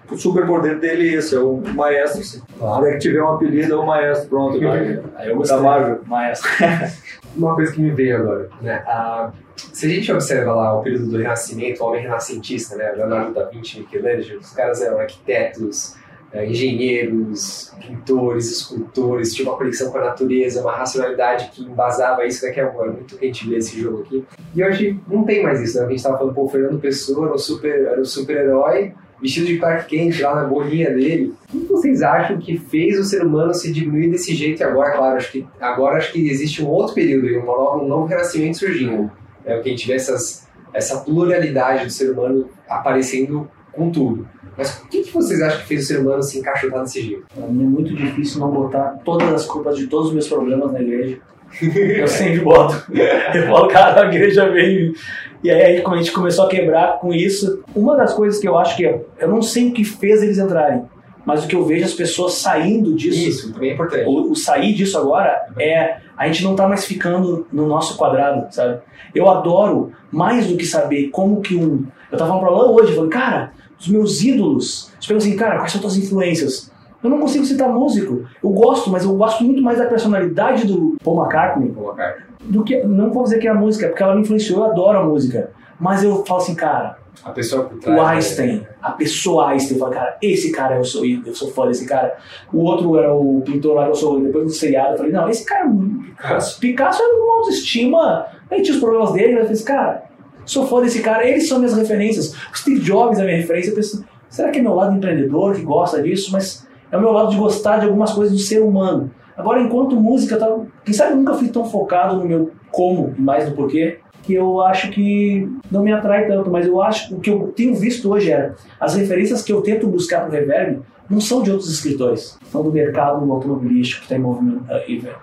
o 0.09 0.17
super 0.17 0.45
poder 0.47 0.79
dele 0.79 1.09
é 1.09 1.17
esse, 1.17 1.35
é 1.35 1.39
o 1.39 1.61
maestro. 1.75 2.21
Assim. 2.21 2.41
Claro. 2.57 2.85
Se 2.85 2.91
que 2.93 2.97
tiver 2.99 3.21
um 3.23 3.29
apelido, 3.33 3.73
é 3.73 3.77
o 3.77 3.85
maestro, 3.85 4.29
pronto. 4.29 4.57
Aí 4.69 4.93
eu 4.95 5.03
Da 5.29 5.33
gostei. 5.33 5.57
Marvel. 5.57 5.99
Maestro. 6.05 6.49
Uma 7.35 7.53
coisa 7.55 7.71
que 7.73 7.81
me 7.81 7.91
veio 7.91 8.17
agora, 8.17 8.49
né? 8.61 8.83
A- 8.87 9.31
se 9.73 9.85
a 9.87 9.89
gente 9.89 10.09
observa 10.11 10.53
lá 10.55 10.79
o 10.79 10.81
período 10.81 11.07
do 11.07 11.17
Renascimento, 11.17 11.83
o 11.83 11.87
homem 11.87 12.01
renascentista, 12.03 12.77
né? 12.77 12.93
Leonardo 12.95 13.33
da 13.33 13.43
Vinci, 13.45 13.81
Michelangelo, 13.81 14.39
os 14.39 14.51
caras 14.51 14.81
eram 14.81 14.99
arquitetos, 14.99 15.95
engenheiros, 16.33 17.73
pintores, 17.79 18.51
escultores, 18.51 19.33
tinha 19.33 19.49
uma 19.49 19.57
conexão 19.57 19.91
com 19.91 19.97
a 19.97 20.05
natureza, 20.05 20.61
uma 20.61 20.75
racionalidade 20.75 21.49
que 21.51 21.63
embasava 21.63 22.25
isso, 22.25 22.45
né? 22.45 22.51
Que 22.51 22.59
é 22.59 22.63
é 22.63 22.91
muito 22.91 23.17
que 23.17 23.25
a 23.25 23.27
gente 23.27 23.49
vê 23.49 23.57
esse 23.57 23.79
jogo 23.79 24.03
aqui. 24.03 24.23
E 24.55 24.63
hoje 24.63 24.99
não 25.07 25.23
tem 25.23 25.41
mais 25.41 25.59
isso, 25.61 25.79
né? 25.79 25.85
A 25.85 25.89
gente 25.89 26.03
tava 26.03 26.17
falando, 26.17 26.35
pô, 26.35 26.43
o 26.43 26.49
Fernando 26.49 26.79
Pessoa 26.79 27.25
era 27.25 27.35
um 27.35 27.37
super, 27.37 27.85
era 27.85 27.99
um 27.99 28.05
super-herói, 28.05 28.93
vestido 29.21 29.47
de 29.47 29.57
Clark 29.57 29.87
Kent 29.87 30.19
lá 30.21 30.35
na 30.35 30.43
bolinha 30.45 30.91
dele. 30.91 31.33
O 31.53 31.59
que 31.59 31.65
vocês 31.65 32.01
acham 32.01 32.37
que 32.37 32.57
fez 32.57 32.99
o 32.99 33.03
ser 33.03 33.23
humano 33.23 33.53
se 33.53 33.71
diminuir 33.71 34.09
desse 34.09 34.33
jeito 34.33 34.61
e 34.61 34.63
agora, 34.63 34.91
claro, 34.91 35.17
acho 35.17 35.31
que 35.31 35.47
agora 35.59 35.97
acho 35.97 36.13
que 36.13 36.29
existe 36.29 36.63
um 36.63 36.67
outro 36.67 36.93
período, 36.93 37.27
aí, 37.27 37.37
uma 37.37 37.57
nova, 37.57 37.83
um 37.83 37.87
novo 37.87 38.05
renascimento 38.05 38.57
surgindo. 38.57 39.11
É 39.45 39.57
o 39.57 39.61
que 39.61 39.69
a 39.69 39.71
gente 39.71 39.87
vê 39.87 39.93
essas, 39.93 40.47
essa 40.73 40.99
pluralidade 40.99 41.85
do 41.85 41.91
ser 41.91 42.11
humano 42.11 42.49
aparecendo 42.67 43.49
com 43.71 43.89
tudo. 43.89 44.27
Mas 44.59 44.77
o 44.83 44.87
que, 44.89 45.03
que 45.03 45.13
vocês 45.13 45.41
acham 45.41 45.61
que 45.61 45.67
fez 45.67 45.85
o 45.85 45.87
ser 45.87 45.99
humano 46.01 46.21
se 46.21 46.37
encaixotar 46.37 46.81
desse 46.83 47.01
jeito? 47.01 47.23
Pra 47.33 47.47
mim 47.47 47.63
é 47.63 47.67
muito 47.67 47.95
difícil 47.95 48.41
não 48.41 48.51
botar 48.51 48.99
todas 49.05 49.33
as 49.33 49.45
culpas 49.45 49.77
de 49.77 49.87
todos 49.87 50.09
os 50.09 50.13
meus 50.13 50.27
problemas 50.27 50.73
na 50.73 50.81
igreja. 50.81 51.17
Eu 51.61 52.07
sempre 52.09 52.41
boto. 52.41 52.75
Eu 52.91 53.47
falo, 53.47 53.69
cara, 53.69 54.03
a 54.03 54.13
igreja 54.13 54.49
veio. 54.49 54.93
E 55.41 55.49
aí, 55.49 55.81
quando 55.81 55.95
a 55.95 55.99
gente 55.99 56.11
começou 56.11 56.45
a 56.45 56.49
quebrar 56.49 56.99
com 56.99 57.13
isso, 57.13 57.63
uma 57.73 57.95
das 57.95 58.13
coisas 58.13 58.37
que 58.37 58.47
eu 58.47 58.57
acho 58.57 58.75
que 58.75 58.85
é, 58.85 59.01
eu 59.17 59.29
não 59.29 59.41
sei 59.41 59.69
o 59.69 59.73
que 59.73 59.85
fez 59.85 60.21
eles 60.21 60.37
entrarem, 60.37 60.83
mas 61.25 61.45
o 61.45 61.47
que 61.47 61.55
eu 61.55 61.65
vejo 61.65 61.85
as 61.85 61.93
pessoas 61.93 62.33
saindo 62.33 62.93
disso, 62.93 63.29
Isso, 63.29 63.53
também 63.53 63.69
é 63.69 63.73
importante. 63.73 64.05
o, 64.05 64.31
o 64.31 64.35
sair 64.35 64.73
disso 64.73 64.97
agora 64.97 65.47
é 65.57 65.99
a 66.17 66.27
gente 66.27 66.43
não 66.43 66.57
tá 66.57 66.67
mais 66.67 66.83
ficando 66.83 67.47
no 67.53 67.65
nosso 67.65 67.95
quadrado, 67.95 68.53
sabe? 68.53 68.81
Eu 69.15 69.29
adoro 69.29 69.93
mais 70.11 70.45
do 70.47 70.57
que 70.57 70.65
saber 70.65 71.07
como 71.07 71.39
que 71.39 71.55
um. 71.55 71.85
Eu 72.11 72.17
tava 72.17 72.31
falando 72.31 72.45
pra 72.45 72.51
lá 72.51 72.71
hoje, 72.71 72.93
falando, 72.93 73.09
cara, 73.09 73.53
os 73.79 73.87
meus 73.87 74.21
ídolos. 74.21 74.91
Você 74.99 75.07
pergunta 75.07 75.27
assim, 75.27 75.37
cara, 75.37 75.57
quais 75.57 75.71
são 75.71 75.81
tuas 75.81 75.97
influências? 75.97 76.71
Eu 77.01 77.09
não 77.09 77.19
consigo 77.19 77.45
citar 77.45 77.69
músico. 77.69 78.25
Eu 78.43 78.49
gosto, 78.49 78.89
mas 78.89 79.05
eu 79.05 79.15
gosto 79.15 79.43
muito 79.43 79.61
mais 79.61 79.77
da 79.77 79.85
personalidade 79.85 80.67
do 80.67 80.97
Paul 81.03 81.21
McCartney 81.21 81.69
Vou 81.69 81.83
colocar. 81.85 82.17
do 82.41 82.63
que. 82.63 82.83
Não 82.83 83.09
vou 83.11 83.23
dizer 83.23 83.39
que 83.39 83.47
é 83.47 83.51
a 83.51 83.55
música, 83.55 83.87
porque 83.87 84.03
ela 84.03 84.15
me 84.15 84.21
influenciou, 84.21 84.59
eu 84.65 84.71
adoro 84.71 84.99
a 84.99 85.03
música. 85.05 85.51
Mas 85.79 86.03
eu 86.03 86.25
falo 86.25 86.41
assim, 86.41 86.55
cara, 86.55 86.97
A 87.23 87.29
pessoa 87.31 87.63
por 87.63 87.79
trás. 87.79 87.97
o 87.97 88.03
né? 88.03 88.09
Einstein, 88.09 88.67
a 88.81 88.91
pessoa 88.91 89.47
Einstein, 89.51 89.75
eu 89.77 89.79
falo, 89.79 89.93
cara, 89.93 90.17
esse 90.21 90.51
cara 90.51 90.75
eu 90.75 90.83
sou 90.83 91.05
ídolo, 91.05 91.29
eu 91.29 91.35
sou 91.35 91.49
fã 91.51 91.67
desse 91.67 91.85
cara. 91.85 92.17
O 92.51 92.63
outro 92.65 92.97
era 92.97 93.13
o 93.13 93.41
pintor 93.45 93.75
lá 93.75 93.85
que 93.85 93.91
eu 93.91 93.95
sou, 93.95 94.19
depois 94.19 94.43
do 94.43 94.51
seriado, 94.51 94.95
eu 94.95 94.97
falei, 94.97 95.13
não, 95.13 95.29
esse 95.29 95.45
cara, 95.45 95.69
é 95.69 96.09
Picasso, 96.09 96.59
Picasso 96.59 97.01
era 97.01 97.15
uma 97.23 97.35
autoestima, 97.37 98.25
aí 98.51 98.61
tinha 98.61 98.73
os 98.73 98.81
problemas 98.81 99.13
dele, 99.13 99.35
mas 99.35 99.49
eu 99.49 99.55
falei, 99.55 99.63
cara, 99.63 100.03
sou 100.49 100.65
fã 100.67 100.81
desse 100.81 101.01
cara, 101.01 101.27
eles 101.27 101.47
são 101.47 101.59
minhas 101.59 101.75
referências. 101.75 102.33
O 102.51 102.57
Steve 102.57 102.79
Jobs 102.79 103.19
é 103.19 103.23
minha 103.23 103.37
referência, 103.37 103.69
eu 103.69 103.75
penso, 103.75 104.03
será 104.27 104.49
que 104.49 104.59
é 104.59 104.61
meu 104.61 104.73
lado 104.73 104.95
empreendedor 104.95 105.55
que 105.55 105.61
gosta 105.61 106.01
disso? 106.01 106.31
Mas 106.31 106.67
é 106.91 106.97
o 106.97 107.01
meu 107.01 107.11
lado 107.11 107.29
de 107.29 107.37
gostar 107.37 107.77
de 107.77 107.85
algumas 107.85 108.11
coisas 108.11 108.35
do 108.35 108.41
ser 108.41 108.61
humano. 108.61 109.11
Agora, 109.37 109.61
enquanto 109.61 109.95
música, 109.95 110.37
tava, 110.37 110.65
quem 110.83 110.93
sabe 110.93 111.11
eu 111.11 111.17
nunca 111.17 111.35
fui 111.35 111.49
tão 111.49 111.65
focado 111.65 112.17
no 112.17 112.25
meu 112.25 112.51
como 112.71 113.13
e 113.17 113.21
mais 113.21 113.47
no 113.47 113.55
porquê, 113.55 113.99
que 114.23 114.33
eu 114.33 114.61
acho 114.61 114.89
que 114.91 115.47
não 115.71 115.83
me 115.83 115.91
atrai 115.91 116.27
tanto, 116.27 116.49
mas 116.49 116.65
eu 116.65 116.81
acho 116.81 117.15
o 117.15 117.19
que 117.19 117.29
eu 117.29 117.51
tenho 117.55 117.75
visto 117.75 118.11
hoje 118.11 118.31
é 118.31 118.53
as 118.79 118.95
referências 118.95 119.41
que 119.41 119.51
eu 119.51 119.61
tento 119.61 119.87
buscar 119.87 120.21
pro 120.21 120.31
Reverb 120.31 120.81
não 121.09 121.19
são 121.19 121.41
de 121.41 121.49
outros 121.49 121.71
escritores, 121.71 122.37
são 122.51 122.61
do 122.61 122.71
mercado 122.71 123.31
automobilístico 123.31 124.05
que 124.05 124.13
está 124.13 124.15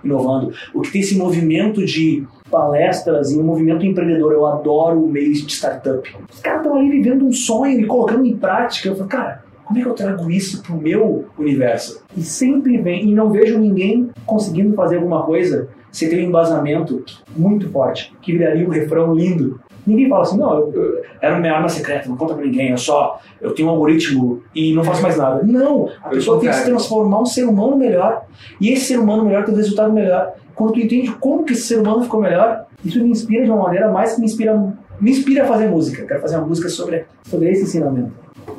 inovando, 0.02 0.52
o 0.74 0.80
que 0.80 0.90
tem 0.90 1.00
esse 1.00 1.16
movimento 1.16 1.84
de 1.84 2.26
palestras 2.50 3.30
e 3.30 3.38
um 3.38 3.44
movimento 3.44 3.86
empreendedor. 3.86 4.32
Eu 4.32 4.46
adoro 4.46 5.04
o 5.04 5.08
meio 5.08 5.32
de 5.32 5.46
startup. 5.46 6.16
Os 6.28 6.40
caras 6.40 6.62
estão 6.62 6.76
ali 6.76 6.90
vivendo 6.90 7.24
um 7.24 7.32
sonho 7.32 7.80
e 7.80 7.86
colocando 7.86 8.26
em 8.26 8.36
prática. 8.36 8.88
Eu 8.88 8.96
falo, 8.96 9.08
cara, 9.08 9.44
como 9.64 9.78
é 9.78 9.82
que 9.82 9.88
eu 9.88 9.94
trago 9.94 10.30
isso 10.30 10.62
pro 10.62 10.76
meu 10.76 11.26
universo? 11.38 12.02
E 12.16 12.22
sempre 12.22 12.78
vem, 12.78 13.08
e 13.08 13.14
não 13.14 13.30
vejo 13.30 13.58
ninguém 13.58 14.10
conseguindo 14.24 14.74
fazer 14.74 14.96
alguma 14.96 15.24
coisa 15.24 15.68
sem 15.96 16.10
ter 16.10 16.22
um 16.22 16.28
embasamento 16.28 17.02
muito 17.34 17.70
forte, 17.70 18.14
que 18.20 18.32
viraria 18.32 18.66
um 18.66 18.70
refrão 18.70 19.14
lindo. 19.14 19.58
Ninguém 19.86 20.10
fala 20.10 20.22
assim, 20.22 20.36
não, 20.36 20.58
eu, 20.58 20.72
eu, 20.74 21.02
era 21.22 21.38
minha 21.38 21.54
arma 21.54 21.70
secreta, 21.70 22.06
não 22.06 22.18
conta 22.18 22.34
pra 22.34 22.44
ninguém, 22.44 22.70
eu 22.70 22.76
só, 22.76 23.18
eu 23.40 23.54
tenho 23.54 23.68
um 23.68 23.70
algoritmo 23.70 24.42
e 24.54 24.74
não 24.74 24.84
faço 24.84 25.00
mais 25.00 25.16
nada. 25.16 25.42
Não, 25.42 25.88
a 26.02 26.08
Pelo 26.08 26.16
pessoa 26.16 26.38
tem 26.38 26.50
que 26.50 26.56
se 26.56 26.64
transformar 26.66 27.22
um 27.22 27.24
ser 27.24 27.44
humano 27.44 27.78
melhor, 27.78 28.26
e 28.60 28.70
esse 28.72 28.86
ser 28.86 28.98
humano 28.98 29.24
melhor 29.24 29.46
tem 29.46 29.54
um 29.54 29.56
resultado 29.56 29.90
melhor. 29.90 30.34
Quando 30.54 30.74
tu 30.74 30.80
entende 30.80 31.10
como 31.12 31.44
que 31.44 31.54
esse 31.54 31.62
ser 31.62 31.78
humano 31.78 32.02
ficou 32.02 32.20
melhor, 32.20 32.66
isso 32.84 33.02
me 33.02 33.08
inspira 33.08 33.44
de 33.44 33.50
uma 33.50 33.62
maneira 33.62 33.90
mais 33.90 34.14
que 34.14 34.20
me 34.20 34.26
inspira, 34.26 34.74
me 35.00 35.10
inspira 35.10 35.44
a 35.44 35.46
fazer 35.46 35.68
música. 35.68 36.04
Quero 36.04 36.20
fazer 36.20 36.36
uma 36.36 36.46
música 36.46 36.68
sobre, 36.68 37.06
sobre 37.24 37.50
esse 37.50 37.62
ensinamento. 37.62 38.12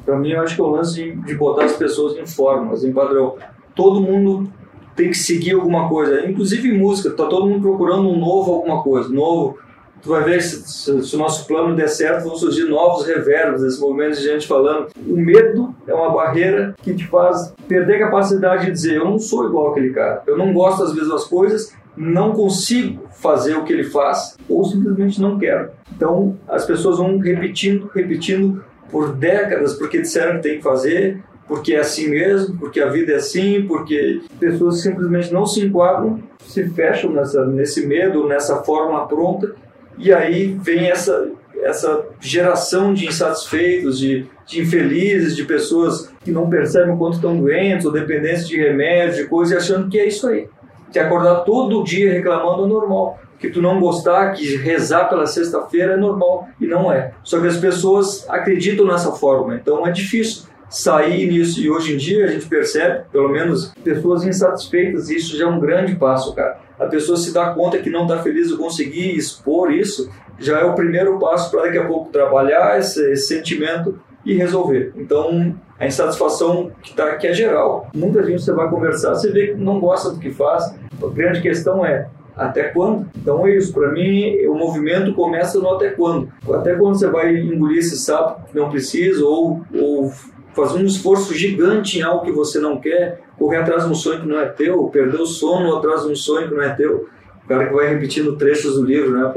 Para 0.03 0.17
mim, 0.17 0.31
eu 0.31 0.41
acho 0.41 0.55
que 0.55 0.61
é 0.61 0.63
o 0.63 0.69
lance 0.69 0.95
de, 0.95 1.15
de 1.17 1.35
botar 1.35 1.65
as 1.65 1.73
pessoas 1.73 2.17
em 2.17 2.25
fórmulas, 2.25 2.83
em 2.83 2.91
padrão. 2.91 3.35
Todo 3.75 4.01
mundo 4.01 4.49
tem 4.97 5.09
que 5.11 5.17
seguir 5.17 5.53
alguma 5.53 5.87
coisa, 5.87 6.25
inclusive 6.27 6.67
em 6.67 6.77
música. 6.77 7.11
Tá 7.11 7.25
todo 7.27 7.45
mundo 7.47 7.61
procurando 7.61 8.09
um 8.09 8.19
novo 8.19 8.51
alguma 8.55 8.83
coisa, 8.83 9.07
novo. 9.07 9.57
Tu 10.01 10.09
vai 10.09 10.23
ver 10.23 10.41
se, 10.41 10.67
se- 10.67 11.03
se 11.03 11.15
o 11.15 11.19
nosso 11.19 11.47
plano 11.47 11.75
der 11.75 11.87
certo, 11.87 12.25
vão 12.25 12.35
surgir 12.35 12.65
novos 12.65 13.05
reverbos, 13.07 13.63
esses 13.63 13.79
momentos 13.79 14.19
de 14.19 14.25
gente 14.25 14.45
falando. 14.47 14.87
O 15.07 15.15
medo 15.15 15.73
é 15.87 15.93
uma 15.93 16.09
barreira 16.11 16.75
que 16.83 16.93
te 16.93 17.07
faz 17.07 17.53
perder 17.67 17.95
a 17.95 18.05
capacidade 18.07 18.65
de 18.65 18.71
dizer: 18.71 18.95
eu 18.97 19.05
não 19.05 19.17
sou 19.17 19.45
igual 19.47 19.71
aquele 19.71 19.89
cara, 19.91 20.21
eu 20.27 20.37
não 20.37 20.53
gosto 20.53 20.83
das 20.83 20.93
mesmas 20.93 21.23
coisas, 21.25 21.73
não 21.95 22.31
consigo 22.31 23.03
fazer 23.19 23.55
o 23.55 23.63
que 23.63 23.73
ele 23.73 23.83
faz, 23.85 24.37
ou 24.47 24.63
simplesmente 24.65 25.19
não 25.19 25.37
quero. 25.39 25.69
Então, 25.95 26.37
as 26.47 26.63
pessoas 26.65 26.97
vão 26.99 27.17
repetindo, 27.17 27.89
repetindo 27.93 28.63
por 28.91 29.13
décadas 29.13 29.73
porque 29.73 29.99
disseram 30.01 30.35
que 30.37 30.43
tem 30.43 30.57
que 30.57 30.63
fazer, 30.63 31.23
porque 31.47 31.73
é 31.73 31.79
assim 31.79 32.09
mesmo, 32.09 32.57
porque 32.57 32.79
a 32.81 32.89
vida 32.89 33.13
é 33.13 33.15
assim, 33.15 33.65
porque 33.65 34.21
pessoas 34.39 34.81
simplesmente 34.81 35.33
não 35.33 35.45
se 35.45 35.65
enquadram, 35.65 36.21
se 36.45 36.67
fecham 36.69 37.11
nessa, 37.11 37.45
nesse 37.45 37.87
medo, 37.87 38.27
nessa 38.27 38.57
fórmula 38.63 39.07
pronta, 39.07 39.55
e 39.97 40.13
aí 40.13 40.57
vem 40.61 40.87
essa, 40.87 41.29
essa 41.63 42.05
geração 42.19 42.93
de 42.93 43.07
insatisfeitos, 43.07 43.97
de, 43.97 44.25
de 44.45 44.61
infelizes, 44.61 45.35
de 45.35 45.45
pessoas 45.45 46.11
que 46.23 46.31
não 46.31 46.49
percebem 46.49 46.93
o 46.93 46.97
quanto 46.97 47.15
estão 47.15 47.37
doentes, 47.37 47.85
ou 47.85 47.91
dependentes 47.91 48.47
de 48.47 48.57
remédio, 48.57 49.23
de 49.23 49.29
coisa, 49.29 49.55
e 49.55 49.57
achando 49.57 49.89
que 49.89 49.97
é 49.97 50.07
isso 50.07 50.27
aí. 50.27 50.49
Que 50.91 50.99
acordar 50.99 51.43
todo 51.43 51.83
dia 51.83 52.11
reclamando 52.11 52.65
é 52.65 52.67
normal. 52.67 53.19
Que 53.39 53.49
tu 53.49 53.61
não 53.61 53.79
gostar, 53.79 54.31
que 54.33 54.57
rezar 54.57 55.05
pela 55.05 55.25
sexta-feira 55.25 55.93
é 55.93 55.97
normal. 55.97 56.47
E 56.59 56.65
não 56.65 56.91
é. 56.91 57.11
Só 57.23 57.39
que 57.39 57.47
as 57.47 57.57
pessoas 57.57 58.25
acreditam 58.29 58.85
nessa 58.85 59.11
forma. 59.11 59.55
Então 59.55 59.85
é 59.85 59.91
difícil 59.91 60.43
sair 60.69 61.27
nisso. 61.27 61.59
E 61.59 61.69
hoje 61.69 61.93
em 61.93 61.97
dia 61.97 62.25
a 62.25 62.27
gente 62.27 62.47
percebe, 62.47 63.05
pelo 63.11 63.29
menos, 63.29 63.73
pessoas 63.83 64.23
insatisfeitas. 64.23 65.09
E 65.09 65.17
isso 65.17 65.37
já 65.37 65.45
é 65.45 65.47
um 65.47 65.59
grande 65.59 65.95
passo, 65.95 66.33
cara. 66.35 66.59
A 66.79 66.85
pessoa 66.85 67.17
se 67.17 67.33
dá 67.33 67.49
conta 67.51 67.79
que 67.79 67.89
não 67.89 68.03
está 68.03 68.19
feliz 68.19 68.49
de 68.49 68.57
conseguir 68.57 69.15
expor 69.15 69.71
isso, 69.71 70.09
já 70.39 70.59
é 70.59 70.63
o 70.63 70.75
primeiro 70.75 71.17
passo 71.17 71.49
para 71.49 71.63
daqui 71.63 71.77
a 71.77 71.85
pouco 71.85 72.11
trabalhar 72.11 72.77
esse, 72.77 73.01
esse 73.11 73.27
sentimento 73.27 73.99
e 74.23 74.35
resolver. 74.35 74.93
Então, 74.95 75.55
a 75.79 75.87
insatisfação 75.87 76.71
que, 76.81 76.93
tá, 76.93 77.15
que 77.15 77.27
é 77.27 77.33
geral. 77.33 77.89
Muita 77.95 78.23
gente 78.23 78.41
você 78.41 78.51
vai 78.51 78.69
conversar, 78.69 79.15
você 79.15 79.31
vê 79.31 79.47
que 79.47 79.55
não 79.55 79.79
gosta 79.79 80.11
do 80.11 80.19
que 80.19 80.31
faz. 80.31 80.75
A 81.01 81.07
grande 81.07 81.41
questão 81.41 81.85
é 81.85 82.09
Até 82.35 82.65
quando? 82.65 83.07
Então 83.15 83.47
é 83.47 83.55
isso. 83.55 83.73
Para 83.73 83.91
mim, 83.91 84.45
o 84.45 84.55
movimento 84.55 85.13
começa 85.13 85.59
no 85.59 85.69
até 85.71 85.89
quando. 85.89 86.31
Até 86.53 86.75
quando 86.75 86.97
você 86.97 87.07
vai 87.07 87.35
engolir 87.35 87.79
esse 87.79 87.97
sapo 87.97 88.47
que 88.47 88.55
não 88.55 88.69
precisa 88.69 89.25
ou, 89.25 89.61
ou 89.73 90.11
fazer 90.57 90.79
um 90.79 90.85
esforço 90.85 91.35
gigante 91.35 91.99
em 91.99 92.01
algo 92.01 92.25
que 92.25 92.31
você 92.31 92.59
não 92.59 92.81
quer, 92.81 93.21
correr 93.37 93.57
atrás 93.57 93.85
de 93.85 93.91
um 93.91 93.95
sonho 93.95 94.21
que 94.21 94.27
não 94.27 94.39
é 94.39 94.47
teu, 94.47 94.85
perder 94.85 95.21
o 95.21 95.25
sono 95.27 95.75
atrás 95.75 96.01
de 96.01 96.11
um 96.11 96.15
sonho 96.15 96.49
que 96.49 96.55
não 96.55 96.63
é 96.63 96.73
teu. 96.73 97.07
O 97.45 97.47
cara 97.47 97.67
que 97.67 97.73
vai 97.73 97.87
repetindo 97.89 98.35
trechos 98.35 98.73
do 98.73 98.83
livro, 98.83 99.11
né? 99.11 99.33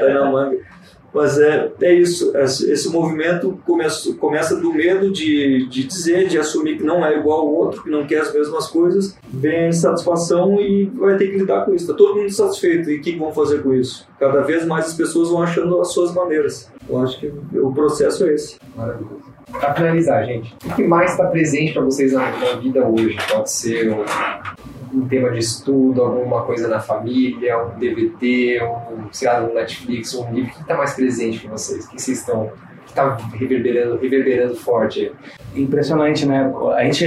Tá 0.00 0.08
na 0.14 0.30
manga. 0.30 0.56
Mas 1.12 1.38
é, 1.38 1.72
é 1.80 1.94
isso, 1.94 2.36
esse 2.36 2.90
movimento 2.90 3.58
começa, 3.64 4.12
começa 4.14 4.56
do 4.56 4.72
medo 4.72 5.10
de, 5.10 5.66
de 5.66 5.84
dizer, 5.84 6.28
de 6.28 6.38
assumir 6.38 6.76
que 6.76 6.82
não 6.82 7.06
é 7.06 7.18
igual 7.18 7.40
ao 7.40 7.54
outro, 7.54 7.82
que 7.82 7.88
não 7.88 8.06
quer 8.06 8.20
as 8.20 8.34
mesmas 8.34 8.66
coisas, 8.66 9.16
vem 9.26 9.64
a 9.64 9.68
insatisfação 9.68 10.60
e 10.60 10.84
vai 10.94 11.16
ter 11.16 11.28
que 11.28 11.38
lidar 11.38 11.64
com 11.64 11.74
isso. 11.74 11.84
Está 11.84 11.94
todo 11.94 12.16
mundo 12.16 12.30
satisfeito, 12.30 12.90
e 12.90 12.98
o 12.98 13.00
que 13.00 13.16
vão 13.16 13.32
fazer 13.32 13.62
com 13.62 13.72
isso? 13.72 14.06
Cada 14.18 14.42
vez 14.42 14.66
mais 14.66 14.86
as 14.86 14.94
pessoas 14.94 15.30
vão 15.30 15.42
achando 15.42 15.80
as 15.80 15.92
suas 15.92 16.12
maneiras. 16.12 16.70
Eu 16.88 16.98
acho 16.98 17.18
que 17.18 17.26
o 17.58 17.72
processo 17.72 18.26
é 18.26 18.34
esse. 18.34 18.58
Maravilhoso. 18.76 19.36
Para 19.50 19.74
finalizar, 19.74 20.24
gente, 20.24 20.54
o 20.64 20.74
que 20.74 20.82
mais 20.82 21.12
está 21.12 21.26
presente 21.26 21.72
para 21.72 21.82
vocês 21.82 22.12
na, 22.12 22.30
na, 22.30 22.56
vida 22.56 22.86
hoje? 22.86 23.16
Pode 23.30 23.50
ser 23.50 23.90
um, 23.90 24.04
um, 24.98 25.08
tema 25.08 25.30
de 25.30 25.38
estudo, 25.38 26.02
alguma 26.02 26.42
coisa 26.42 26.68
na 26.68 26.80
família, 26.80 27.62
um 27.64 27.78
DVD, 27.78 28.60
um, 28.62 29.12
sei 29.12 29.28
lá, 29.28 29.40
um 29.42 29.54
Netflix, 29.54 30.14
um 30.14 30.32
livro. 30.32 30.50
O 30.50 30.54
que 30.54 30.60
está 30.62 30.76
mais 30.76 30.94
presente 30.94 31.40
para 31.40 31.52
vocês? 31.52 31.84
O 31.84 31.90
que 31.90 32.02
vocês 32.02 32.18
estão 32.18 32.50
que 32.84 32.90
está 32.90 33.16
reverberando, 33.34 33.96
reverberando 33.98 34.56
forte? 34.56 35.12
Impressionante, 35.54 36.26
né? 36.26 36.52
A 36.76 36.84
gente 36.84 37.04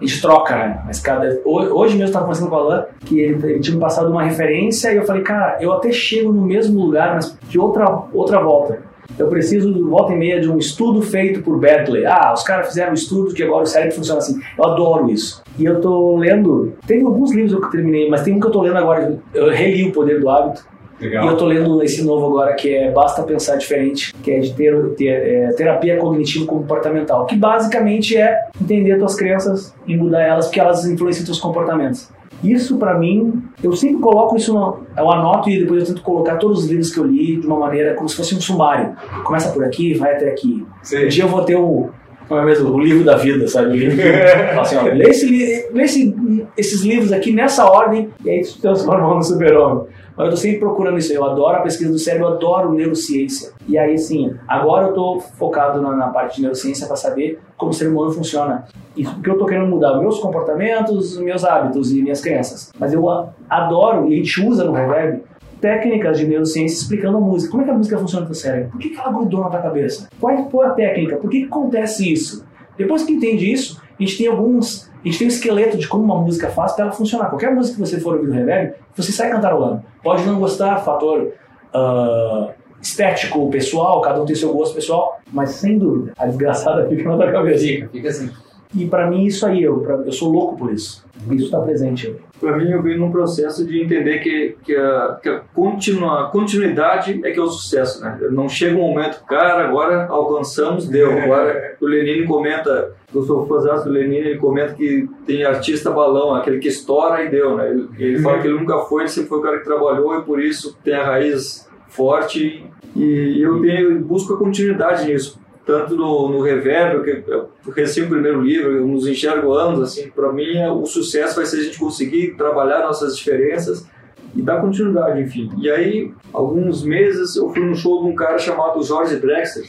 a 0.00 0.04
gente 0.04 0.20
troca, 0.20 0.56
né? 0.56 0.82
Mas 0.86 1.00
cada. 1.00 1.40
Hoje 1.44 1.94
mesmo 1.94 2.02
eu 2.02 2.06
estava 2.06 2.24
conversando 2.24 2.50
com 2.50 2.56
o 2.56 2.58
Alan 2.58 2.86
que 3.00 3.18
ele, 3.18 3.34
ele, 3.50 3.60
tinha 3.60 3.74
me 3.74 3.80
passado 3.80 4.10
uma 4.10 4.22
referência 4.22 4.92
e 4.92 4.96
eu 4.96 5.04
falei, 5.04 5.22
cara, 5.22 5.58
eu 5.60 5.72
até 5.72 5.90
chego 5.90 6.32
no 6.32 6.42
mesmo 6.42 6.80
lugar, 6.80 7.14
mas 7.14 7.36
de 7.48 7.58
outra, 7.58 8.04
outra 8.12 8.40
volta. 8.40 8.87
Eu 9.16 9.28
preciso, 9.28 9.88
volta 9.88 10.12
e 10.12 10.16
meia, 10.16 10.40
de 10.40 10.50
um 10.50 10.58
estudo 10.58 11.02
feito 11.02 11.42
por 11.42 11.58
Berkeley. 11.58 12.04
Ah, 12.06 12.32
os 12.32 12.42
caras 12.42 12.68
fizeram 12.68 12.90
um 12.90 12.94
estudo 12.94 13.34
que 13.34 13.42
agora 13.42 13.64
o 13.64 13.66
cérebro 13.66 13.96
funciona 13.96 14.18
assim. 14.18 14.38
Eu 14.56 14.64
adoro 14.64 15.10
isso. 15.10 15.42
E 15.58 15.64
eu 15.64 15.80
tô 15.80 16.16
lendo. 16.16 16.74
Tem 16.86 17.02
alguns 17.02 17.32
livros 17.32 17.58
que 17.58 17.64
eu 17.66 17.70
terminei, 17.70 18.08
mas 18.08 18.22
tem 18.22 18.34
um 18.34 18.40
que 18.40 18.46
eu 18.46 18.50
tô 18.50 18.62
lendo 18.62 18.76
agora. 18.76 19.18
Eu 19.34 19.50
reli 19.50 19.88
O 19.88 19.92
Poder 19.92 20.20
do 20.20 20.28
Hábito. 20.28 20.64
Legal. 21.00 21.24
E 21.24 21.28
eu 21.28 21.36
tô 21.36 21.46
lendo 21.46 21.82
esse 21.82 22.02
novo 22.02 22.26
agora 22.26 22.54
que 22.54 22.74
é 22.74 22.90
Basta 22.90 23.22
Pensar 23.22 23.56
Diferente, 23.56 24.12
que 24.22 24.32
é 24.32 24.40
de 24.40 24.52
ter, 24.52 24.76
ter 24.96 25.06
é, 25.06 25.52
terapia 25.52 25.96
cognitivo 25.96 26.44
comportamental, 26.44 27.24
que 27.26 27.36
basicamente 27.36 28.16
é 28.16 28.48
entender 28.60 28.98
tuas 28.98 29.14
crenças 29.14 29.74
e 29.86 29.96
mudar 29.96 30.22
elas, 30.22 30.46
porque 30.46 30.58
elas 30.58 30.84
influenciam 30.86 31.24
teus 31.24 31.38
comportamentos. 31.38 32.08
Isso 32.42 32.76
para 32.76 32.98
mim, 32.98 33.42
eu 33.62 33.72
sempre 33.72 34.00
coloco 34.00 34.36
isso, 34.36 34.54
no, 34.54 34.80
eu 34.96 35.10
anoto 35.10 35.50
e 35.50 35.58
depois 35.58 35.80
eu 35.80 35.94
tento 35.94 36.02
colocar 36.02 36.36
todos 36.36 36.64
os 36.64 36.70
livros 36.70 36.92
que 36.92 36.98
eu 36.98 37.04
li 37.04 37.36
de 37.36 37.46
uma 37.46 37.58
maneira 37.58 37.94
como 37.94 38.08
se 38.08 38.16
fosse 38.16 38.34
um 38.34 38.40
sumário. 38.40 38.94
Começa 39.24 39.50
por 39.50 39.64
aqui, 39.64 39.94
vai 39.94 40.14
até 40.14 40.30
aqui. 40.30 40.64
Sim. 40.82 41.06
Um 41.06 41.08
dia 41.08 41.24
eu 41.24 41.28
vou 41.28 41.44
ter 41.44 41.56
o, 41.56 41.90
como 42.28 42.40
é 42.40 42.44
mesmo, 42.44 42.70
o 42.70 42.78
livro 42.78 43.04
da 43.04 43.16
vida, 43.16 43.48
sabe? 43.48 43.68
O 43.68 43.72
livro 43.72 43.96
que, 43.96 44.58
assim, 44.58 44.76
ó, 44.76 44.82
lê, 44.82 45.08
esse, 45.08 45.68
lê 45.72 45.82
esse, 45.82 46.46
esses 46.56 46.82
livros 46.82 47.10
aqui 47.10 47.32
nessa 47.32 47.64
ordem 47.64 48.10
e 48.22 48.28
aí 48.28 48.44
se 48.44 48.60
transforma 48.60 49.14
no 49.14 49.22
super-homem. 49.22 49.86
Mas 50.14 50.26
eu 50.26 50.30
tô 50.32 50.36
sempre 50.36 50.58
procurando 50.58 50.98
isso. 50.98 51.12
Eu 51.12 51.24
adoro 51.24 51.58
a 51.58 51.60
pesquisa 51.60 51.90
do 51.90 51.98
cérebro, 51.98 52.26
eu 52.26 52.32
adoro 52.34 52.72
neurociência. 52.72 53.52
E 53.68 53.78
aí, 53.78 53.96
sim, 53.96 54.34
agora 54.46 54.88
eu 54.88 54.92
tô 54.92 55.20
focado 55.38 55.80
na, 55.80 55.92
na 55.92 56.08
parte 56.08 56.36
de 56.36 56.42
neurociência 56.42 56.86
para 56.86 56.96
saber 56.96 57.38
como 57.56 57.70
o 57.70 57.74
ser 57.74 57.88
humano 57.88 58.10
funciona. 58.10 58.64
Isso 58.96 59.14
porque 59.14 59.30
eu 59.30 59.38
tô 59.38 59.46
querendo 59.46 59.68
mudar 59.68 59.96
meus 59.98 60.18
comportamentos, 60.18 61.16
meus 61.18 61.44
hábitos 61.44 61.92
e 61.92 62.02
minhas 62.02 62.20
crenças. 62.20 62.72
Mas 62.78 62.92
eu 62.92 63.08
adoro, 63.48 64.08
e 64.08 64.14
a 64.14 64.16
gente 64.16 64.44
usa 64.44 64.64
no 64.64 64.72
Reverb, 64.72 65.22
técnicas 65.60 66.18
de 66.18 66.26
neurociência 66.26 66.82
explicando 66.82 67.16
a 67.16 67.20
música. 67.20 67.50
Como 67.50 67.62
é 67.62 67.66
que 67.66 67.70
a 67.70 67.74
música 67.74 67.98
funciona 67.98 68.22
no 68.22 68.26
teu 68.26 68.34
cérebro? 68.34 68.70
Por 68.70 68.80
que, 68.80 68.90
que 68.90 68.98
ela 68.98 69.12
grudou 69.12 69.40
na 69.40 69.50
tua 69.50 69.60
cabeça? 69.60 70.08
Qual 70.20 70.32
é 70.32 70.66
a 70.66 70.70
técnica? 70.70 71.16
Por 71.16 71.30
que, 71.30 71.40
que 71.40 71.46
acontece 71.46 72.12
isso? 72.12 72.44
Depois 72.76 73.02
que 73.02 73.12
entende 73.12 73.50
isso, 73.50 73.80
a 73.98 74.02
gente 74.02 74.16
tem 74.16 74.26
alguns 74.26 74.88
a 75.04 75.08
gente 75.08 75.18
tem 75.18 75.28
um 75.28 75.30
esqueleto 75.30 75.78
de 75.78 75.86
como 75.86 76.02
uma 76.02 76.20
música 76.20 76.48
faz 76.48 76.72
para 76.72 76.86
ela 76.86 76.92
funcionar. 76.92 77.28
Qualquer 77.28 77.54
música 77.54 77.76
que 77.76 77.80
você 77.80 78.00
for 78.00 78.14
ouvir 78.14 78.26
no 78.26 78.34
reverb, 78.34 78.74
você 78.96 79.12
sai 79.12 79.30
cantarolando. 79.30 79.82
Pode 80.02 80.26
não 80.26 80.40
gostar, 80.40 80.78
fator 80.78 81.32
uh, 81.72 82.50
estético, 82.82 83.48
pessoal, 83.48 84.00
cada 84.00 84.20
um 84.20 84.24
tem 84.24 84.34
seu 84.34 84.52
gosto 84.52 84.74
pessoal, 84.74 85.20
mas 85.32 85.50
sem 85.50 85.78
dúvida, 85.78 86.12
a 86.18 86.26
desgraçada 86.26 86.88
fica 86.88 87.04
na 87.04 87.16
tua 87.16 87.30
cabeça. 87.30 87.64
Fica, 87.64 87.88
fica 87.88 88.08
assim. 88.08 88.30
E 88.74 88.86
para 88.86 89.10
mim 89.10 89.24
isso 89.24 89.46
aí, 89.46 89.62
eu, 89.62 89.80
pra, 89.80 89.94
eu 89.96 90.12
sou 90.12 90.30
louco 90.30 90.56
por 90.56 90.72
isso. 90.72 91.06
Isso 91.30 91.46
está 91.46 91.60
presente. 91.60 92.14
Para 92.40 92.56
mim 92.56 92.70
eu 92.70 92.82
venho 92.82 92.98
num 93.00 93.10
processo 93.10 93.66
de 93.66 93.82
entender 93.82 94.18
que, 94.18 94.56
que, 94.64 94.76
a, 94.76 95.18
que 95.20 95.28
a, 95.28 95.40
continua, 95.52 96.22
a 96.22 96.30
continuidade 96.30 97.20
é 97.24 97.30
que 97.32 97.38
é 97.38 97.42
o 97.42 97.48
sucesso, 97.48 98.00
né? 98.00 98.18
Não 98.30 98.48
chega 98.48 98.76
um 98.76 98.88
momento, 98.88 99.24
cara, 99.24 99.66
agora 99.66 100.06
alcançamos, 100.06 100.86
deu. 100.86 101.10
Agora 101.18 101.76
o 101.80 101.86
Lenine 101.86 102.26
comenta, 102.26 102.92
eu 103.12 103.22
sou 103.22 103.46
fãzão 103.46 103.82
do 103.82 103.90
Lenine, 103.90 104.28
ele 104.28 104.38
comenta 104.38 104.74
que 104.74 105.08
tem 105.26 105.44
artista 105.44 105.90
balão, 105.90 106.34
aquele 106.34 106.58
que 106.58 106.68
estoura 106.68 107.24
e 107.24 107.28
deu, 107.28 107.56
né? 107.56 107.70
Ele, 107.70 107.88
ele 107.98 108.18
fala 108.20 108.38
que 108.38 108.46
ele 108.46 108.58
nunca 108.58 108.78
foi, 108.80 109.02
ele 109.02 109.08
sempre 109.08 109.28
foi 109.28 109.38
o 109.38 109.42
cara 109.42 109.58
que 109.58 109.64
trabalhou 109.64 110.16
e 110.18 110.22
por 110.22 110.40
isso 110.40 110.76
tem 110.84 110.94
a 110.94 111.04
raiz 111.04 111.68
forte 111.88 112.64
e 112.94 113.40
eu 113.40 113.60
tenho, 113.60 114.00
busco 114.00 114.34
a 114.34 114.38
continuidade 114.38 115.06
nisso 115.06 115.40
tanto 115.68 115.94
no, 115.94 116.30
no 116.30 116.40
Reverb, 116.40 117.04
que 117.04 117.30
eu 117.30 117.50
recebi 117.76 118.06
o 118.06 118.10
primeiro 118.10 118.40
livro, 118.40 118.72
eu 118.72 118.86
nos 118.86 119.06
enxergo 119.06 119.52
anos, 119.52 119.82
assim, 119.82 120.08
para 120.08 120.32
mim 120.32 120.56
é, 120.56 120.70
o 120.70 120.86
sucesso 120.86 121.36
vai 121.36 121.44
ser 121.44 121.58
a 121.58 121.62
gente 121.64 121.78
conseguir 121.78 122.36
trabalhar 122.38 122.80
nossas 122.80 123.14
diferenças 123.14 123.86
e 124.34 124.40
dar 124.40 124.62
continuidade, 124.62 125.20
enfim. 125.20 125.50
E 125.58 125.70
aí, 125.70 126.10
alguns 126.32 126.82
meses, 126.82 127.36
eu 127.36 127.50
fui 127.50 127.62
num 127.62 127.74
show 127.74 128.02
de 128.02 128.08
um 128.08 128.14
cara 128.14 128.38
chamado 128.38 128.82
Jorge 128.82 129.16
Drexler, 129.16 129.66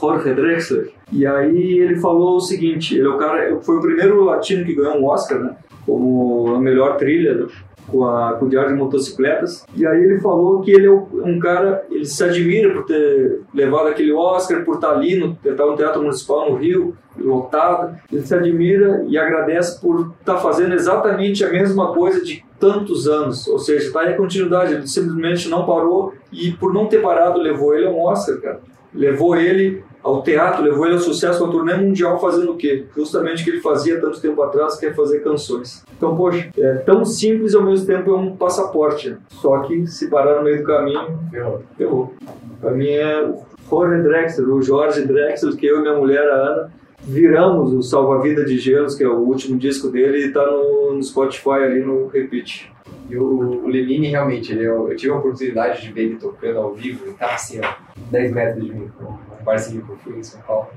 Jorge 0.00 0.34
Drexler, 0.34 0.90
e 1.12 1.24
aí 1.24 1.78
ele 1.78 1.94
falou 2.00 2.38
o 2.38 2.40
seguinte, 2.40 2.98
ele 2.98 3.06
é 3.06 3.10
o 3.10 3.16
cara, 3.16 3.60
foi 3.60 3.76
o 3.76 3.80
primeiro 3.80 4.24
latino 4.24 4.64
que 4.64 4.74
ganhou 4.74 4.96
um 4.96 5.06
Oscar, 5.06 5.38
né, 5.38 5.54
como 5.86 6.56
a 6.56 6.60
melhor 6.60 6.96
trilha 6.96 7.46
com, 7.86 8.04
a, 8.04 8.34
com 8.34 8.46
o 8.46 8.48
Diário 8.48 8.72
de 8.72 8.78
Motocicletas. 8.78 9.64
E 9.74 9.86
aí 9.86 10.02
ele 10.02 10.20
falou 10.20 10.60
que 10.60 10.70
ele 10.70 10.86
é 10.86 10.90
um 10.90 11.38
cara, 11.38 11.84
ele 11.90 12.04
se 12.04 12.22
admira 12.22 12.72
por 12.72 12.84
ter 12.84 13.40
levado 13.52 13.88
aquele 13.88 14.12
Oscar, 14.12 14.64
por 14.64 14.76
estar 14.76 14.90
ali 14.90 15.16
no, 15.16 15.36
estar 15.44 15.66
no 15.66 15.76
Teatro 15.76 16.02
Municipal 16.02 16.50
no 16.50 16.56
Rio, 16.56 16.96
lotado. 17.18 17.96
Ele 18.12 18.22
se 18.22 18.34
admira 18.34 19.04
e 19.08 19.16
agradece 19.16 19.80
por 19.80 20.12
estar 20.18 20.38
fazendo 20.38 20.74
exatamente 20.74 21.44
a 21.44 21.50
mesma 21.50 21.92
coisa 21.92 22.24
de 22.24 22.44
tantos 22.58 23.06
anos. 23.06 23.46
Ou 23.46 23.58
seja, 23.58 23.86
está 23.86 24.10
em 24.10 24.16
continuidade. 24.16 24.74
Ele 24.74 24.86
simplesmente 24.86 25.48
não 25.48 25.66
parou 25.66 26.14
e 26.32 26.52
por 26.52 26.72
não 26.72 26.86
ter 26.86 27.02
parado 27.02 27.38
levou 27.38 27.74
ele 27.74 27.86
a 27.86 27.90
um 27.90 28.00
Oscar, 28.00 28.40
cara. 28.40 28.60
Levou 28.92 29.36
ele 29.36 29.82
ao 30.04 30.22
teatro, 30.22 30.62
levou 30.62 30.84
ele 30.84 30.96
ao 30.96 31.00
sucesso, 31.00 31.42
a 31.42 31.48
turnê 31.48 31.74
mundial 31.74 32.20
fazendo 32.20 32.52
o 32.52 32.56
quê? 32.56 32.84
Justamente 32.94 33.40
o 33.40 33.44
que 33.44 33.50
ele 33.50 33.60
fazia 33.60 33.98
tanto 33.98 34.20
tempo 34.20 34.42
atrás, 34.42 34.76
que 34.76 34.84
é 34.84 34.92
fazer 34.92 35.20
canções. 35.20 35.82
Então, 35.96 36.14
poxa, 36.14 36.50
é 36.58 36.74
tão 36.74 37.06
simples 37.06 37.54
e 37.54 37.56
ao 37.56 37.64
mesmo 37.64 37.86
tempo 37.86 38.10
é 38.10 38.16
um 38.16 38.36
passaporte. 38.36 39.16
Só 39.30 39.60
que 39.60 39.86
se 39.86 40.08
parar 40.10 40.36
no 40.36 40.44
meio 40.44 40.58
do 40.58 40.64
caminho, 40.64 41.18
ferrou. 41.30 41.62
ferrou. 41.78 42.14
Pra 42.60 42.70
mim 42.72 42.90
é 42.90 43.22
o 43.24 43.42
Jorge 43.70 44.02
Drexler, 44.02 44.48
o 44.48 44.62
Jorge 44.62 45.06
Drexler, 45.06 45.56
que 45.56 45.66
eu 45.66 45.78
e 45.78 45.80
minha 45.80 45.94
mulher, 45.94 46.28
a 46.28 46.34
Ana, 46.34 46.72
viramos 47.00 47.72
o 47.72 47.82
Salva-Vida 47.82 48.44
de 48.44 48.58
Gelos, 48.58 48.94
que 48.94 49.02
é 49.02 49.08
o 49.08 49.18
último 49.18 49.58
disco 49.58 49.88
dele, 49.88 50.26
e 50.26 50.32
tá 50.32 50.44
no, 50.46 50.94
no 50.94 51.02
Spotify 51.02 51.64
ali 51.64 51.80
no 51.80 52.08
Repeat. 52.08 52.70
E 53.08 53.16
o, 53.16 53.64
o 53.64 53.68
Lenine 53.68 54.08
realmente, 54.08 54.52
ele, 54.52 54.64
eu, 54.64 54.88
eu, 54.90 54.96
tive 54.96 55.12
a 55.12 55.16
oportunidade 55.16 55.82
de 55.82 55.92
ver 55.92 56.02
ele 56.02 56.16
tocando 56.16 56.58
ao 56.58 56.74
vivo, 56.74 57.06
ele 57.06 57.14
tá 57.14 57.34
assim, 57.34 57.60
ó, 57.60 57.74
10 58.10 58.32
metros 58.32 58.64
de 58.64 58.72
mim 58.72 58.90
barzinho 59.44 59.84
que 59.84 59.90
eu 59.90 59.96
fui 59.98 60.18
em 60.18 60.22
São 60.22 60.40
Paulo. 60.40 60.68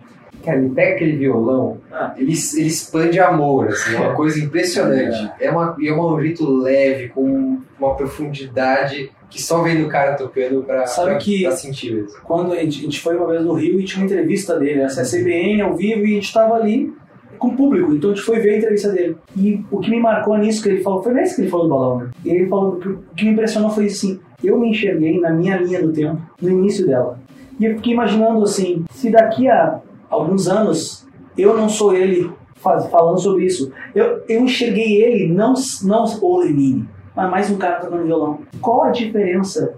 Cara, 0.43 0.59
ele 0.59 0.69
pega 0.69 0.95
aquele 0.95 1.17
violão, 1.17 1.77
ah. 1.91 2.13
ele, 2.15 2.33
ele 2.33 2.67
expande 2.67 3.19
amor, 3.19 3.69
assim, 3.69 3.95
é 3.95 3.99
uma 3.99 4.13
coisa 4.15 4.39
impressionante. 4.39 5.31
É, 5.39 5.49
uma, 5.49 5.75
é 5.81 5.91
um 5.91 6.21
jeito 6.21 6.49
leve, 6.49 7.09
com 7.09 7.59
uma 7.79 7.95
profundidade 7.95 9.11
que 9.29 9.41
só 9.41 9.61
vem 9.61 9.81
do 9.81 9.89
cara 9.89 10.15
tocando 10.15 10.63
pra, 10.63 10.85
Sabe 10.85 11.11
pra, 11.11 11.17
que 11.17 11.43
pra 11.43 11.51
sentir 11.51 11.93
mesmo. 11.93 12.19
Quando 12.23 12.53
a 12.53 12.57
gente, 12.57 12.79
a 12.79 12.83
gente, 12.83 13.01
foi 13.01 13.17
uma 13.17 13.27
vez 13.27 13.43
no 13.43 13.53
Rio 13.53 13.79
e 13.79 13.83
tinha 13.83 14.01
uma 14.01 14.05
entrevista 14.05 14.57
dele, 14.57 14.81
essa 14.81 15.01
né? 15.01 15.07
CBN 15.07 15.61
ao 15.61 15.75
vivo, 15.75 16.05
e 16.05 16.11
a 16.11 16.15
gente 16.15 16.33
tava 16.33 16.55
ali 16.55 16.93
com 17.37 17.49
o 17.49 17.55
público, 17.55 17.93
então 17.93 18.11
a 18.11 18.15
gente 18.15 18.25
foi 18.25 18.39
ver 18.39 18.51
a 18.51 18.57
entrevista 18.57 18.91
dele. 18.91 19.17
E 19.35 19.63
o 19.69 19.79
que 19.79 19.91
me 19.91 19.99
marcou 19.99 20.37
nisso 20.37 20.63
que 20.63 20.69
ele 20.69 20.81
falou, 20.81 21.03
foi 21.03 21.13
nesse 21.13 21.35
que 21.35 21.41
ele 21.41 21.49
falou 21.49 21.67
do 21.67 21.69
balão, 21.69 21.97
né? 21.99 22.09
E 22.25 22.29
ele 22.29 22.47
falou 22.47 22.79
o 22.79 23.15
que 23.15 23.25
me 23.25 23.31
impressionou 23.31 23.69
foi 23.69 23.85
assim, 23.85 24.19
eu 24.43 24.59
me 24.59 24.69
enxerguei 24.69 25.19
na 25.19 25.31
minha 25.31 25.57
linha 25.57 25.81
do 25.81 25.91
tempo, 25.91 26.21
no 26.41 26.49
início 26.49 26.85
dela. 26.85 27.19
E 27.59 27.65
eu 27.65 27.75
fiquei 27.75 27.93
imaginando 27.93 28.43
assim, 28.43 28.85
se 28.91 29.09
daqui 29.09 29.47
a 29.47 29.79
alguns 30.09 30.47
anos 30.47 31.07
eu 31.37 31.55
não 31.55 31.69
sou 31.69 31.95
ele 31.95 32.31
faz, 32.55 32.87
falando 32.87 33.19
sobre 33.19 33.45
isso, 33.45 33.71
eu, 33.93 34.23
eu 34.27 34.41
enxerguei 34.41 35.01
ele, 35.01 35.31
não, 35.31 35.53
não 35.83 36.05
o 36.21 36.39
Lenine, 36.39 36.87
mas 37.15 37.29
mais 37.29 37.51
um 37.51 37.57
cara 37.57 37.79
tocando 37.79 38.05
violão. 38.05 38.39
Qual 38.61 38.83
a 38.83 38.89
diferença 38.89 39.75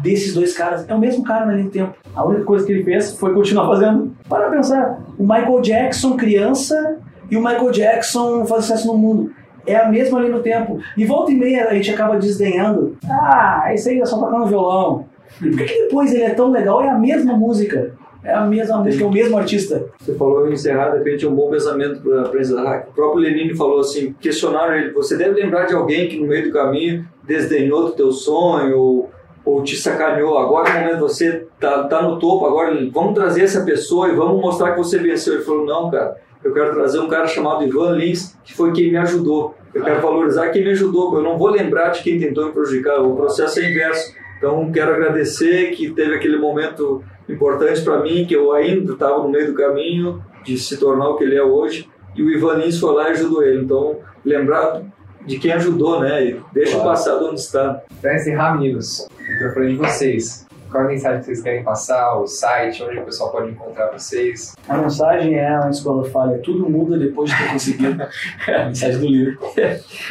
desses 0.00 0.34
dois 0.34 0.56
caras? 0.56 0.88
É 0.88 0.94
o 0.94 0.98
mesmo 0.98 1.24
cara 1.24 1.46
naquele 1.46 1.70
tempo. 1.70 1.94
A 2.14 2.24
única 2.24 2.44
coisa 2.44 2.66
que 2.66 2.72
ele 2.72 2.84
fez 2.84 3.18
foi 3.18 3.34
continuar 3.34 3.66
fazendo. 3.66 4.12
Para 4.28 4.50
pensar, 4.50 5.00
o 5.18 5.22
Michael 5.22 5.60
Jackson 5.60 6.16
criança 6.16 6.98
e 7.30 7.36
o 7.36 7.40
Michael 7.42 7.70
Jackson 7.70 8.44
faz 8.46 8.64
sucesso 8.64 8.86
no 8.86 8.96
mundo 8.96 9.30
é 9.68 9.76
a 9.76 9.88
mesma 9.88 10.18
linha 10.18 10.32
do 10.32 10.42
tempo. 10.42 10.78
E 10.96 11.04
volta 11.04 11.30
e 11.30 11.36
meia 11.36 11.68
a 11.68 11.74
gente 11.74 11.90
acaba 11.90 12.16
desdenhando. 12.16 12.96
Ah, 13.04 13.66
esse 13.72 13.90
aí 13.90 14.00
é 14.00 14.06
só 14.06 14.18
tocando 14.18 14.46
violão. 14.46 15.04
Por 15.38 15.50
que, 15.50 15.64
que 15.64 15.82
depois 15.82 16.12
ele 16.12 16.22
é 16.22 16.30
tão 16.30 16.50
legal? 16.50 16.82
É 16.82 16.88
a 16.88 16.98
mesma 16.98 17.34
música. 17.34 17.94
É 18.24 18.34
a 18.34 18.44
mesma 18.44 18.78
música, 18.78 19.04
é 19.04 19.06
o 19.06 19.12
mesmo 19.12 19.38
artista. 19.38 19.86
Você 19.98 20.14
falou 20.14 20.48
em 20.48 20.52
encerrar, 20.52 20.90
de 20.90 20.98
repente 20.98 21.24
é 21.24 21.28
um 21.28 21.34
bom 21.34 21.50
pensamento 21.50 22.00
para 22.00 22.40
encerrar. 22.40 22.86
O 22.90 22.92
próprio 22.92 23.22
Lenine 23.22 23.56
falou 23.56 23.80
assim, 23.80 24.14
questionaram 24.20 24.74
ele, 24.74 24.90
você 24.90 25.16
deve 25.16 25.40
lembrar 25.40 25.66
de 25.66 25.74
alguém 25.74 26.08
que 26.08 26.18
no 26.18 26.26
meio 26.26 26.44
do 26.44 26.52
caminho 26.52 27.06
desdenhou 27.22 27.86
do 27.86 27.92
teu 27.92 28.10
sonho 28.10 28.76
ou, 28.76 29.10
ou 29.44 29.62
te 29.62 29.76
sacaneou. 29.76 30.36
Agora, 30.36 30.74
no 30.74 30.80
momento 30.80 31.00
você 31.00 31.46
tá, 31.60 31.84
tá 31.84 32.02
no 32.02 32.18
topo, 32.18 32.44
agora 32.44 32.76
vamos 32.92 33.14
trazer 33.14 33.44
essa 33.44 33.64
pessoa 33.64 34.08
e 34.08 34.16
vamos 34.16 34.40
mostrar 34.40 34.72
que 34.72 34.78
você 34.78 34.98
venceu. 34.98 35.34
Ele 35.34 35.44
falou, 35.44 35.64
não, 35.64 35.88
cara, 35.90 36.16
eu 36.42 36.52
quero 36.52 36.74
trazer 36.74 36.98
um 36.98 37.08
cara 37.08 37.26
chamado 37.26 37.64
Ivan 37.64 37.92
Lins, 37.92 38.36
que 38.44 38.52
foi 38.52 38.72
quem 38.72 38.90
me 38.90 38.96
ajudou. 38.96 39.54
Eu 39.72 39.84
quero 39.84 40.00
valorizar 40.00 40.48
quem 40.48 40.64
me 40.64 40.70
ajudou, 40.70 41.14
eu 41.14 41.22
não 41.22 41.38
vou 41.38 41.50
lembrar 41.50 41.90
de 41.90 42.02
quem 42.02 42.18
tentou 42.18 42.46
me 42.46 42.52
prejudicar, 42.52 43.00
o 43.00 43.14
processo 43.14 43.60
é 43.60 43.70
inverso. 43.70 44.12
Então, 44.38 44.70
quero 44.72 44.94
agradecer 44.94 45.72
que 45.72 45.90
teve 45.90 46.14
aquele 46.14 46.38
momento 46.38 47.04
importante 47.28 47.82
para 47.82 47.98
mim, 48.00 48.24
que 48.24 48.34
eu 48.34 48.52
ainda 48.52 48.94
estava 48.94 49.18
no 49.22 49.28
meio 49.28 49.48
do 49.48 49.54
caminho 49.54 50.22
de 50.44 50.56
se 50.56 50.78
tornar 50.78 51.08
o 51.10 51.16
que 51.16 51.24
ele 51.24 51.36
é 51.36 51.42
hoje, 51.42 51.86
e 52.16 52.22
o 52.22 52.30
Ivan 52.30 52.54
Lins 52.54 52.78
foi 52.80 52.94
lá 52.94 53.08
e 53.08 53.12
ajudou 53.12 53.42
ele. 53.42 53.62
Então, 53.64 53.98
lembrar 54.24 54.80
de 55.26 55.38
quem 55.38 55.52
ajudou, 55.52 56.00
né? 56.00 56.24
E 56.24 56.40
deixa 56.52 56.72
Claro. 56.72 56.88
o 56.88 56.92
passado 56.92 57.26
onde 57.26 57.40
está. 57.40 57.82
Pra 58.00 58.14
encerrar, 58.14 58.54
meninos, 58.58 59.06
o 59.18 59.22
microfone 59.32 59.72
de 59.72 59.76
vocês. 59.76 60.46
Qual 60.70 60.82
é 60.82 60.86
a 60.86 60.88
mensagem 60.90 61.20
que 61.20 61.24
vocês 61.26 61.42
querem 61.42 61.64
passar? 61.64 62.18
O 62.18 62.26
site, 62.26 62.82
onde 62.82 62.98
o 62.98 63.02
pessoal 63.04 63.32
pode 63.32 63.50
encontrar 63.50 63.90
vocês? 63.90 64.54
A 64.68 64.76
mensagem 64.76 65.34
é 65.34 65.48
a 65.48 65.70
escola 65.70 66.04
falha, 66.04 66.38
tudo 66.42 66.68
muda 66.68 66.98
depois 66.98 67.30
de 67.30 67.36
ter 67.38 67.48
conseguido. 67.52 68.02
É 68.46 68.54
a 68.54 68.66
mensagem 68.66 69.00
do 69.00 69.06
livro. 69.06 69.38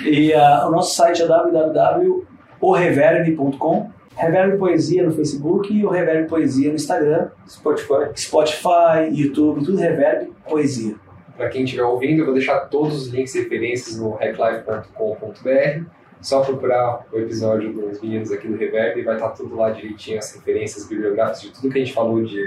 E 0.04 0.34
ah, 0.34 0.66
o 0.68 0.72
nosso 0.72 0.96
site 0.96 1.22
é 1.22 1.28
www.oreverb.com. 1.28 3.92
Reverb 4.18 4.58
Poesia 4.58 5.04
no 5.04 5.12
Facebook 5.12 5.72
e 5.72 5.86
o 5.86 5.90
Reverb 5.90 6.28
Poesia 6.28 6.70
no 6.70 6.76
Instagram, 6.76 7.30
Spotify. 7.48 8.10
Spotify, 8.16 9.10
YouTube, 9.12 9.64
tudo 9.64 9.78
Reverb 9.78 10.32
Poesia. 10.50 10.96
Para 11.38 11.50
quem 11.50 11.64
estiver 11.64 11.84
ouvindo, 11.84 12.22
eu 12.22 12.26
vou 12.26 12.34
deixar 12.34 12.62
todos 12.62 13.00
os 13.00 13.08
links 13.10 13.36
e 13.36 13.44
referências 13.44 14.00
no 14.00 14.16
hacklife.com.br. 14.16 15.86
Só 16.20 16.42
procurar 16.42 17.06
o 17.14 17.20
episódio 17.20 17.72
dos 17.72 18.02
meninos 18.02 18.32
aqui 18.32 18.48
do 18.48 18.58
Reverb 18.58 19.00
e 19.00 19.04
vai 19.04 19.16
estar 19.16 19.30
tudo 19.30 19.56
lá 19.56 19.70
direitinho, 19.70 20.18
as 20.18 20.34
referências 20.34 20.88
bibliográficas 20.88 21.42
de 21.42 21.52
tudo 21.52 21.72
que 21.72 21.78
a 21.78 21.86
gente 21.86 21.94
falou 21.94 22.24
de 22.24 22.44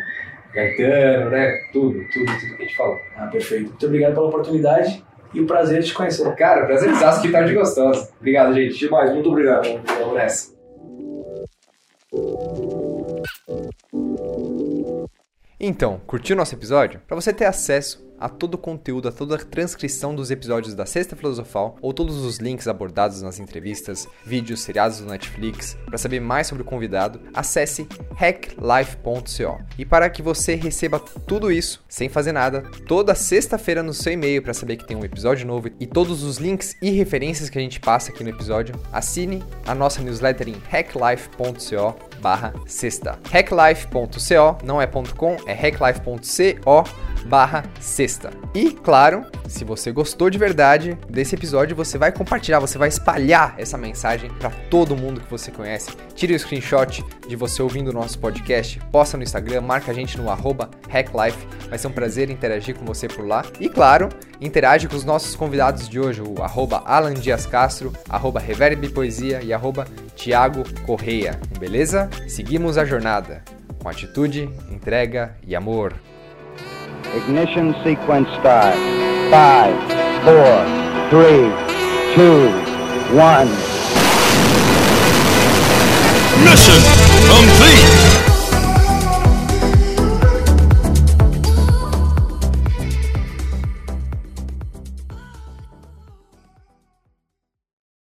Gaetano, 0.52 1.30
né? 1.30 1.52
Tudo, 1.72 2.00
tudo, 2.12 2.26
tudo 2.26 2.56
que 2.56 2.62
a 2.62 2.66
gente 2.66 2.76
falou. 2.76 2.96
Ah, 3.16 3.28
perfeito. 3.28 3.68
Muito 3.68 3.86
obrigado 3.86 4.14
pela 4.14 4.26
oportunidade 4.26 5.04
e 5.32 5.40
o 5.40 5.46
prazer 5.46 5.82
de 5.82 5.86
te 5.86 5.94
conhecer. 5.94 6.34
Cara, 6.34 6.66
prazerzaço, 6.66 7.22
que 7.22 7.30
tarde 7.30 7.54
gostosa. 7.54 8.10
Obrigado, 8.18 8.52
gente. 8.54 8.76
Demais, 8.76 9.12
muito 9.12 9.30
obrigado. 9.30 9.68
Vamos 10.00 10.14
nessa. 10.14 10.59
Então, 15.62 16.00
curtiu 16.06 16.34
nosso 16.34 16.54
episódio? 16.54 17.02
Para 17.06 17.14
você 17.14 17.34
ter 17.34 17.44
acesso 17.44 18.08
a 18.18 18.30
todo 18.30 18.54
o 18.54 18.58
conteúdo, 18.58 19.08
a 19.08 19.12
toda 19.12 19.34
a 19.34 19.38
transcrição 19.38 20.14
dos 20.14 20.30
episódios 20.30 20.74
da 20.74 20.86
Sexta 20.86 21.16
Filosofal 21.16 21.76
ou 21.80 21.92
todos 21.92 22.16
os 22.24 22.38
links 22.38 22.66
abordados 22.66 23.20
nas 23.20 23.38
entrevistas, 23.38 24.08
vídeos, 24.24 24.61
seriados 24.61 25.00
do 25.00 25.06
Netflix, 25.06 25.76
para 25.86 25.98
saber 25.98 26.20
mais 26.20 26.46
sobre 26.46 26.62
o 26.62 26.66
convidado, 26.66 27.20
acesse 27.34 27.86
hacklife.co. 28.14 29.62
E 29.78 29.84
para 29.84 30.08
que 30.08 30.22
você 30.22 30.54
receba 30.54 30.98
tudo 30.98 31.52
isso 31.52 31.82
sem 31.88 32.08
fazer 32.08 32.32
nada, 32.32 32.62
toda 32.86 33.14
sexta-feira 33.14 33.82
no 33.82 33.94
seu 33.94 34.12
e-mail 34.12 34.42
para 34.42 34.54
saber 34.54 34.76
que 34.76 34.86
tem 34.86 34.96
um 34.96 35.04
episódio 35.04 35.46
novo 35.46 35.68
e 35.78 35.86
todos 35.86 36.22
os 36.22 36.38
links 36.38 36.74
e 36.80 36.90
referências 36.90 37.50
que 37.50 37.58
a 37.58 37.62
gente 37.62 37.80
passa 37.80 38.11
aqui 38.11 38.24
no 38.24 38.30
episódio, 38.30 38.74
assine 38.92 39.42
a 39.66 39.74
nossa 39.74 40.02
newsletter 40.02 40.48
em 40.48 40.56
hacklife.co 40.70 42.09
barra 42.20 42.52
sexta. 42.66 43.18
hacklife.co 43.30 44.64
não 44.64 44.80
é 44.80 44.86
.com, 44.86 45.36
é 45.46 45.52
hacklife.co 45.52 46.84
barra 47.26 47.64
sexta. 47.80 48.30
E, 48.54 48.70
claro, 48.70 49.24
se 49.46 49.64
você 49.64 49.92
gostou 49.92 50.30
de 50.30 50.38
verdade 50.38 50.98
desse 51.08 51.34
episódio, 51.34 51.76
você 51.76 51.98
vai 51.98 52.12
compartilhar, 52.12 52.58
você 52.58 52.78
vai 52.78 52.88
espalhar 52.88 53.54
essa 53.58 53.76
mensagem 53.76 54.30
para 54.30 54.50
todo 54.70 54.96
mundo 54.96 55.20
que 55.20 55.30
você 55.30 55.50
conhece. 55.50 55.90
Tire 56.14 56.34
o 56.34 56.38
screenshot 56.38 57.04
de 57.26 57.36
você 57.36 57.62
ouvindo 57.62 57.88
o 57.88 57.92
nosso 57.92 58.18
podcast, 58.18 58.80
posta 58.90 59.16
no 59.16 59.22
Instagram, 59.22 59.60
marca 59.60 59.90
a 59.90 59.94
gente 59.94 60.18
no 60.18 60.30
arroba 60.30 60.70
hacklife. 60.88 61.46
Vai 61.68 61.78
ser 61.78 61.86
um 61.86 61.92
prazer 61.92 62.30
interagir 62.30 62.74
com 62.74 62.84
você 62.84 63.08
por 63.08 63.26
lá. 63.26 63.44
E, 63.58 63.68
claro, 63.68 64.08
interage 64.41 64.88
com 64.88 64.97
os 64.97 65.05
nossos 65.05 65.36
convidados 65.36 65.88
de 65.88 66.01
hoje, 66.01 66.22
o 66.22 66.43
arroba 66.43 66.82
Alan 66.86 67.14
Dias 67.14 67.47
Castro, 67.47 67.93
arroba 68.09 68.41
Reverb 68.41 68.88
Poesia 68.91 69.43
e 69.43 69.53
arroba 69.53 69.86
Tiago 70.16 70.64
Correia. 70.86 71.38
Beleza? 71.59 72.09
Seguimos 72.28 72.78
a 72.78 72.84
jornada 72.84 73.43
com 73.82 73.88
atitude, 73.88 74.51
entrega 74.70 75.34
e 75.47 75.57
amor. 75.57 75.95
Ignition 77.16 77.74
sequence 77.82 78.30
start. 78.38 78.76
Five, 79.30 79.74
four, 80.24 80.64
three, 81.11 81.51
two, 82.14 82.51
one. 83.16 83.51
Mission 86.45 86.80
complete. 87.28 88.09